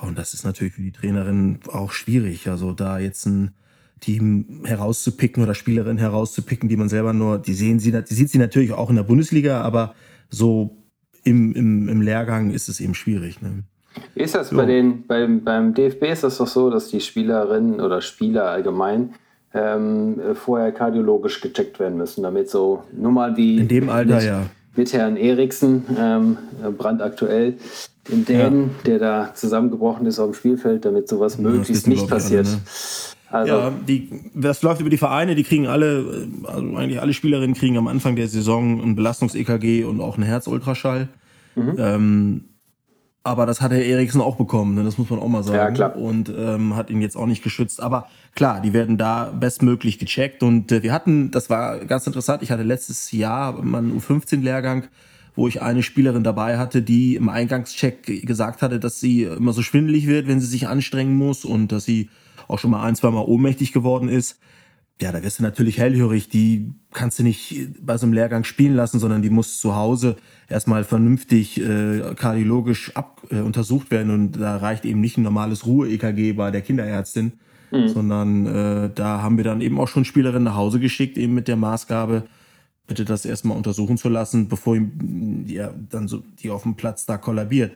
Und 0.01 0.17
das 0.17 0.33
ist 0.33 0.43
natürlich 0.43 0.73
für 0.73 0.81
die 0.81 0.91
Trainerin 0.91 1.59
auch 1.71 1.91
schwierig. 1.91 2.49
Also 2.49 2.73
da 2.73 2.99
jetzt 2.99 3.25
ein 3.25 3.51
Team 4.01 4.63
herauszupicken 4.65 5.41
oder 5.43 5.55
Spielerinnen 5.55 5.97
herauszupicken, 5.97 6.67
die 6.67 6.75
man 6.75 6.89
selber 6.89 7.13
nur, 7.13 7.39
die 7.39 7.53
sehen 7.53 7.79
sie, 7.79 7.91
die 7.91 8.13
sieht 8.13 8.29
sie 8.29 8.37
natürlich 8.37 8.73
auch 8.73 8.89
in 8.89 8.97
der 8.97 9.03
Bundesliga, 9.03 9.61
aber 9.61 9.95
so 10.29 10.77
im, 11.23 11.53
im, 11.53 11.87
im 11.87 12.01
Lehrgang 12.01 12.51
ist 12.51 12.67
es 12.67 12.79
eben 12.79 12.95
schwierig. 12.95 13.41
Ne? 13.41 13.63
Ist 14.15 14.35
das 14.35 14.49
so. 14.49 14.57
bei 14.57 14.65
den, 14.65 15.07
beim, 15.07 15.43
beim 15.43 15.73
DFB 15.73 16.03
ist 16.11 16.23
das 16.23 16.37
doch 16.37 16.47
so, 16.47 16.69
dass 16.69 16.89
die 16.89 16.99
Spielerinnen 16.99 17.79
oder 17.79 18.01
Spieler 18.01 18.49
allgemein 18.49 19.13
ähm, 19.53 20.19
vorher 20.33 20.71
kardiologisch 20.71 21.39
gecheckt 21.39 21.79
werden 21.79 21.97
müssen, 21.97 22.23
damit 22.23 22.49
so 22.49 22.83
nur 22.91 23.11
mal 23.11 23.37
wie 23.37 23.57
in 23.57 23.67
dem 23.67 23.89
Alter 23.89 24.15
mit, 24.15 24.23
ja 24.23 24.45
mit 24.75 24.93
Herrn 24.93 25.17
Eriksen 25.17 25.83
ähm, 25.97 26.37
brandaktuell 26.77 27.55
den 28.09 28.25
Dänen, 28.25 28.61
ja. 28.61 28.69
der 28.85 28.99
da 28.99 29.33
zusammengebrochen 29.33 30.05
ist 30.05 30.19
auf 30.19 30.31
dem 30.31 30.33
Spielfeld, 30.33 30.85
damit 30.85 31.07
sowas 31.07 31.35
ja, 31.35 31.43
möglichst 31.43 31.87
nicht 31.87 32.07
passiert. 32.07 32.47
Alle, 32.47 32.55
ne? 32.55 32.61
Also, 33.31 33.53
ja, 33.53 33.71
die, 33.87 34.09
das 34.33 34.61
läuft 34.61 34.81
über 34.81 34.89
die 34.89 34.97
Vereine, 34.97 35.35
die 35.35 35.43
kriegen 35.43 35.67
alle, 35.67 36.27
also 36.43 36.75
eigentlich 36.75 36.99
alle 36.99 37.13
Spielerinnen 37.13 37.55
kriegen 37.55 37.77
am 37.77 37.87
Anfang 37.87 38.15
der 38.15 38.27
Saison 38.27 38.81
ein 38.81 38.95
Belastungs-EKG 38.95 39.85
und 39.85 40.01
auch 40.01 40.15
einen 40.15 40.25
Herzultraschall. 40.25 41.07
Mhm. 41.55 41.75
Ähm, 41.77 42.43
aber 43.23 43.45
das 43.45 43.61
hat 43.61 43.71
Herr 43.71 43.85
Eriksen 43.85 44.19
auch 44.19 44.35
bekommen, 44.35 44.75
ne? 44.75 44.83
das 44.83 44.97
muss 44.97 45.09
man 45.09 45.19
auch 45.19 45.27
mal 45.27 45.43
sagen. 45.43 45.57
Ja, 45.57 45.71
klar. 45.71 45.95
Und 45.95 46.33
ähm, 46.35 46.75
hat 46.75 46.89
ihn 46.89 47.01
jetzt 47.01 47.15
auch 47.15 47.27
nicht 47.27 47.43
geschützt. 47.43 47.79
Aber 47.81 48.07
klar, 48.35 48.61
die 48.61 48.73
werden 48.73 48.97
da 48.97 49.25
bestmöglich 49.25 49.99
gecheckt. 49.99 50.41
Und 50.41 50.71
äh, 50.71 50.81
wir 50.81 50.91
hatten, 50.91 51.29
das 51.29 51.49
war 51.49 51.79
ganz 51.79 52.07
interessant, 52.07 52.41
ich 52.41 52.49
hatte 52.49 52.63
letztes 52.63 53.11
Jahr 53.11 53.61
meinen 53.61 53.97
U15-Lehrgang, 53.99 54.85
wo 55.35 55.47
ich 55.47 55.61
eine 55.61 55.83
Spielerin 55.83 56.23
dabei 56.23 56.57
hatte, 56.57 56.81
die 56.81 57.15
im 57.15 57.29
Eingangscheck 57.29 58.25
gesagt 58.25 58.63
hatte, 58.63 58.79
dass 58.79 58.99
sie 58.99 59.23
immer 59.23 59.53
so 59.53 59.61
schwindelig 59.61 60.07
wird, 60.07 60.27
wenn 60.27 60.41
sie 60.41 60.47
sich 60.47 60.67
anstrengen 60.67 61.15
muss 61.15 61.45
und 61.45 61.71
dass 61.71 61.85
sie 61.85 62.09
auch 62.51 62.59
schon 62.59 62.71
mal 62.71 62.83
ein, 62.83 62.95
zwei 62.95 63.11
Mal 63.11 63.23
ohnmächtig 63.23 63.73
geworden 63.73 64.09
ist 64.09 64.39
ja, 65.01 65.11
da 65.11 65.23
wirst 65.23 65.39
du 65.39 65.43
natürlich 65.43 65.79
hellhörig. 65.79 66.29
Die 66.29 66.71
kannst 66.93 67.17
du 67.19 67.23
nicht 67.23 67.69
bei 67.81 67.97
so 67.97 68.05
einem 68.05 68.13
Lehrgang 68.13 68.43
spielen 68.43 68.75
lassen, 68.75 68.99
sondern 68.99 69.21
die 69.21 69.31
muss 69.31 69.59
zu 69.59 69.75
Hause 69.75 70.15
erstmal 70.47 70.83
vernünftig 70.83 71.59
äh, 71.59 72.13
kardiologisch 72.15 72.95
ab, 72.95 73.21
äh, 73.29 73.39
untersucht 73.39 73.89
werden. 73.89 74.11
Und 74.11 74.33
da 74.33 74.57
reicht 74.57 74.85
eben 74.85 75.01
nicht 75.01 75.17
ein 75.17 75.23
normales 75.23 75.65
Ruhe-EKG 75.65 76.33
bei 76.33 76.51
der 76.51 76.61
Kinderärztin, 76.61 77.33
mhm. 77.71 77.87
sondern 77.87 78.45
äh, 78.45 78.89
da 78.93 79.21
haben 79.21 79.37
wir 79.37 79.43
dann 79.43 79.61
eben 79.61 79.79
auch 79.79 79.87
schon 79.87 80.05
Spielerinnen 80.05 80.43
nach 80.43 80.55
Hause 80.55 80.79
geschickt, 80.79 81.17
eben 81.17 81.33
mit 81.33 81.47
der 81.47 81.55
Maßgabe, 81.55 82.23
bitte 82.85 83.03
das 83.03 83.25
erstmal 83.25 83.57
untersuchen 83.57 83.97
zu 83.97 84.09
lassen, 84.09 84.49
bevor 84.49 84.77
ja, 85.47 85.73
dann 85.89 86.07
so 86.07 86.21
die 86.43 86.51
auf 86.51 86.63
dem 86.63 86.75
Platz 86.75 87.05
da 87.05 87.17
kollabiert 87.17 87.75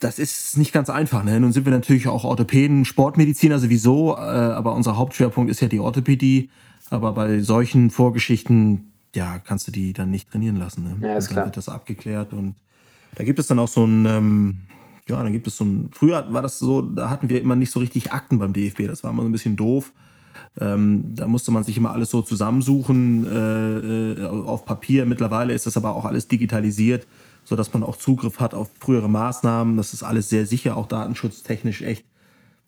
das 0.00 0.18
ist 0.18 0.56
nicht 0.56 0.72
ganz 0.72 0.90
einfach. 0.90 1.22
Ne? 1.22 1.38
Nun 1.38 1.52
sind 1.52 1.66
wir 1.66 1.72
natürlich 1.72 2.08
auch 2.08 2.24
Orthopäden, 2.24 2.84
Sportmediziner 2.84 3.58
sowieso, 3.58 4.16
äh, 4.16 4.20
aber 4.20 4.74
unser 4.74 4.96
Hauptschwerpunkt 4.96 5.50
ist 5.50 5.60
ja 5.60 5.68
die 5.68 5.78
Orthopädie. 5.78 6.50
Aber 6.88 7.12
bei 7.12 7.40
solchen 7.40 7.90
Vorgeschichten, 7.90 8.92
ja, 9.14 9.38
kannst 9.38 9.68
du 9.68 9.72
die 9.72 9.92
dann 9.92 10.10
nicht 10.10 10.30
trainieren 10.30 10.56
lassen. 10.56 10.84
Ne? 10.84 11.06
Ja, 11.06 11.16
ist 11.16 11.28
dann 11.28 11.34
klar. 11.34 11.44
wird 11.46 11.56
das 11.58 11.68
abgeklärt 11.68 12.32
und 12.32 12.54
da 13.14 13.24
gibt 13.24 13.38
es 13.38 13.46
dann 13.46 13.58
auch 13.58 13.68
so 13.68 13.84
ein, 13.84 14.06
ähm, 14.06 14.58
ja, 15.06 15.22
dann 15.22 15.32
gibt 15.32 15.46
es 15.46 15.56
so 15.56 15.64
ein, 15.64 15.90
früher 15.92 16.32
war 16.32 16.42
das 16.42 16.58
so, 16.58 16.80
da 16.80 17.10
hatten 17.10 17.28
wir 17.28 17.40
immer 17.40 17.56
nicht 17.56 17.70
so 17.70 17.80
richtig 17.80 18.12
Akten 18.12 18.38
beim 18.38 18.52
DFB, 18.52 18.86
das 18.86 19.04
war 19.04 19.10
immer 19.10 19.22
so 19.22 19.28
ein 19.28 19.32
bisschen 19.32 19.56
doof. 19.56 19.92
Ähm, 20.58 21.14
da 21.14 21.26
musste 21.26 21.50
man 21.50 21.64
sich 21.64 21.76
immer 21.76 21.92
alles 21.92 22.10
so 22.10 22.22
zusammensuchen 22.22 23.26
äh, 23.26 24.22
äh 24.22 24.26
auf 24.26 24.64
Papier. 24.64 25.04
Mittlerweile 25.04 25.52
ist 25.52 25.66
das 25.66 25.76
aber 25.76 25.94
auch 25.94 26.06
alles 26.06 26.28
digitalisiert 26.28 27.06
so 27.50 27.56
dass 27.56 27.72
man 27.74 27.82
auch 27.82 27.96
Zugriff 27.96 28.38
hat 28.38 28.54
auf 28.54 28.70
frühere 28.78 29.10
Maßnahmen. 29.10 29.76
Das 29.76 29.92
ist 29.92 30.04
alles 30.04 30.28
sehr 30.28 30.46
sicher, 30.46 30.76
auch 30.76 30.86
datenschutztechnisch 30.86 31.82
echt 31.82 32.04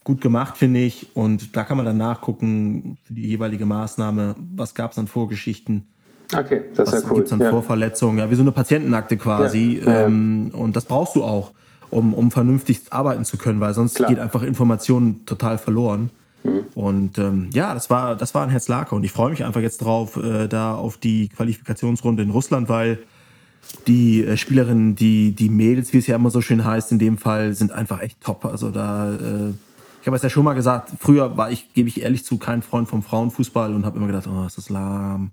gut 0.03 0.21
gemacht, 0.21 0.59
finde 0.59 0.81
ich. 0.81 1.15
Und 1.15 1.57
da 1.57 1.63
kann 1.63 1.77
man 1.77 1.87
dann 1.87 1.99
nachgucken 1.99 2.99
für 3.05 3.15
die 3.15 3.29
jeweilige 3.29 3.65
Maßnahme, 3.65 4.35
was 4.57 4.75
gab 4.75 4.91
es 4.91 4.99
an 4.99 5.07
Vorgeschichten. 5.07 5.87
Okay, 6.37 6.63
das 6.75 6.93
ist 6.93 7.05
ja 7.05 7.11
cool. 7.11 7.17
Gibt 7.19 7.29
es 7.29 7.33
an 7.33 7.41
ja. 7.41 7.51
Vorverletzungen? 7.51 8.19
Ja, 8.19 8.29
wie 8.29 8.35
so 8.35 8.43
eine 8.43 8.51
Patientenakte 8.51 9.17
quasi. 9.17 9.81
Ja. 9.87 10.07
Ähm, 10.07 10.51
und 10.53 10.75
das 10.75 10.85
brauchst 10.85 11.15
du 11.15 11.23
auch, 11.23 11.53
um, 11.91 12.13
um 12.13 12.33
vernünftig 12.33 12.81
arbeiten 12.91 13.25
zu 13.25 13.37
können, 13.37 13.61
weil 13.61 13.75
sonst 13.75 13.95
Klar. 13.95 14.09
geht 14.09 14.19
einfach 14.19 14.43
Information 14.43 15.25
total 15.27 15.59
verloren. 15.59 16.11
Mhm. 16.43 16.65
Und 16.75 17.19
ähm, 17.19 17.51
ja, 17.53 17.73
das 17.73 17.89
war, 17.89 18.17
das 18.17 18.35
war 18.35 18.43
ein 18.43 18.51
Herzlaker. 18.51 18.97
Und 18.97 19.05
ich 19.05 19.13
freue 19.13 19.31
mich 19.31 19.45
einfach 19.45 19.61
jetzt 19.61 19.79
drauf, 19.79 20.17
äh, 20.17 20.49
da 20.49 20.75
auf 20.75 20.97
die 20.97 21.29
Qualifikationsrunde 21.29 22.25
in 22.25 22.31
Russland, 22.31 22.69
weil 22.69 22.99
die 23.87 24.25
äh, 24.25 24.37
Spielerinnen, 24.37 24.95
die, 24.95 25.33
die 25.33 25.49
Mädels, 25.49 25.93
wie 25.93 25.99
es 25.99 26.07
ja 26.07 26.17
immer 26.17 26.31
so 26.31 26.41
schön 26.41 26.65
heißt, 26.65 26.93
in 26.93 26.99
dem 26.99 27.19
Fall, 27.19 27.55
sind 27.55 27.73
einfach 27.73 28.01
echt 28.01 28.21
top. 28.21 28.45
Also 28.45 28.71
da, 28.71 29.13
äh, 29.13 29.51
ich 30.01 30.07
habe 30.07 30.17
es 30.17 30.23
ja 30.23 30.31
schon 30.31 30.45
mal 30.45 30.55
gesagt, 30.55 30.91
früher 30.99 31.37
war 31.37 31.51
ich, 31.51 31.73
gebe 31.75 31.89
ich 31.89 32.03
ehrlich 32.03 32.25
zu, 32.25 32.39
kein 32.39 32.63
Freund 32.63 32.89
vom 32.89 33.03
Frauenfußball 33.03 33.75
und 33.75 33.85
habe 33.85 33.99
immer 33.99 34.07
gedacht, 34.07 34.27
oh, 34.27 34.47
ist 34.47 34.59
das 34.59 34.69
lahm. 34.69 35.31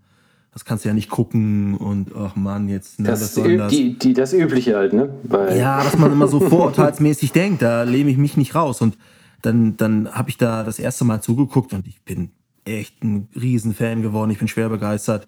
Das 0.52 0.66
kannst 0.66 0.84
du 0.84 0.90
ja 0.90 0.96
nicht 0.96 1.10
gucken 1.10 1.76
und 1.76 2.10
ach 2.16 2.36
Mann, 2.36 2.70
jetzt 2.70 3.00
ne, 3.00 3.10
das, 3.10 3.20
das, 3.20 3.44
das? 3.44 3.72
Die, 3.72 4.00
die, 4.00 4.14
das 4.14 4.34
Übliche 4.34 4.76
halt, 4.76 4.94
ne? 4.94 5.14
Weil 5.24 5.58
ja, 5.58 5.84
dass 5.84 5.96
man 5.98 6.12
immer 6.12 6.28
so 6.28 6.40
vorurteilsmäßig 6.50 7.32
denkt, 7.32 7.62
da 7.62 7.84
lehne 7.84 8.10
ich 8.10 8.18
mich 8.18 8.36
nicht 8.36 8.56
raus. 8.56 8.82
Und 8.82 8.98
dann, 9.44 9.78
dann 9.78 10.12
habe 10.12 10.32
ich 10.32 10.38
da 10.38 10.64
das 10.64 10.80
erste 10.80 11.06
Mal 11.06 11.22
zugeguckt 11.22 11.72
und 11.74 11.88
ich 11.88 12.02
bin 12.02 12.32
echt 12.66 13.04
ein 13.04 13.30
Riesenfan 13.40 14.02
geworden. 14.02 14.32
Ich 14.32 14.40
bin 14.40 14.48
schwer 14.48 14.70
begeistert 14.70 15.28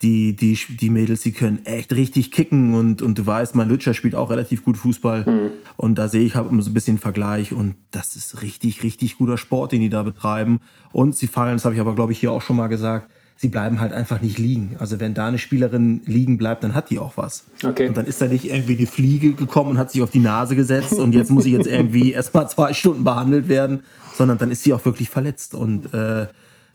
die, 0.00 0.34
die, 0.34 0.58
die 0.80 0.90
Mädels, 0.90 1.20
die 1.22 1.32
können 1.32 1.64
echt 1.64 1.92
richtig 1.92 2.32
kicken 2.32 2.74
und, 2.74 3.02
und 3.02 3.18
du 3.18 3.26
weißt, 3.26 3.54
mein 3.54 3.68
Lütscher 3.68 3.94
spielt 3.94 4.14
auch 4.14 4.30
relativ 4.30 4.64
gut 4.64 4.76
Fußball. 4.76 5.24
Mhm. 5.24 5.50
Und 5.76 5.96
da 5.96 6.08
sehe 6.08 6.22
ich 6.22 6.34
halt 6.34 6.48
so 6.50 6.70
ein 6.70 6.74
bisschen 6.74 6.98
Vergleich 6.98 7.52
und 7.52 7.76
das 7.92 8.16
ist 8.16 8.42
richtig, 8.42 8.82
richtig 8.82 9.18
guter 9.18 9.38
Sport, 9.38 9.72
den 9.72 9.80
die 9.80 9.90
da 9.90 10.02
betreiben. 10.02 10.60
Und 10.92 11.16
sie 11.16 11.28
fallen, 11.28 11.54
das 11.54 11.64
habe 11.64 11.74
ich 11.74 11.80
aber, 11.80 11.94
glaube 11.94 12.12
ich, 12.12 12.18
hier 12.18 12.32
auch 12.32 12.42
schon 12.42 12.56
mal 12.56 12.66
gesagt, 12.66 13.10
sie 13.36 13.48
bleiben 13.48 13.80
halt 13.80 13.92
einfach 13.92 14.20
nicht 14.20 14.38
liegen. 14.38 14.76
Also 14.78 15.00
wenn 15.00 15.14
da 15.14 15.26
eine 15.26 15.38
Spielerin 15.38 16.02
liegen 16.06 16.38
bleibt, 16.38 16.62
dann 16.62 16.74
hat 16.74 16.90
die 16.90 16.98
auch 16.98 17.16
was. 17.16 17.44
Okay. 17.64 17.88
Und 17.88 17.96
dann 17.96 18.06
ist 18.06 18.20
da 18.20 18.28
nicht 18.28 18.44
irgendwie 18.44 18.76
die 18.76 18.86
Fliege 18.86 19.32
gekommen 19.32 19.70
und 19.70 19.78
hat 19.78 19.90
sich 19.90 20.02
auf 20.02 20.10
die 20.10 20.20
Nase 20.20 20.54
gesetzt 20.56 20.94
und 20.94 21.12
jetzt 21.12 21.30
muss 21.30 21.44
sie 21.44 21.52
jetzt 21.52 21.66
irgendwie 21.68 22.12
erst 22.12 22.34
mal 22.34 22.48
zwei 22.48 22.72
Stunden 22.72 23.04
behandelt 23.04 23.48
werden, 23.48 23.82
sondern 24.14 24.38
dann 24.38 24.50
ist 24.50 24.62
sie 24.62 24.72
auch 24.72 24.84
wirklich 24.84 25.10
verletzt. 25.10 25.54
Und 25.54 25.92
äh, 25.92 26.26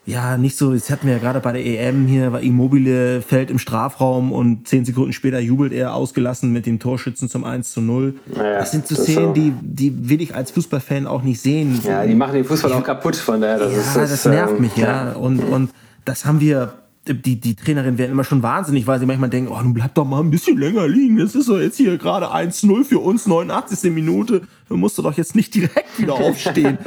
ja, 0.07 0.37
nicht 0.37 0.57
so, 0.57 0.73
das 0.73 0.89
hatten 0.89 1.05
wir 1.05 1.15
ja 1.15 1.19
gerade 1.19 1.41
bei 1.41 1.51
der 1.51 1.65
EM 1.65 2.07
hier, 2.07 2.31
war 2.31 2.39
Immobile 2.39 3.21
fällt 3.21 3.51
im 3.51 3.59
Strafraum 3.59 4.31
und 4.31 4.65
zehn 4.65 4.85
Sekunden 4.85 5.11
später 5.11 5.39
jubelt 5.39 5.73
er 5.73 5.93
ausgelassen 5.93 6.53
mit 6.53 6.65
dem 6.65 6.79
Torschützen 6.79 7.27
zum 7.27 7.43
1 7.43 7.73
zu 7.73 7.81
0. 7.81 8.15
Naja, 8.33 8.59
das 8.59 8.71
sind 8.71 8.87
so 8.87 8.95
Szenen, 8.95 9.33
die, 9.33 9.53
die 9.61 10.09
will 10.09 10.21
ich 10.21 10.33
als 10.33 10.51
Fußballfan 10.51 11.07
auch 11.07 11.23
nicht 11.23 11.41
sehen. 11.41 11.81
Ja, 11.83 12.05
die 12.05 12.15
machen 12.15 12.35
den 12.35 12.45
Fußball 12.45 12.71
auch 12.71 12.83
kaputt, 12.85 13.17
von 13.17 13.41
daher. 13.41 13.59
Das 13.59 13.73
ja, 13.73 13.79
ist, 13.79 13.95
das, 13.97 14.09
das 14.09 14.25
nervt 14.25 14.55
ähm, 14.55 14.61
mich, 14.61 14.77
ja. 14.77 15.09
ja. 15.09 15.11
Und, 15.11 15.39
und 15.39 15.71
das 16.05 16.23
haben 16.23 16.39
wir 16.39 16.73
die, 17.13 17.39
die 17.39 17.55
Trainerin 17.55 17.97
werden 17.97 18.11
immer 18.11 18.23
schon 18.23 18.43
wahnsinnig, 18.43 18.87
weil 18.87 18.99
sie 18.99 19.05
manchmal 19.05 19.29
denken, 19.29 19.51
oh, 19.51 19.61
nun 19.61 19.73
bleib 19.73 19.93
doch 19.95 20.05
mal 20.05 20.19
ein 20.19 20.31
bisschen 20.31 20.57
länger 20.57 20.87
liegen. 20.87 21.17
Das 21.17 21.35
ist 21.35 21.49
doch 21.49 21.59
jetzt 21.59 21.77
hier 21.77 21.97
gerade 21.97 22.27
1-0 22.27 22.83
für 22.83 22.99
uns, 22.99 23.27
89. 23.27 23.91
Minute. 23.91 24.41
Du 24.69 24.77
musst 24.77 24.97
doch 24.99 25.17
jetzt 25.17 25.35
nicht 25.35 25.55
direkt 25.55 25.99
wieder 25.99 26.13
aufstehen. 26.15 26.77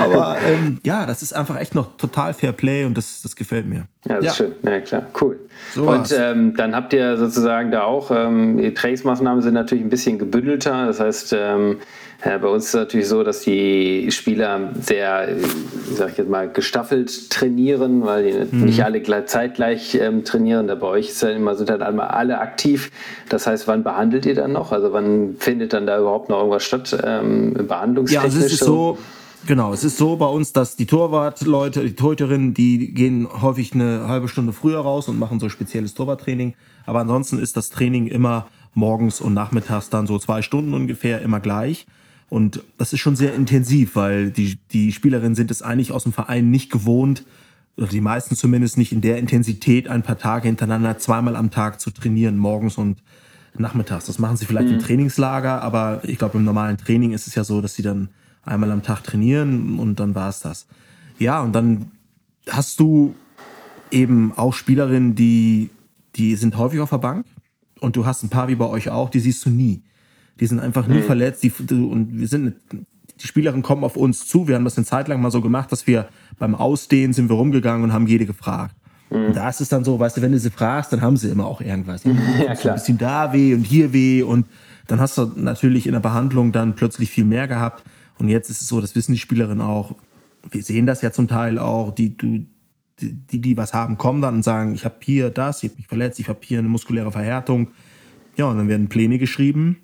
Aber 0.00 0.36
ähm, 0.46 0.78
ja, 0.84 1.06
das 1.06 1.22
ist 1.22 1.32
einfach 1.32 1.58
echt 1.58 1.74
noch 1.74 1.96
total 1.96 2.34
Fair 2.34 2.52
Play 2.52 2.84
und 2.84 2.96
das, 2.96 3.22
das 3.22 3.36
gefällt 3.36 3.66
mir. 3.66 3.86
Ja, 4.06 4.16
das 4.16 4.24
ja. 4.24 4.30
ist 4.30 4.36
schön. 4.36 4.52
Ja, 4.62 4.80
klar. 4.80 5.06
Cool. 5.20 5.38
So 5.72 5.88
und 5.88 6.14
ähm, 6.16 6.56
dann 6.56 6.74
habt 6.74 6.92
ihr 6.92 7.16
sozusagen 7.16 7.70
da 7.70 7.82
auch, 7.82 8.10
ähm, 8.10 8.58
die 8.58 8.74
Trainingsmaßnahmen 8.74 9.42
sind 9.42 9.54
natürlich 9.54 9.84
ein 9.84 9.90
bisschen 9.90 10.18
gebündelter. 10.18 10.86
Das 10.86 11.00
heißt, 11.00 11.34
ja, 12.24 12.38
bei 12.38 12.48
uns 12.48 12.64
ist 12.64 12.70
es 12.70 12.74
natürlich 12.74 13.08
so, 13.08 13.22
dass 13.22 13.40
die 13.40 14.10
Spieler 14.10 14.70
sehr, 14.80 15.36
sag 15.92 16.12
ich 16.12 16.18
jetzt 16.18 16.30
mal, 16.30 16.48
gestaffelt 16.48 17.30
trainieren, 17.30 18.04
weil 18.04 18.24
die 18.24 18.56
mhm. 18.56 18.64
nicht 18.64 18.82
alle 18.82 19.02
zeitgleich 19.26 19.94
ähm, 19.96 20.24
trainieren. 20.24 20.66
Da 20.66 20.74
bei 20.74 20.86
euch 20.86 21.10
ist 21.10 21.22
ja 21.22 21.30
immer, 21.30 21.54
sind 21.54 21.68
dann 21.68 21.82
einmal 21.82 22.08
alle 22.08 22.38
aktiv. 22.38 22.90
Das 23.28 23.46
heißt, 23.46 23.68
wann 23.68 23.84
behandelt 23.84 24.24
ihr 24.24 24.34
dann 24.34 24.52
noch? 24.52 24.72
Also 24.72 24.92
wann 24.92 25.36
findet 25.38 25.74
dann 25.74 25.86
da 25.86 25.98
überhaupt 25.98 26.30
noch 26.30 26.38
irgendwas 26.38 26.64
statt? 26.64 26.96
Ähm, 27.04 27.52
behandlungstechnisch? 27.54 28.32
Ja, 28.32 28.40
also 28.40 28.46
es 28.46 28.52
ist 28.52 28.64
so, 28.64 28.98
Genau, 29.46 29.74
es 29.74 29.84
ist 29.84 29.98
so 29.98 30.16
bei 30.16 30.26
uns, 30.26 30.54
dass 30.54 30.74
die 30.74 30.86
Torwartleute, 30.86 31.82
die 31.82 31.94
Torhüterinnen, 31.94 32.54
die 32.54 32.94
gehen 32.94 33.28
häufig 33.42 33.74
eine 33.74 34.08
halbe 34.08 34.28
Stunde 34.28 34.54
früher 34.54 34.80
raus 34.80 35.06
und 35.08 35.18
machen 35.18 35.38
so 35.38 35.50
spezielles 35.50 35.92
Torwarttraining. 35.92 36.54
Aber 36.86 37.00
ansonsten 37.00 37.38
ist 37.38 37.58
das 37.58 37.68
Training 37.68 38.06
immer 38.06 38.46
morgens 38.72 39.20
und 39.20 39.34
nachmittags 39.34 39.90
dann 39.90 40.06
so 40.06 40.18
zwei 40.18 40.40
Stunden 40.40 40.72
ungefähr 40.72 41.20
immer 41.20 41.40
gleich. 41.40 41.86
Und 42.28 42.62
das 42.78 42.92
ist 42.92 43.00
schon 43.00 43.16
sehr 43.16 43.34
intensiv, 43.34 43.96
weil 43.96 44.30
die, 44.30 44.58
die 44.72 44.92
Spielerinnen 44.92 45.34
sind 45.34 45.50
es 45.50 45.62
eigentlich 45.62 45.92
aus 45.92 46.04
dem 46.04 46.12
Verein 46.12 46.50
nicht 46.50 46.70
gewohnt, 46.70 47.24
oder 47.76 47.88
die 47.88 48.00
meisten 48.00 48.36
zumindest 48.36 48.78
nicht 48.78 48.92
in 48.92 49.00
der 49.00 49.18
Intensität 49.18 49.88
ein 49.88 50.02
paar 50.02 50.18
Tage 50.18 50.46
hintereinander 50.46 50.98
zweimal 50.98 51.34
am 51.36 51.50
Tag 51.50 51.80
zu 51.80 51.90
trainieren, 51.90 52.38
morgens 52.38 52.78
und 52.78 52.98
nachmittags. 53.56 54.06
Das 54.06 54.18
machen 54.18 54.36
sie 54.36 54.46
vielleicht 54.46 54.68
mhm. 54.68 54.74
im 54.74 54.80
Trainingslager, 54.80 55.62
aber 55.62 56.00
ich 56.04 56.18
glaube, 56.18 56.38
im 56.38 56.44
normalen 56.44 56.76
Training 56.76 57.12
ist 57.12 57.26
es 57.26 57.34
ja 57.34 57.44
so, 57.44 57.60
dass 57.60 57.74
sie 57.74 57.82
dann 57.82 58.08
einmal 58.44 58.70
am 58.70 58.82
Tag 58.82 59.02
trainieren 59.02 59.78
und 59.78 59.98
dann 60.00 60.14
war 60.14 60.28
es 60.28 60.40
das. 60.40 60.66
Ja, 61.18 61.40
und 61.40 61.52
dann 61.52 61.90
hast 62.48 62.78
du 62.80 63.14
eben 63.90 64.32
auch 64.36 64.54
Spielerinnen, 64.54 65.14
die, 65.14 65.70
die 66.16 66.36
sind 66.36 66.56
häufig 66.56 66.80
auf 66.80 66.90
der 66.90 66.98
Bank 66.98 67.26
und 67.80 67.96
du 67.96 68.06
hast 68.06 68.22
ein 68.22 68.28
paar 68.28 68.48
wie 68.48 68.54
bei 68.54 68.66
euch 68.66 68.90
auch, 68.90 69.10
die 69.10 69.20
siehst 69.20 69.44
du 69.46 69.50
nie. 69.50 69.82
Die 70.40 70.46
sind 70.46 70.60
einfach 70.60 70.86
nie 70.86 70.98
mhm. 70.98 71.04
verletzt 71.04 71.42
die, 71.42 71.52
und 71.70 72.18
wir 72.18 72.28
sind, 72.28 72.54
die 73.20 73.26
Spielerinnen 73.26 73.62
kommen 73.62 73.84
auf 73.84 73.96
uns 73.96 74.26
zu. 74.26 74.48
Wir 74.48 74.56
haben 74.56 74.64
das 74.64 74.76
eine 74.76 74.86
Zeit 74.86 75.08
lang 75.08 75.20
mal 75.20 75.30
so 75.30 75.40
gemacht, 75.40 75.70
dass 75.70 75.86
wir 75.86 76.08
beim 76.38 76.54
Ausdehnen 76.54 77.12
sind 77.12 77.28
wir 77.28 77.36
rumgegangen 77.36 77.84
und 77.84 77.92
haben 77.92 78.06
jede 78.06 78.26
gefragt. 78.26 78.74
Mhm. 79.10 79.26
Und 79.26 79.36
da 79.36 79.48
ist 79.48 79.60
es 79.60 79.68
dann 79.68 79.84
so, 79.84 79.98
weißt 79.98 80.16
du, 80.16 80.22
wenn 80.22 80.32
du 80.32 80.38
sie 80.38 80.50
fragst, 80.50 80.92
dann 80.92 81.00
haben 81.00 81.16
sie 81.16 81.28
immer 81.28 81.46
auch 81.46 81.60
irgendwas. 81.60 82.02
Ja, 82.38 82.54
klar. 82.54 82.74
Ein 82.74 82.80
bisschen 82.80 82.98
da 82.98 83.32
weh 83.32 83.54
und 83.54 83.62
hier 83.62 83.92
weh 83.92 84.22
und 84.22 84.46
dann 84.86 85.00
hast 85.00 85.16
du 85.16 85.30
natürlich 85.36 85.86
in 85.86 85.92
der 85.92 86.00
Behandlung 86.00 86.52
dann 86.52 86.74
plötzlich 86.74 87.10
viel 87.10 87.24
mehr 87.24 87.48
gehabt. 87.48 87.84
Und 88.18 88.28
jetzt 88.28 88.50
ist 88.50 88.60
es 88.60 88.68
so, 88.68 88.80
das 88.80 88.94
wissen 88.94 89.12
die 89.12 89.18
Spielerinnen 89.18 89.62
auch. 89.62 89.94
Wir 90.50 90.62
sehen 90.62 90.86
das 90.86 91.00
ja 91.00 91.10
zum 91.10 91.26
Teil 91.26 91.58
auch, 91.58 91.94
die, 91.94 92.16
die, 92.16 92.46
die, 93.00 93.40
die 93.40 93.56
was 93.56 93.72
haben, 93.72 93.96
kommen 93.96 94.20
dann 94.20 94.36
und 94.36 94.42
sagen, 94.42 94.74
ich 94.74 94.84
habe 94.84 94.96
hier 95.00 95.30
das, 95.30 95.62
ich 95.62 95.70
habe 95.70 95.78
mich 95.78 95.86
verletzt, 95.86 96.20
ich 96.20 96.28
habe 96.28 96.40
hier 96.42 96.58
eine 96.58 96.68
muskuläre 96.68 97.10
Verhärtung. 97.10 97.68
Ja, 98.36 98.46
und 98.46 98.58
dann 98.58 98.68
werden 98.68 98.88
Pläne 98.88 99.18
geschrieben 99.18 99.78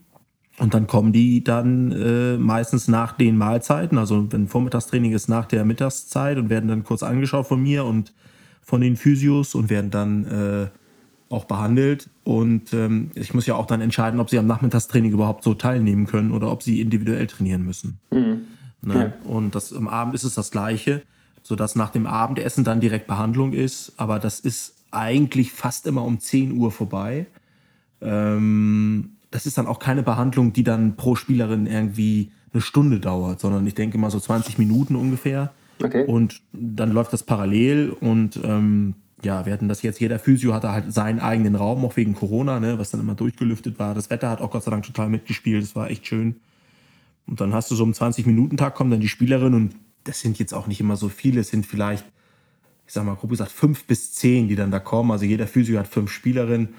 und 0.60 0.74
dann 0.74 0.86
kommen 0.86 1.12
die 1.12 1.42
dann 1.42 1.90
äh, 1.90 2.36
meistens 2.36 2.86
nach 2.86 3.12
den 3.12 3.38
Mahlzeiten, 3.38 3.96
also 3.96 4.30
wenn 4.30 4.46
Vormittagstraining 4.46 5.12
ist, 5.12 5.26
nach 5.26 5.46
der 5.46 5.64
Mittagszeit 5.64 6.36
und 6.36 6.50
werden 6.50 6.68
dann 6.68 6.84
kurz 6.84 7.02
angeschaut 7.02 7.46
von 7.46 7.62
mir 7.62 7.86
und 7.86 8.12
von 8.60 8.82
den 8.82 8.96
Physios 8.96 9.54
und 9.54 9.70
werden 9.70 9.90
dann 9.90 10.24
äh, 10.26 10.66
auch 11.30 11.46
behandelt. 11.46 12.10
Und 12.24 12.74
ähm, 12.74 13.10
ich 13.14 13.32
muss 13.32 13.46
ja 13.46 13.54
auch 13.54 13.64
dann 13.64 13.80
entscheiden, 13.80 14.20
ob 14.20 14.28
sie 14.28 14.38
am 14.38 14.46
Nachmittagstraining 14.46 15.12
überhaupt 15.12 15.44
so 15.44 15.54
teilnehmen 15.54 16.06
können 16.06 16.30
oder 16.30 16.52
ob 16.52 16.62
sie 16.62 16.82
individuell 16.82 17.26
trainieren 17.26 17.64
müssen. 17.64 17.98
Mhm. 18.10 18.42
Ne? 18.82 19.14
Ja. 19.24 19.30
Und 19.30 19.54
das, 19.54 19.72
am 19.72 19.88
Abend 19.88 20.14
ist 20.14 20.24
es 20.24 20.34
das 20.34 20.50
Gleiche, 20.50 21.00
sodass 21.42 21.74
nach 21.74 21.90
dem 21.90 22.06
Abendessen 22.06 22.64
dann 22.64 22.80
direkt 22.80 23.06
Behandlung 23.06 23.54
ist. 23.54 23.94
Aber 23.96 24.18
das 24.18 24.40
ist 24.40 24.74
eigentlich 24.90 25.52
fast 25.52 25.86
immer 25.86 26.04
um 26.04 26.20
10 26.20 26.52
Uhr 26.52 26.70
vorbei. 26.70 27.26
Ähm, 28.02 29.16
das 29.30 29.46
ist 29.46 29.58
dann 29.58 29.66
auch 29.66 29.78
keine 29.78 30.02
Behandlung, 30.02 30.52
die 30.52 30.64
dann 30.64 30.96
pro 30.96 31.14
Spielerin 31.14 31.66
irgendwie 31.66 32.32
eine 32.52 32.60
Stunde 32.60 33.00
dauert, 33.00 33.40
sondern 33.40 33.66
ich 33.66 33.74
denke 33.74 33.98
mal 33.98 34.10
so 34.10 34.18
20 34.18 34.58
Minuten 34.58 34.96
ungefähr. 34.96 35.52
Okay. 35.82 36.04
Und 36.04 36.42
dann 36.52 36.90
läuft 36.90 37.12
das 37.12 37.22
parallel 37.22 37.90
und 37.90 38.38
ähm, 38.42 38.94
ja, 39.22 39.46
wir 39.46 39.52
hatten 39.52 39.68
das 39.68 39.82
jetzt, 39.82 40.00
jeder 40.00 40.18
Physio 40.18 40.54
hatte 40.54 40.72
halt 40.72 40.92
seinen 40.92 41.20
eigenen 41.20 41.54
Raum, 41.54 41.84
auch 41.84 41.96
wegen 41.96 42.14
Corona, 42.14 42.58
ne, 42.58 42.78
was 42.78 42.90
dann 42.90 43.00
immer 43.00 43.14
durchgelüftet 43.14 43.78
war. 43.78 43.94
Das 43.94 44.10
Wetter 44.10 44.30
hat 44.30 44.40
auch 44.40 44.50
Gott 44.50 44.62
sei 44.62 44.70
Dank 44.70 44.84
total 44.84 45.08
mitgespielt, 45.08 45.62
das 45.62 45.76
war 45.76 45.90
echt 45.90 46.06
schön. 46.06 46.36
Und 47.26 47.40
dann 47.40 47.54
hast 47.54 47.70
du 47.70 47.74
so 47.74 47.84
um 47.84 47.92
20-Minuten-Tag 47.92 48.74
kommen 48.74 48.90
dann 48.90 49.00
die 49.00 49.08
Spielerinnen 49.08 49.54
und 49.54 49.76
das 50.04 50.20
sind 50.20 50.38
jetzt 50.38 50.54
auch 50.54 50.66
nicht 50.66 50.80
immer 50.80 50.96
so 50.96 51.08
viele, 51.08 51.40
es 51.40 51.48
sind 51.48 51.66
vielleicht, 51.66 52.04
ich 52.86 52.92
sag 52.92 53.04
mal 53.04 53.14
grob 53.14 53.30
gesagt, 53.30 53.52
fünf 53.52 53.84
bis 53.84 54.12
zehn, 54.12 54.48
die 54.48 54.56
dann 54.56 54.70
da 54.70 54.80
kommen. 54.80 55.10
Also 55.10 55.26
jeder 55.26 55.46
Physio 55.46 55.78
hat 55.78 55.86
fünf 55.86 56.10
Spielerinnen, 56.10 56.70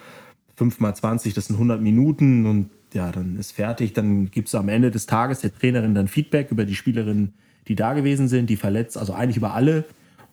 fünf 0.61 0.79
mal 0.79 0.93
20, 0.93 1.33
das 1.33 1.47
sind 1.47 1.55
100 1.55 1.81
Minuten 1.81 2.45
und 2.45 2.69
ja, 2.93 3.11
dann 3.11 3.37
ist 3.37 3.53
fertig. 3.53 3.93
Dann 3.93 4.29
gibt 4.29 4.47
es 4.47 4.55
am 4.55 4.69
Ende 4.69 4.91
des 4.91 5.07
Tages 5.07 5.39
der 5.39 5.53
Trainerin 5.53 5.95
dann 5.95 6.07
Feedback 6.07 6.51
über 6.51 6.65
die 6.65 6.75
Spielerinnen, 6.75 7.33
die 7.67 7.75
da 7.75 7.93
gewesen 7.93 8.27
sind, 8.27 8.49
die 8.49 8.57
verletzt, 8.57 8.97
also 8.97 9.13
eigentlich 9.13 9.37
über 9.37 9.53
alle 9.53 9.85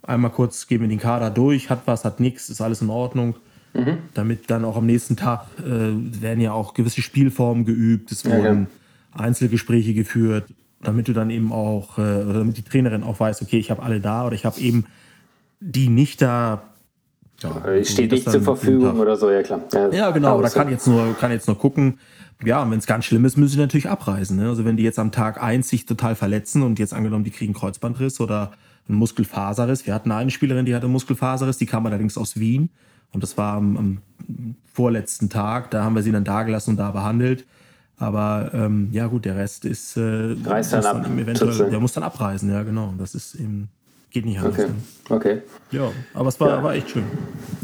einmal 0.02 0.30
kurz 0.30 0.66
gehen 0.66 0.80
wir 0.80 0.88
den 0.88 0.98
Kader 0.98 1.30
durch, 1.30 1.70
hat 1.70 1.82
was, 1.86 2.04
hat 2.04 2.20
nichts, 2.20 2.48
ist 2.48 2.60
alles 2.60 2.82
in 2.82 2.90
Ordnung. 2.90 3.36
Mhm. 3.74 3.98
Damit 4.14 4.50
dann 4.50 4.64
auch 4.64 4.76
am 4.76 4.86
nächsten 4.86 5.16
Tag 5.16 5.46
äh, 5.58 5.62
werden 5.64 6.40
ja 6.40 6.52
auch 6.52 6.74
gewisse 6.74 7.02
Spielformen 7.02 7.64
geübt, 7.64 8.10
es 8.10 8.24
wurden 8.24 8.42
ja, 8.42 8.52
ja. 8.52 9.24
Einzelgespräche 9.24 9.94
geführt, 9.94 10.48
damit 10.82 11.08
du 11.08 11.12
dann 11.12 11.30
eben 11.30 11.52
auch, 11.52 11.98
äh, 11.98 12.24
damit 12.24 12.56
die 12.56 12.62
Trainerin 12.62 13.02
auch 13.02 13.20
weiß, 13.20 13.42
okay, 13.42 13.58
ich 13.58 13.70
habe 13.70 13.82
alle 13.82 14.00
da 14.00 14.26
oder 14.26 14.34
ich 14.34 14.44
habe 14.44 14.58
eben 14.60 14.86
die 15.60 15.88
nicht 15.88 16.22
da. 16.22 16.67
Ja, 17.40 17.84
steht 17.84 18.10
nicht 18.10 18.28
zur 18.28 18.42
Verfügung 18.42 18.98
oder 18.98 19.16
so, 19.16 19.30
ja 19.30 19.42
klar. 19.42 19.60
Ja, 19.72 19.88
ja 19.90 20.10
genau, 20.10 20.42
da 20.42 20.48
kann 20.48 20.68
jetzt 20.68 20.86
nur, 20.86 21.14
kann 21.14 21.30
jetzt 21.30 21.46
nur 21.46 21.56
gucken. 21.56 21.98
Ja, 22.44 22.62
und 22.62 22.70
wenn 22.70 22.78
es 22.78 22.86
ganz 22.86 23.04
schlimm 23.04 23.24
ist, 23.24 23.36
müssen 23.36 23.54
sie 23.54 23.58
natürlich 23.58 23.88
abreisen. 23.88 24.36
Ne? 24.36 24.48
Also 24.48 24.64
wenn 24.64 24.76
die 24.76 24.82
jetzt 24.82 24.98
am 24.98 25.10
Tag 25.10 25.42
1 25.42 25.68
sich 25.68 25.86
total 25.86 26.14
verletzen 26.14 26.62
und 26.62 26.78
jetzt 26.78 26.94
angenommen, 26.94 27.24
die 27.24 27.30
kriegen 27.30 27.52
Kreuzbandriss 27.52 28.20
oder 28.20 28.52
ein 28.88 28.94
Muskelfaserriss. 28.94 29.86
Wir 29.86 29.94
hatten 29.94 30.12
eine 30.12 30.30
Spielerin, 30.30 30.64
die 30.64 30.74
hatte 30.74 30.88
Muskelfaserriss, 30.88 31.58
die 31.58 31.66
kam 31.66 31.86
allerdings 31.86 32.16
aus 32.16 32.38
Wien. 32.38 32.70
Und 33.12 33.22
das 33.22 33.36
war 33.36 33.54
am, 33.54 33.76
am 33.76 33.98
vorletzten 34.72 35.28
Tag. 35.30 35.70
Da 35.70 35.82
haben 35.82 35.94
wir 35.94 36.02
sie 36.02 36.12
dann 36.12 36.24
da 36.24 36.42
gelassen 36.42 36.70
und 36.70 36.76
da 36.76 36.90
behandelt. 36.90 37.44
Aber 37.96 38.50
ähm, 38.54 38.88
ja 38.92 39.08
gut, 39.08 39.24
der 39.24 39.36
Rest 39.36 39.64
ist 39.64 39.96
äh, 39.96 40.36
Reist 40.44 40.72
dann 40.72 40.84
ab. 40.84 41.02
Dann 41.02 41.18
eventuell, 41.18 41.70
der 41.70 41.80
muss 41.80 41.92
dann 41.92 42.04
abreisen, 42.04 42.50
ja 42.50 42.62
genau. 42.62 42.94
Das 42.96 43.14
ist 43.14 43.34
eben 43.34 43.68
geht 44.10 44.24
nicht 44.24 44.38
anders. 44.38 44.58
Okay. 44.58 44.70
okay. 45.08 45.42
Ja, 45.70 45.90
aber 46.14 46.28
es 46.28 46.40
war, 46.40 46.48
ja. 46.48 46.62
war 46.62 46.74
echt 46.74 46.90
schön. 46.90 47.04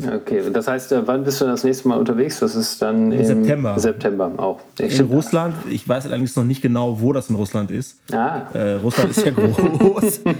Okay, 0.06 0.42
das 0.52 0.68
heißt, 0.68 0.92
äh, 0.92 1.06
wann 1.06 1.24
bist 1.24 1.40
du 1.40 1.46
das 1.46 1.64
nächste 1.64 1.88
Mal 1.88 1.98
unterwegs? 1.98 2.40
Das 2.40 2.54
ist 2.54 2.82
dann 2.82 3.12
im, 3.12 3.24
September. 3.24 3.78
September 3.78 4.32
auch. 4.36 4.60
Ich 4.78 4.98
in 4.98 5.06
Russland. 5.06 5.54
Ich 5.70 5.88
weiß 5.88 6.06
allerdings 6.06 6.36
noch 6.36 6.44
nicht 6.44 6.60
genau, 6.60 7.00
wo 7.00 7.12
das 7.12 7.30
in 7.30 7.36
Russland 7.36 7.70
ist. 7.70 7.98
Ah. 8.12 8.42
Äh, 8.52 8.74
Russland 8.74 9.10
ist 9.10 9.24
ja 9.24 9.30
groß. 9.78 10.20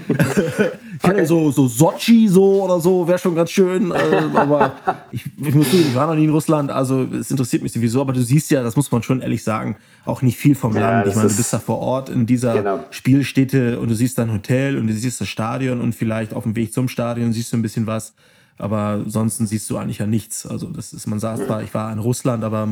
kenne 1.05 1.27
so, 1.27 1.51
so 1.51 1.69
Sochi 1.69 2.29
so 2.29 2.65
oder 2.65 2.81
so, 2.81 3.07
wäre 3.07 3.19
schon 3.19 3.35
ganz 3.35 3.51
schön. 3.51 3.91
Äh, 3.91 3.95
aber 4.35 4.73
ich, 5.13 5.25
ich 5.37 5.55
muss 5.55 5.71
sagen, 5.71 5.85
ich 5.89 5.95
war 5.95 6.07
noch 6.07 6.15
nie 6.15 6.25
in 6.25 6.31
Russland, 6.31 6.71
also 6.71 7.03
es 7.03 7.31
interessiert 7.31 7.63
mich 7.63 7.73
sowieso. 7.73 8.01
Aber 8.01 8.13
du 8.13 8.23
siehst 8.23 8.51
ja, 8.51 8.63
das 8.63 8.77
muss 8.77 8.91
man 8.91 9.03
schon 9.03 9.21
ehrlich 9.21 9.45
sagen, 9.45 9.77
auch 10.05 10.23
nicht 10.23 10.39
viel 10.39 10.55
vom 10.55 10.75
ja, 10.75 10.81
Land. 10.81 11.09
Ich 11.09 11.15
meine, 11.15 11.29
du 11.29 11.37
bist 11.37 11.53
da 11.53 11.59
vor 11.59 11.79
Ort 11.79 12.09
in 12.09 12.27
dieser 12.27 12.55
genau. 12.55 12.85
Spielstätte 12.91 13.79
und 13.79 13.91
du 13.91 13.95
siehst 13.95 14.19
dein 14.19 14.33
Hotel 14.33 14.77
und 14.77 14.87
du 14.87 14.93
siehst 14.93 15.21
das 15.21 15.29
Stadion 15.29 15.81
und 15.81 15.94
vielleicht 15.97 16.35
auf 16.35 16.45
dem 16.45 16.57
Weg 16.57 16.73
zum 16.73 16.89
Stadion 16.89 17.33
siehst 17.33 17.53
du 17.53 17.57
ein 17.57 17.63
bisschen 17.63 17.87
was. 17.87 18.15
Aber 18.57 19.03
sonst 19.07 19.39
siehst 19.39 19.69
du 19.71 19.77
eigentlich 19.77 19.99
ja 19.99 20.07
nichts. 20.07 20.47
Also 20.47 20.69
das 20.69 20.93
ist, 20.93 21.07
man 21.07 21.19
sagt 21.19 21.47
zwar, 21.47 21.63
ich 21.63 21.75
war 21.75 21.93
in 21.93 21.99
Russland, 21.99 22.45
aber 22.45 22.69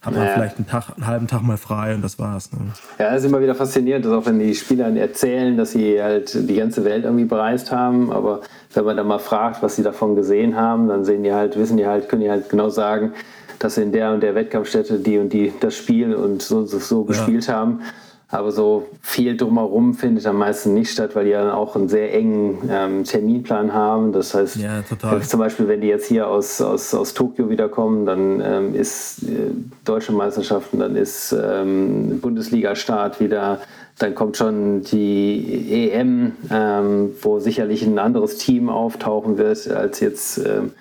hat 0.00 0.14
man 0.14 0.22
naja. 0.22 0.34
vielleicht 0.34 0.56
einen, 0.58 0.66
Tag, 0.68 0.90
einen 0.94 1.06
halben 1.06 1.26
Tag 1.26 1.42
mal 1.42 1.56
frei 1.56 1.94
und 1.94 2.02
das 2.02 2.18
war's. 2.20 2.52
Ne? 2.52 2.58
Ja, 2.98 3.10
das 3.10 3.24
ist 3.24 3.30
immer 3.30 3.40
wieder 3.40 3.56
faszinierend, 3.56 4.04
dass 4.04 4.12
auch 4.12 4.26
wenn 4.26 4.38
die 4.38 4.54
Spieler 4.54 4.94
erzählen, 4.96 5.56
dass 5.56 5.72
sie 5.72 6.00
halt 6.00 6.48
die 6.48 6.54
ganze 6.54 6.84
Welt 6.84 7.04
irgendwie 7.04 7.24
bereist 7.24 7.72
haben, 7.72 8.12
aber 8.12 8.42
wenn 8.74 8.84
man 8.84 8.96
dann 8.96 9.08
mal 9.08 9.18
fragt, 9.18 9.60
was 9.60 9.74
sie 9.74 9.82
davon 9.82 10.14
gesehen 10.14 10.54
haben, 10.54 10.86
dann 10.86 11.04
sehen 11.04 11.24
die 11.24 11.32
halt, 11.32 11.58
wissen 11.58 11.76
die 11.76 11.86
halt, 11.86 12.08
können 12.08 12.22
die 12.22 12.30
halt 12.30 12.48
genau 12.48 12.68
sagen, 12.68 13.12
dass 13.58 13.74
sie 13.74 13.82
in 13.82 13.90
der 13.90 14.12
und 14.12 14.20
der 14.20 14.36
Wettkampfstätte 14.36 15.00
die 15.00 15.18
und 15.18 15.32
die 15.32 15.52
das 15.58 15.74
Spiel 15.74 16.14
und 16.14 16.42
so, 16.42 16.64
so, 16.64 16.78
so 16.78 17.00
ja. 17.00 17.08
gespielt 17.08 17.48
haben. 17.48 17.80
Aber 18.30 18.52
so 18.52 18.86
viel 19.00 19.38
drumherum 19.38 19.94
findet 19.94 20.26
am 20.26 20.36
meisten 20.36 20.74
nicht 20.74 20.90
statt, 20.90 21.16
weil 21.16 21.24
die 21.24 21.30
ja 21.30 21.42
dann 21.42 21.50
auch 21.50 21.76
einen 21.76 21.88
sehr 21.88 22.12
engen 22.12 22.58
ähm, 22.70 23.04
Terminplan 23.04 23.72
haben. 23.72 24.12
Das 24.12 24.34
heißt, 24.34 24.56
ja, 24.56 24.82
zum 25.22 25.40
Beispiel, 25.40 25.66
wenn 25.66 25.80
die 25.80 25.86
jetzt 25.86 26.08
hier 26.08 26.28
aus, 26.28 26.60
aus, 26.60 26.92
aus 26.92 27.14
Tokio 27.14 27.48
wiederkommen, 27.48 28.04
dann 28.04 28.42
ähm, 28.44 28.74
ist 28.74 29.22
äh, 29.22 29.50
Deutsche 29.86 30.12
Meisterschaften, 30.12 30.78
dann 30.78 30.94
ist 30.94 31.32
ähm, 31.32 32.20
Bundesliga-Start 32.20 33.18
wieder, 33.18 33.60
dann 33.98 34.14
kommt 34.14 34.36
schon 34.36 34.82
die 34.82 35.90
EM, 35.90 36.32
ähm, 36.50 37.12
wo 37.22 37.38
sicherlich 37.38 37.82
ein 37.82 37.98
anderes 37.98 38.36
Team 38.36 38.68
auftauchen 38.68 39.38
wird, 39.38 39.68
als 39.68 40.00
jetzt 40.00 40.36
ähm, 40.36 40.72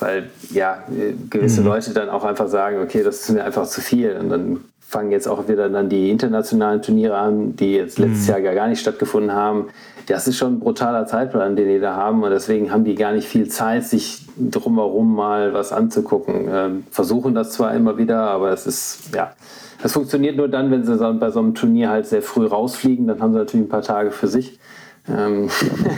weil 0.00 0.30
ja 0.50 0.84
gewisse 1.30 1.60
mhm. 1.60 1.68
Leute 1.68 1.92
dann 1.92 2.08
auch 2.08 2.24
einfach 2.24 2.48
sagen, 2.48 2.80
okay, 2.82 3.02
das 3.02 3.20
ist 3.20 3.30
mir 3.30 3.44
einfach 3.44 3.66
zu 3.66 3.80
viel 3.80 4.16
und 4.16 4.28
dann 4.28 4.60
fangen 4.88 5.10
jetzt 5.10 5.26
auch 5.26 5.48
wieder 5.48 5.68
dann 5.68 5.88
die 5.88 6.10
internationalen 6.10 6.80
Turniere 6.80 7.16
an, 7.16 7.56
die 7.56 7.74
jetzt 7.74 7.98
letztes 7.98 8.28
mhm. 8.28 8.44
Jahr 8.44 8.54
gar 8.54 8.68
nicht 8.68 8.80
stattgefunden 8.80 9.32
haben. 9.32 9.66
Das 10.06 10.28
ist 10.28 10.36
schon 10.36 10.54
ein 10.54 10.60
brutaler 10.60 11.06
Zeitplan, 11.06 11.56
den 11.56 11.68
die 11.68 11.80
da 11.80 11.96
haben 11.96 12.22
und 12.22 12.30
deswegen 12.30 12.70
haben 12.70 12.84
die 12.84 12.94
gar 12.94 13.12
nicht 13.12 13.26
viel 13.26 13.48
Zeit, 13.48 13.84
sich 13.84 14.24
drumherum 14.36 15.16
mal 15.16 15.52
was 15.52 15.72
anzugucken. 15.72 16.48
Ähm, 16.48 16.84
versuchen 16.92 17.34
das 17.34 17.50
zwar 17.50 17.74
immer 17.74 17.98
wieder, 17.98 18.20
aber 18.20 18.52
es 18.52 18.66
ist, 18.66 19.14
ja, 19.14 19.32
das 19.82 19.92
funktioniert 19.92 20.36
nur 20.36 20.48
dann, 20.48 20.70
wenn 20.70 20.84
sie 20.84 20.96
bei 21.14 21.30
so 21.30 21.40
einem 21.40 21.54
Turnier 21.54 21.90
halt 21.90 22.06
sehr 22.06 22.22
früh 22.22 22.46
rausfliegen, 22.46 23.08
dann 23.08 23.20
haben 23.20 23.32
sie 23.32 23.38
natürlich 23.38 23.66
ein 23.66 23.68
paar 23.70 23.82
Tage 23.82 24.12
für 24.12 24.28
sich. 24.28 24.60
Ähm, 25.08 25.48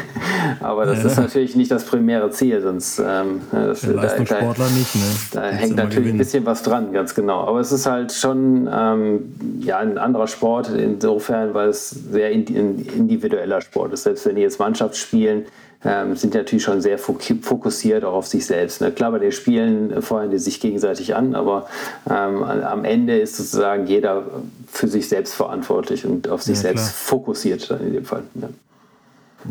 aber 0.60 0.86
das 0.86 0.98
ja. 0.98 1.06
ist 1.06 1.16
natürlich 1.16 1.56
nicht 1.56 1.70
das 1.70 1.84
primäre 1.84 2.30
Ziel, 2.30 2.60
sonst 2.60 2.98
ähm, 2.98 3.40
das, 3.50 3.80
da, 3.80 3.92
da, 3.92 4.18
nicht, 4.18 4.94
ne? 4.94 5.02
da 5.32 5.42
hängt 5.44 5.76
natürlich 5.76 5.96
gewinnen. 5.96 6.14
ein 6.14 6.18
bisschen 6.18 6.44
was 6.44 6.62
dran, 6.62 6.92
ganz 6.92 7.14
genau. 7.14 7.46
Aber 7.46 7.60
es 7.60 7.72
ist 7.72 7.86
halt 7.86 8.12
schon 8.12 8.68
ähm, 8.70 9.34
ja, 9.60 9.78
ein 9.78 9.96
anderer 9.96 10.26
Sport 10.26 10.70
insofern, 10.70 11.54
weil 11.54 11.70
es 11.70 11.90
sehr 11.90 12.30
individueller 12.30 13.60
Sport 13.60 13.94
ist. 13.94 14.02
Selbst 14.02 14.26
wenn 14.26 14.36
die 14.36 14.42
jetzt 14.42 14.58
Mannschaft 14.58 14.96
spielen, 14.96 15.46
ähm, 15.84 16.16
sind 16.16 16.34
natürlich 16.34 16.64
schon 16.64 16.80
sehr 16.80 16.98
fokussiert 16.98 18.04
auch 18.04 18.14
auf 18.14 18.26
sich 18.26 18.44
selbst. 18.44 18.80
Ne? 18.80 18.90
Klar, 18.90 19.12
bei 19.12 19.20
den 19.20 19.32
Spielen 19.32 20.02
feuern 20.02 20.30
die 20.30 20.38
sich 20.38 20.60
gegenseitig 20.60 21.14
an, 21.14 21.34
aber 21.34 21.68
ähm, 22.10 22.42
am 22.42 22.84
Ende 22.84 23.18
ist 23.18 23.36
sozusagen 23.36 23.86
jeder 23.86 24.24
für 24.66 24.88
sich 24.88 25.08
selbst 25.08 25.34
verantwortlich 25.34 26.04
und 26.04 26.28
auf 26.28 26.42
sich 26.42 26.56
ja, 26.56 26.62
selbst 26.62 26.90
fokussiert 26.90 27.70
dann 27.70 27.80
in 27.80 27.92
dem 27.92 28.04
Fall. 28.04 28.24
Ne? 28.34 28.48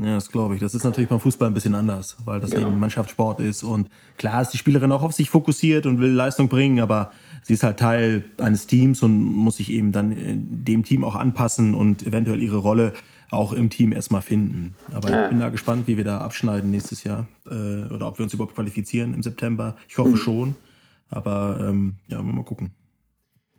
Ja, 0.01 0.15
das 0.15 0.31
glaube 0.31 0.55
ich. 0.55 0.61
Das 0.61 0.75
ist 0.75 0.83
natürlich 0.83 1.09
beim 1.09 1.19
Fußball 1.19 1.47
ein 1.47 1.53
bisschen 1.53 1.75
anders, 1.75 2.17
weil 2.25 2.39
das 2.39 2.51
genau. 2.51 2.67
eben 2.67 2.79
Mannschaftssport 2.79 3.39
ist. 3.39 3.63
Und 3.63 3.89
klar 4.17 4.41
ist 4.41 4.51
die 4.51 4.57
Spielerin 4.57 4.91
auch 4.91 5.03
auf 5.03 5.13
sich 5.13 5.29
fokussiert 5.29 5.85
und 5.85 5.99
will 5.99 6.11
Leistung 6.11 6.49
bringen, 6.49 6.79
aber 6.79 7.11
sie 7.43 7.53
ist 7.53 7.63
halt 7.63 7.79
Teil 7.79 8.25
eines 8.37 8.67
Teams 8.67 9.01
und 9.01 9.17
muss 9.17 9.57
sich 9.57 9.71
eben 9.71 9.91
dann 9.91 10.15
dem 10.15 10.83
Team 10.83 11.03
auch 11.03 11.15
anpassen 11.15 11.73
und 11.73 12.05
eventuell 12.05 12.41
ihre 12.41 12.57
Rolle 12.57 12.93
auch 13.29 13.53
im 13.53 13.69
Team 13.69 13.91
erstmal 13.91 14.21
finden. 14.21 14.75
Aber 14.93 15.09
ja. 15.09 15.23
ich 15.23 15.29
bin 15.29 15.39
da 15.39 15.49
gespannt, 15.49 15.87
wie 15.87 15.97
wir 15.97 16.03
da 16.03 16.19
abschneiden 16.19 16.71
nächstes 16.71 17.03
Jahr 17.03 17.27
äh, 17.45 17.83
oder 17.93 18.07
ob 18.07 18.19
wir 18.19 18.23
uns 18.23 18.33
überhaupt 18.33 18.55
qualifizieren 18.55 19.13
im 19.13 19.23
September. 19.23 19.75
Ich 19.89 19.97
hoffe 19.97 20.11
mhm. 20.11 20.17
schon. 20.17 20.55
Aber 21.09 21.59
ähm, 21.61 21.95
ja, 22.07 22.21
mal 22.21 22.43
gucken. 22.43 22.71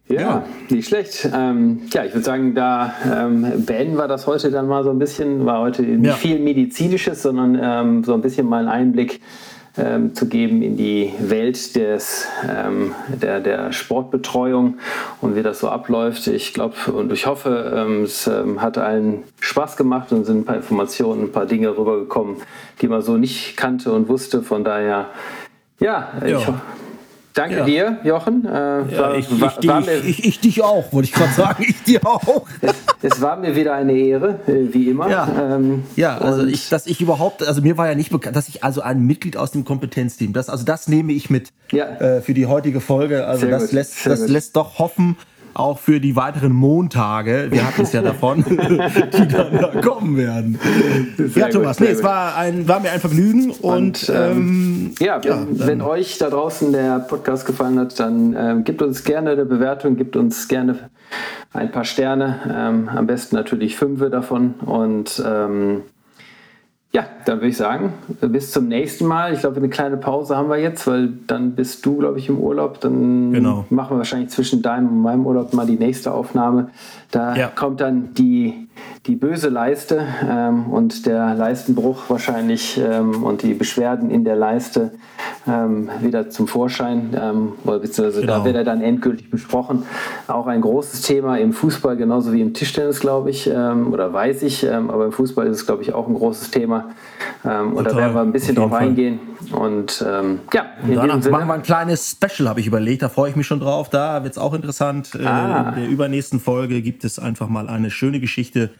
Ja, 0.08 0.20
ja, 0.20 0.44
nicht 0.70 0.88
schlecht. 0.88 1.28
Ähm, 1.34 1.82
ja, 1.92 2.04
ich 2.04 2.14
würde 2.14 2.24
sagen, 2.24 2.54
da 2.54 2.94
ähm, 3.04 3.66
beenden 3.66 3.96
wir 3.96 4.08
das 4.08 4.26
heute 4.26 4.50
dann 4.50 4.66
mal 4.66 4.82
so 4.82 4.90
ein 4.90 4.98
bisschen. 4.98 5.44
War 5.44 5.60
heute 5.60 5.82
nicht 5.82 6.06
ja. 6.06 6.14
viel 6.14 6.38
Medizinisches, 6.38 7.22
sondern 7.22 7.58
ähm, 7.60 8.04
so 8.04 8.14
ein 8.14 8.22
bisschen 8.22 8.48
mal 8.48 8.60
einen 8.60 8.68
Einblick 8.68 9.20
ähm, 9.76 10.14
zu 10.14 10.26
geben 10.26 10.62
in 10.62 10.78
die 10.78 11.12
Welt 11.20 11.76
des, 11.76 12.26
ähm, 12.48 12.94
der, 13.20 13.40
der 13.40 13.70
Sportbetreuung 13.72 14.78
und 15.20 15.36
wie 15.36 15.42
das 15.42 15.60
so 15.60 15.68
abläuft. 15.68 16.26
Ich 16.26 16.54
glaube 16.54 16.74
und 16.90 17.12
ich 17.12 17.26
hoffe, 17.26 17.72
ähm, 17.76 18.04
es 18.04 18.28
hat 18.56 18.78
allen 18.78 19.24
Spaß 19.40 19.76
gemacht 19.76 20.10
und 20.12 20.24
sind 20.24 20.38
ein 20.38 20.44
paar 20.46 20.56
Informationen, 20.56 21.24
ein 21.24 21.32
paar 21.32 21.46
Dinge 21.46 21.76
rübergekommen, 21.76 22.36
die 22.80 22.88
man 22.88 23.02
so 23.02 23.18
nicht 23.18 23.58
kannte 23.58 23.92
und 23.92 24.08
wusste. 24.08 24.42
Von 24.42 24.64
daher, 24.64 25.08
ja, 25.78 26.08
ich 26.24 26.34
hoffe. 26.34 26.54
Danke 27.38 27.58
ja. 27.58 27.64
dir, 27.64 27.98
Jochen. 28.02 28.44
Äh, 28.44 28.48
ja, 28.50 29.14
ich, 29.14 29.30
ich, 29.30 29.40
war, 29.40 29.82
ich, 29.86 30.08
ich, 30.08 30.24
ich, 30.24 30.40
dich 30.40 30.64
auch, 30.64 30.92
wollte 30.92 31.08
ich 31.08 31.14
gerade 31.14 31.32
sagen. 31.32 31.64
Ich 31.68 31.84
dir 31.84 32.04
auch. 32.04 32.46
Es, 32.60 32.74
es, 33.00 33.20
war 33.20 33.36
mir 33.36 33.54
wieder 33.54 33.74
eine 33.74 33.92
Ehre, 33.92 34.40
äh, 34.48 34.74
wie 34.74 34.88
immer. 34.88 35.08
Ja, 35.08 35.54
ähm, 35.54 35.84
ja 35.94 36.18
also 36.18 36.44
ich, 36.44 36.68
dass 36.68 36.88
ich 36.88 37.00
überhaupt, 37.00 37.46
also 37.46 37.62
mir 37.62 37.78
war 37.78 37.86
ja 37.86 37.94
nicht 37.94 38.10
bekannt, 38.10 38.34
dass 38.34 38.48
ich 38.48 38.64
also 38.64 38.80
ein 38.80 39.02
Mitglied 39.02 39.36
aus 39.36 39.52
dem 39.52 39.64
Kompetenzteam, 39.64 40.32
das, 40.32 40.48
also 40.48 40.64
das 40.64 40.88
nehme 40.88 41.12
ich 41.12 41.30
mit 41.30 41.52
äh, 41.70 42.20
für 42.22 42.34
die 42.34 42.46
heutige 42.46 42.80
Folge. 42.80 43.26
Also 43.26 43.42
Sehr 43.42 43.50
das, 43.50 43.62
gut. 43.66 43.72
lässt, 43.72 44.06
das 44.06 44.26
lässt 44.26 44.56
doch 44.56 44.80
hoffen, 44.80 45.16
auch 45.54 45.78
für 45.78 46.00
die 46.00 46.16
weiteren 46.16 46.52
Montage, 46.52 47.48
wir 47.50 47.66
hatten 47.66 47.82
es 47.82 47.92
ja 47.92 48.02
davon, 48.02 48.44
die 48.48 49.28
dann 49.28 49.52
da 49.52 49.80
kommen 49.80 50.16
werden. 50.16 50.58
Sehr 51.16 51.46
ja, 51.46 51.48
Thomas, 51.48 51.80
nee, 51.80 51.86
es 51.86 52.02
war, 52.02 52.36
ein, 52.36 52.68
war 52.68 52.80
mir 52.80 52.90
ein 52.90 53.00
Vergnügen 53.00 53.50
und, 53.50 53.62
und 53.62 54.12
ähm, 54.14 54.16
ähm 54.16 54.94
ja, 55.00 55.20
ja 55.22 55.46
wenn, 55.48 55.66
wenn, 55.66 55.82
euch 55.82 56.18
da 56.18 56.30
draußen 56.30 56.72
der 56.72 57.00
Podcast 57.00 57.46
gefallen 57.46 57.78
hat, 57.78 57.98
dann 57.98 58.36
ähm, 58.38 58.64
gebt 58.64 58.82
uns 58.82 59.04
gerne 59.04 59.30
eine 59.30 59.44
Bewertung, 59.44 59.96
gebt 59.96 60.16
uns 60.16 60.48
gerne 60.48 60.90
ein 61.52 61.70
paar 61.70 61.84
Sterne, 61.84 62.40
ähm, 62.54 62.88
am 62.94 63.06
besten 63.06 63.36
natürlich 63.36 63.76
fünf 63.76 63.98
davon 64.10 64.54
und 64.64 65.22
ähm, 65.26 65.82
ja, 66.90 67.04
dann 67.26 67.38
würde 67.38 67.48
ich 67.48 67.56
sagen, 67.58 67.92
bis 68.22 68.50
zum 68.50 68.66
nächsten 68.66 69.06
Mal. 69.06 69.34
Ich 69.34 69.40
glaube, 69.40 69.56
eine 69.56 69.68
kleine 69.68 69.98
Pause 69.98 70.36
haben 70.36 70.48
wir 70.48 70.56
jetzt, 70.56 70.86
weil 70.86 71.10
dann 71.26 71.52
bist 71.52 71.84
du, 71.84 71.98
glaube 71.98 72.18
ich, 72.18 72.30
im 72.30 72.38
Urlaub. 72.38 72.80
Dann 72.80 73.32
genau. 73.32 73.66
machen 73.68 73.94
wir 73.94 73.98
wahrscheinlich 73.98 74.30
zwischen 74.30 74.62
deinem 74.62 74.88
und 74.88 75.02
meinem 75.02 75.26
Urlaub 75.26 75.52
mal 75.52 75.66
die 75.66 75.76
nächste 75.76 76.12
Aufnahme. 76.12 76.70
Da 77.10 77.36
ja. 77.36 77.48
kommt 77.48 77.82
dann 77.82 78.14
die, 78.14 78.68
die 79.06 79.16
böse 79.16 79.50
Leiste 79.50 80.06
ähm, 80.26 80.70
und 80.70 81.04
der 81.04 81.34
Leistenbruch 81.34 82.08
wahrscheinlich 82.08 82.78
ähm, 82.78 83.22
und 83.22 83.42
die 83.42 83.52
Beschwerden 83.52 84.10
in 84.10 84.24
der 84.24 84.36
Leiste 84.36 84.92
ähm, 85.46 85.88
wieder 86.00 86.30
zum 86.30 86.48
Vorschein. 86.48 87.16
Ähm, 87.18 87.52
beziehungsweise 87.64 88.20
genau. 88.20 88.38
da 88.38 88.44
wird 88.44 88.56
er 88.56 88.64
dann 88.64 88.82
endgültig 88.82 89.30
besprochen. 89.30 89.84
Auch 90.26 90.46
ein 90.46 90.60
großes 90.60 91.02
Thema 91.02 91.38
im 91.38 91.52
Fußball, 91.52 91.96
genauso 91.96 92.32
wie 92.32 92.40
im 92.40 92.54
Tischtennis, 92.54 93.00
glaube 93.00 93.30
ich, 93.30 93.46
ähm, 93.46 93.92
oder 93.92 94.12
weiß 94.12 94.42
ich. 94.42 94.64
Ähm, 94.64 94.90
aber 94.90 95.06
im 95.06 95.12
Fußball 95.12 95.46
ist 95.46 95.58
es, 95.58 95.66
glaube 95.66 95.82
ich, 95.82 95.94
auch 95.94 96.08
ein 96.08 96.14
großes 96.14 96.50
Thema. 96.50 96.77
Ähm, 97.44 97.74
und 97.74 97.86
da 97.86 97.96
werden 97.96 98.14
wir 98.14 98.20
ein 98.20 98.32
bisschen 98.32 98.56
drauf 98.56 98.70
Fall. 98.70 98.82
eingehen. 98.82 99.20
Und 99.52 100.04
ähm, 100.06 100.40
ja, 100.52 100.66
und 100.82 100.94
danach 100.94 101.30
machen 101.30 101.48
wir 101.48 101.54
ein 101.54 101.62
kleines 101.62 102.10
Special, 102.10 102.48
habe 102.48 102.60
ich 102.60 102.66
überlegt. 102.66 103.02
Da 103.02 103.08
freue 103.08 103.30
ich 103.30 103.36
mich 103.36 103.46
schon 103.46 103.60
drauf. 103.60 103.88
Da 103.88 104.22
wird 104.22 104.32
es 104.32 104.38
auch 104.38 104.54
interessant. 104.54 105.14
Äh, 105.14 105.24
ah. 105.24 105.70
in 105.70 105.82
der 105.82 105.90
übernächsten 105.90 106.40
Folge 106.40 106.82
gibt 106.82 107.04
es 107.04 107.18
einfach 107.18 107.48
mal 107.48 107.68
eine 107.68 107.90
schöne 107.90 108.20
Geschichte 108.20 108.70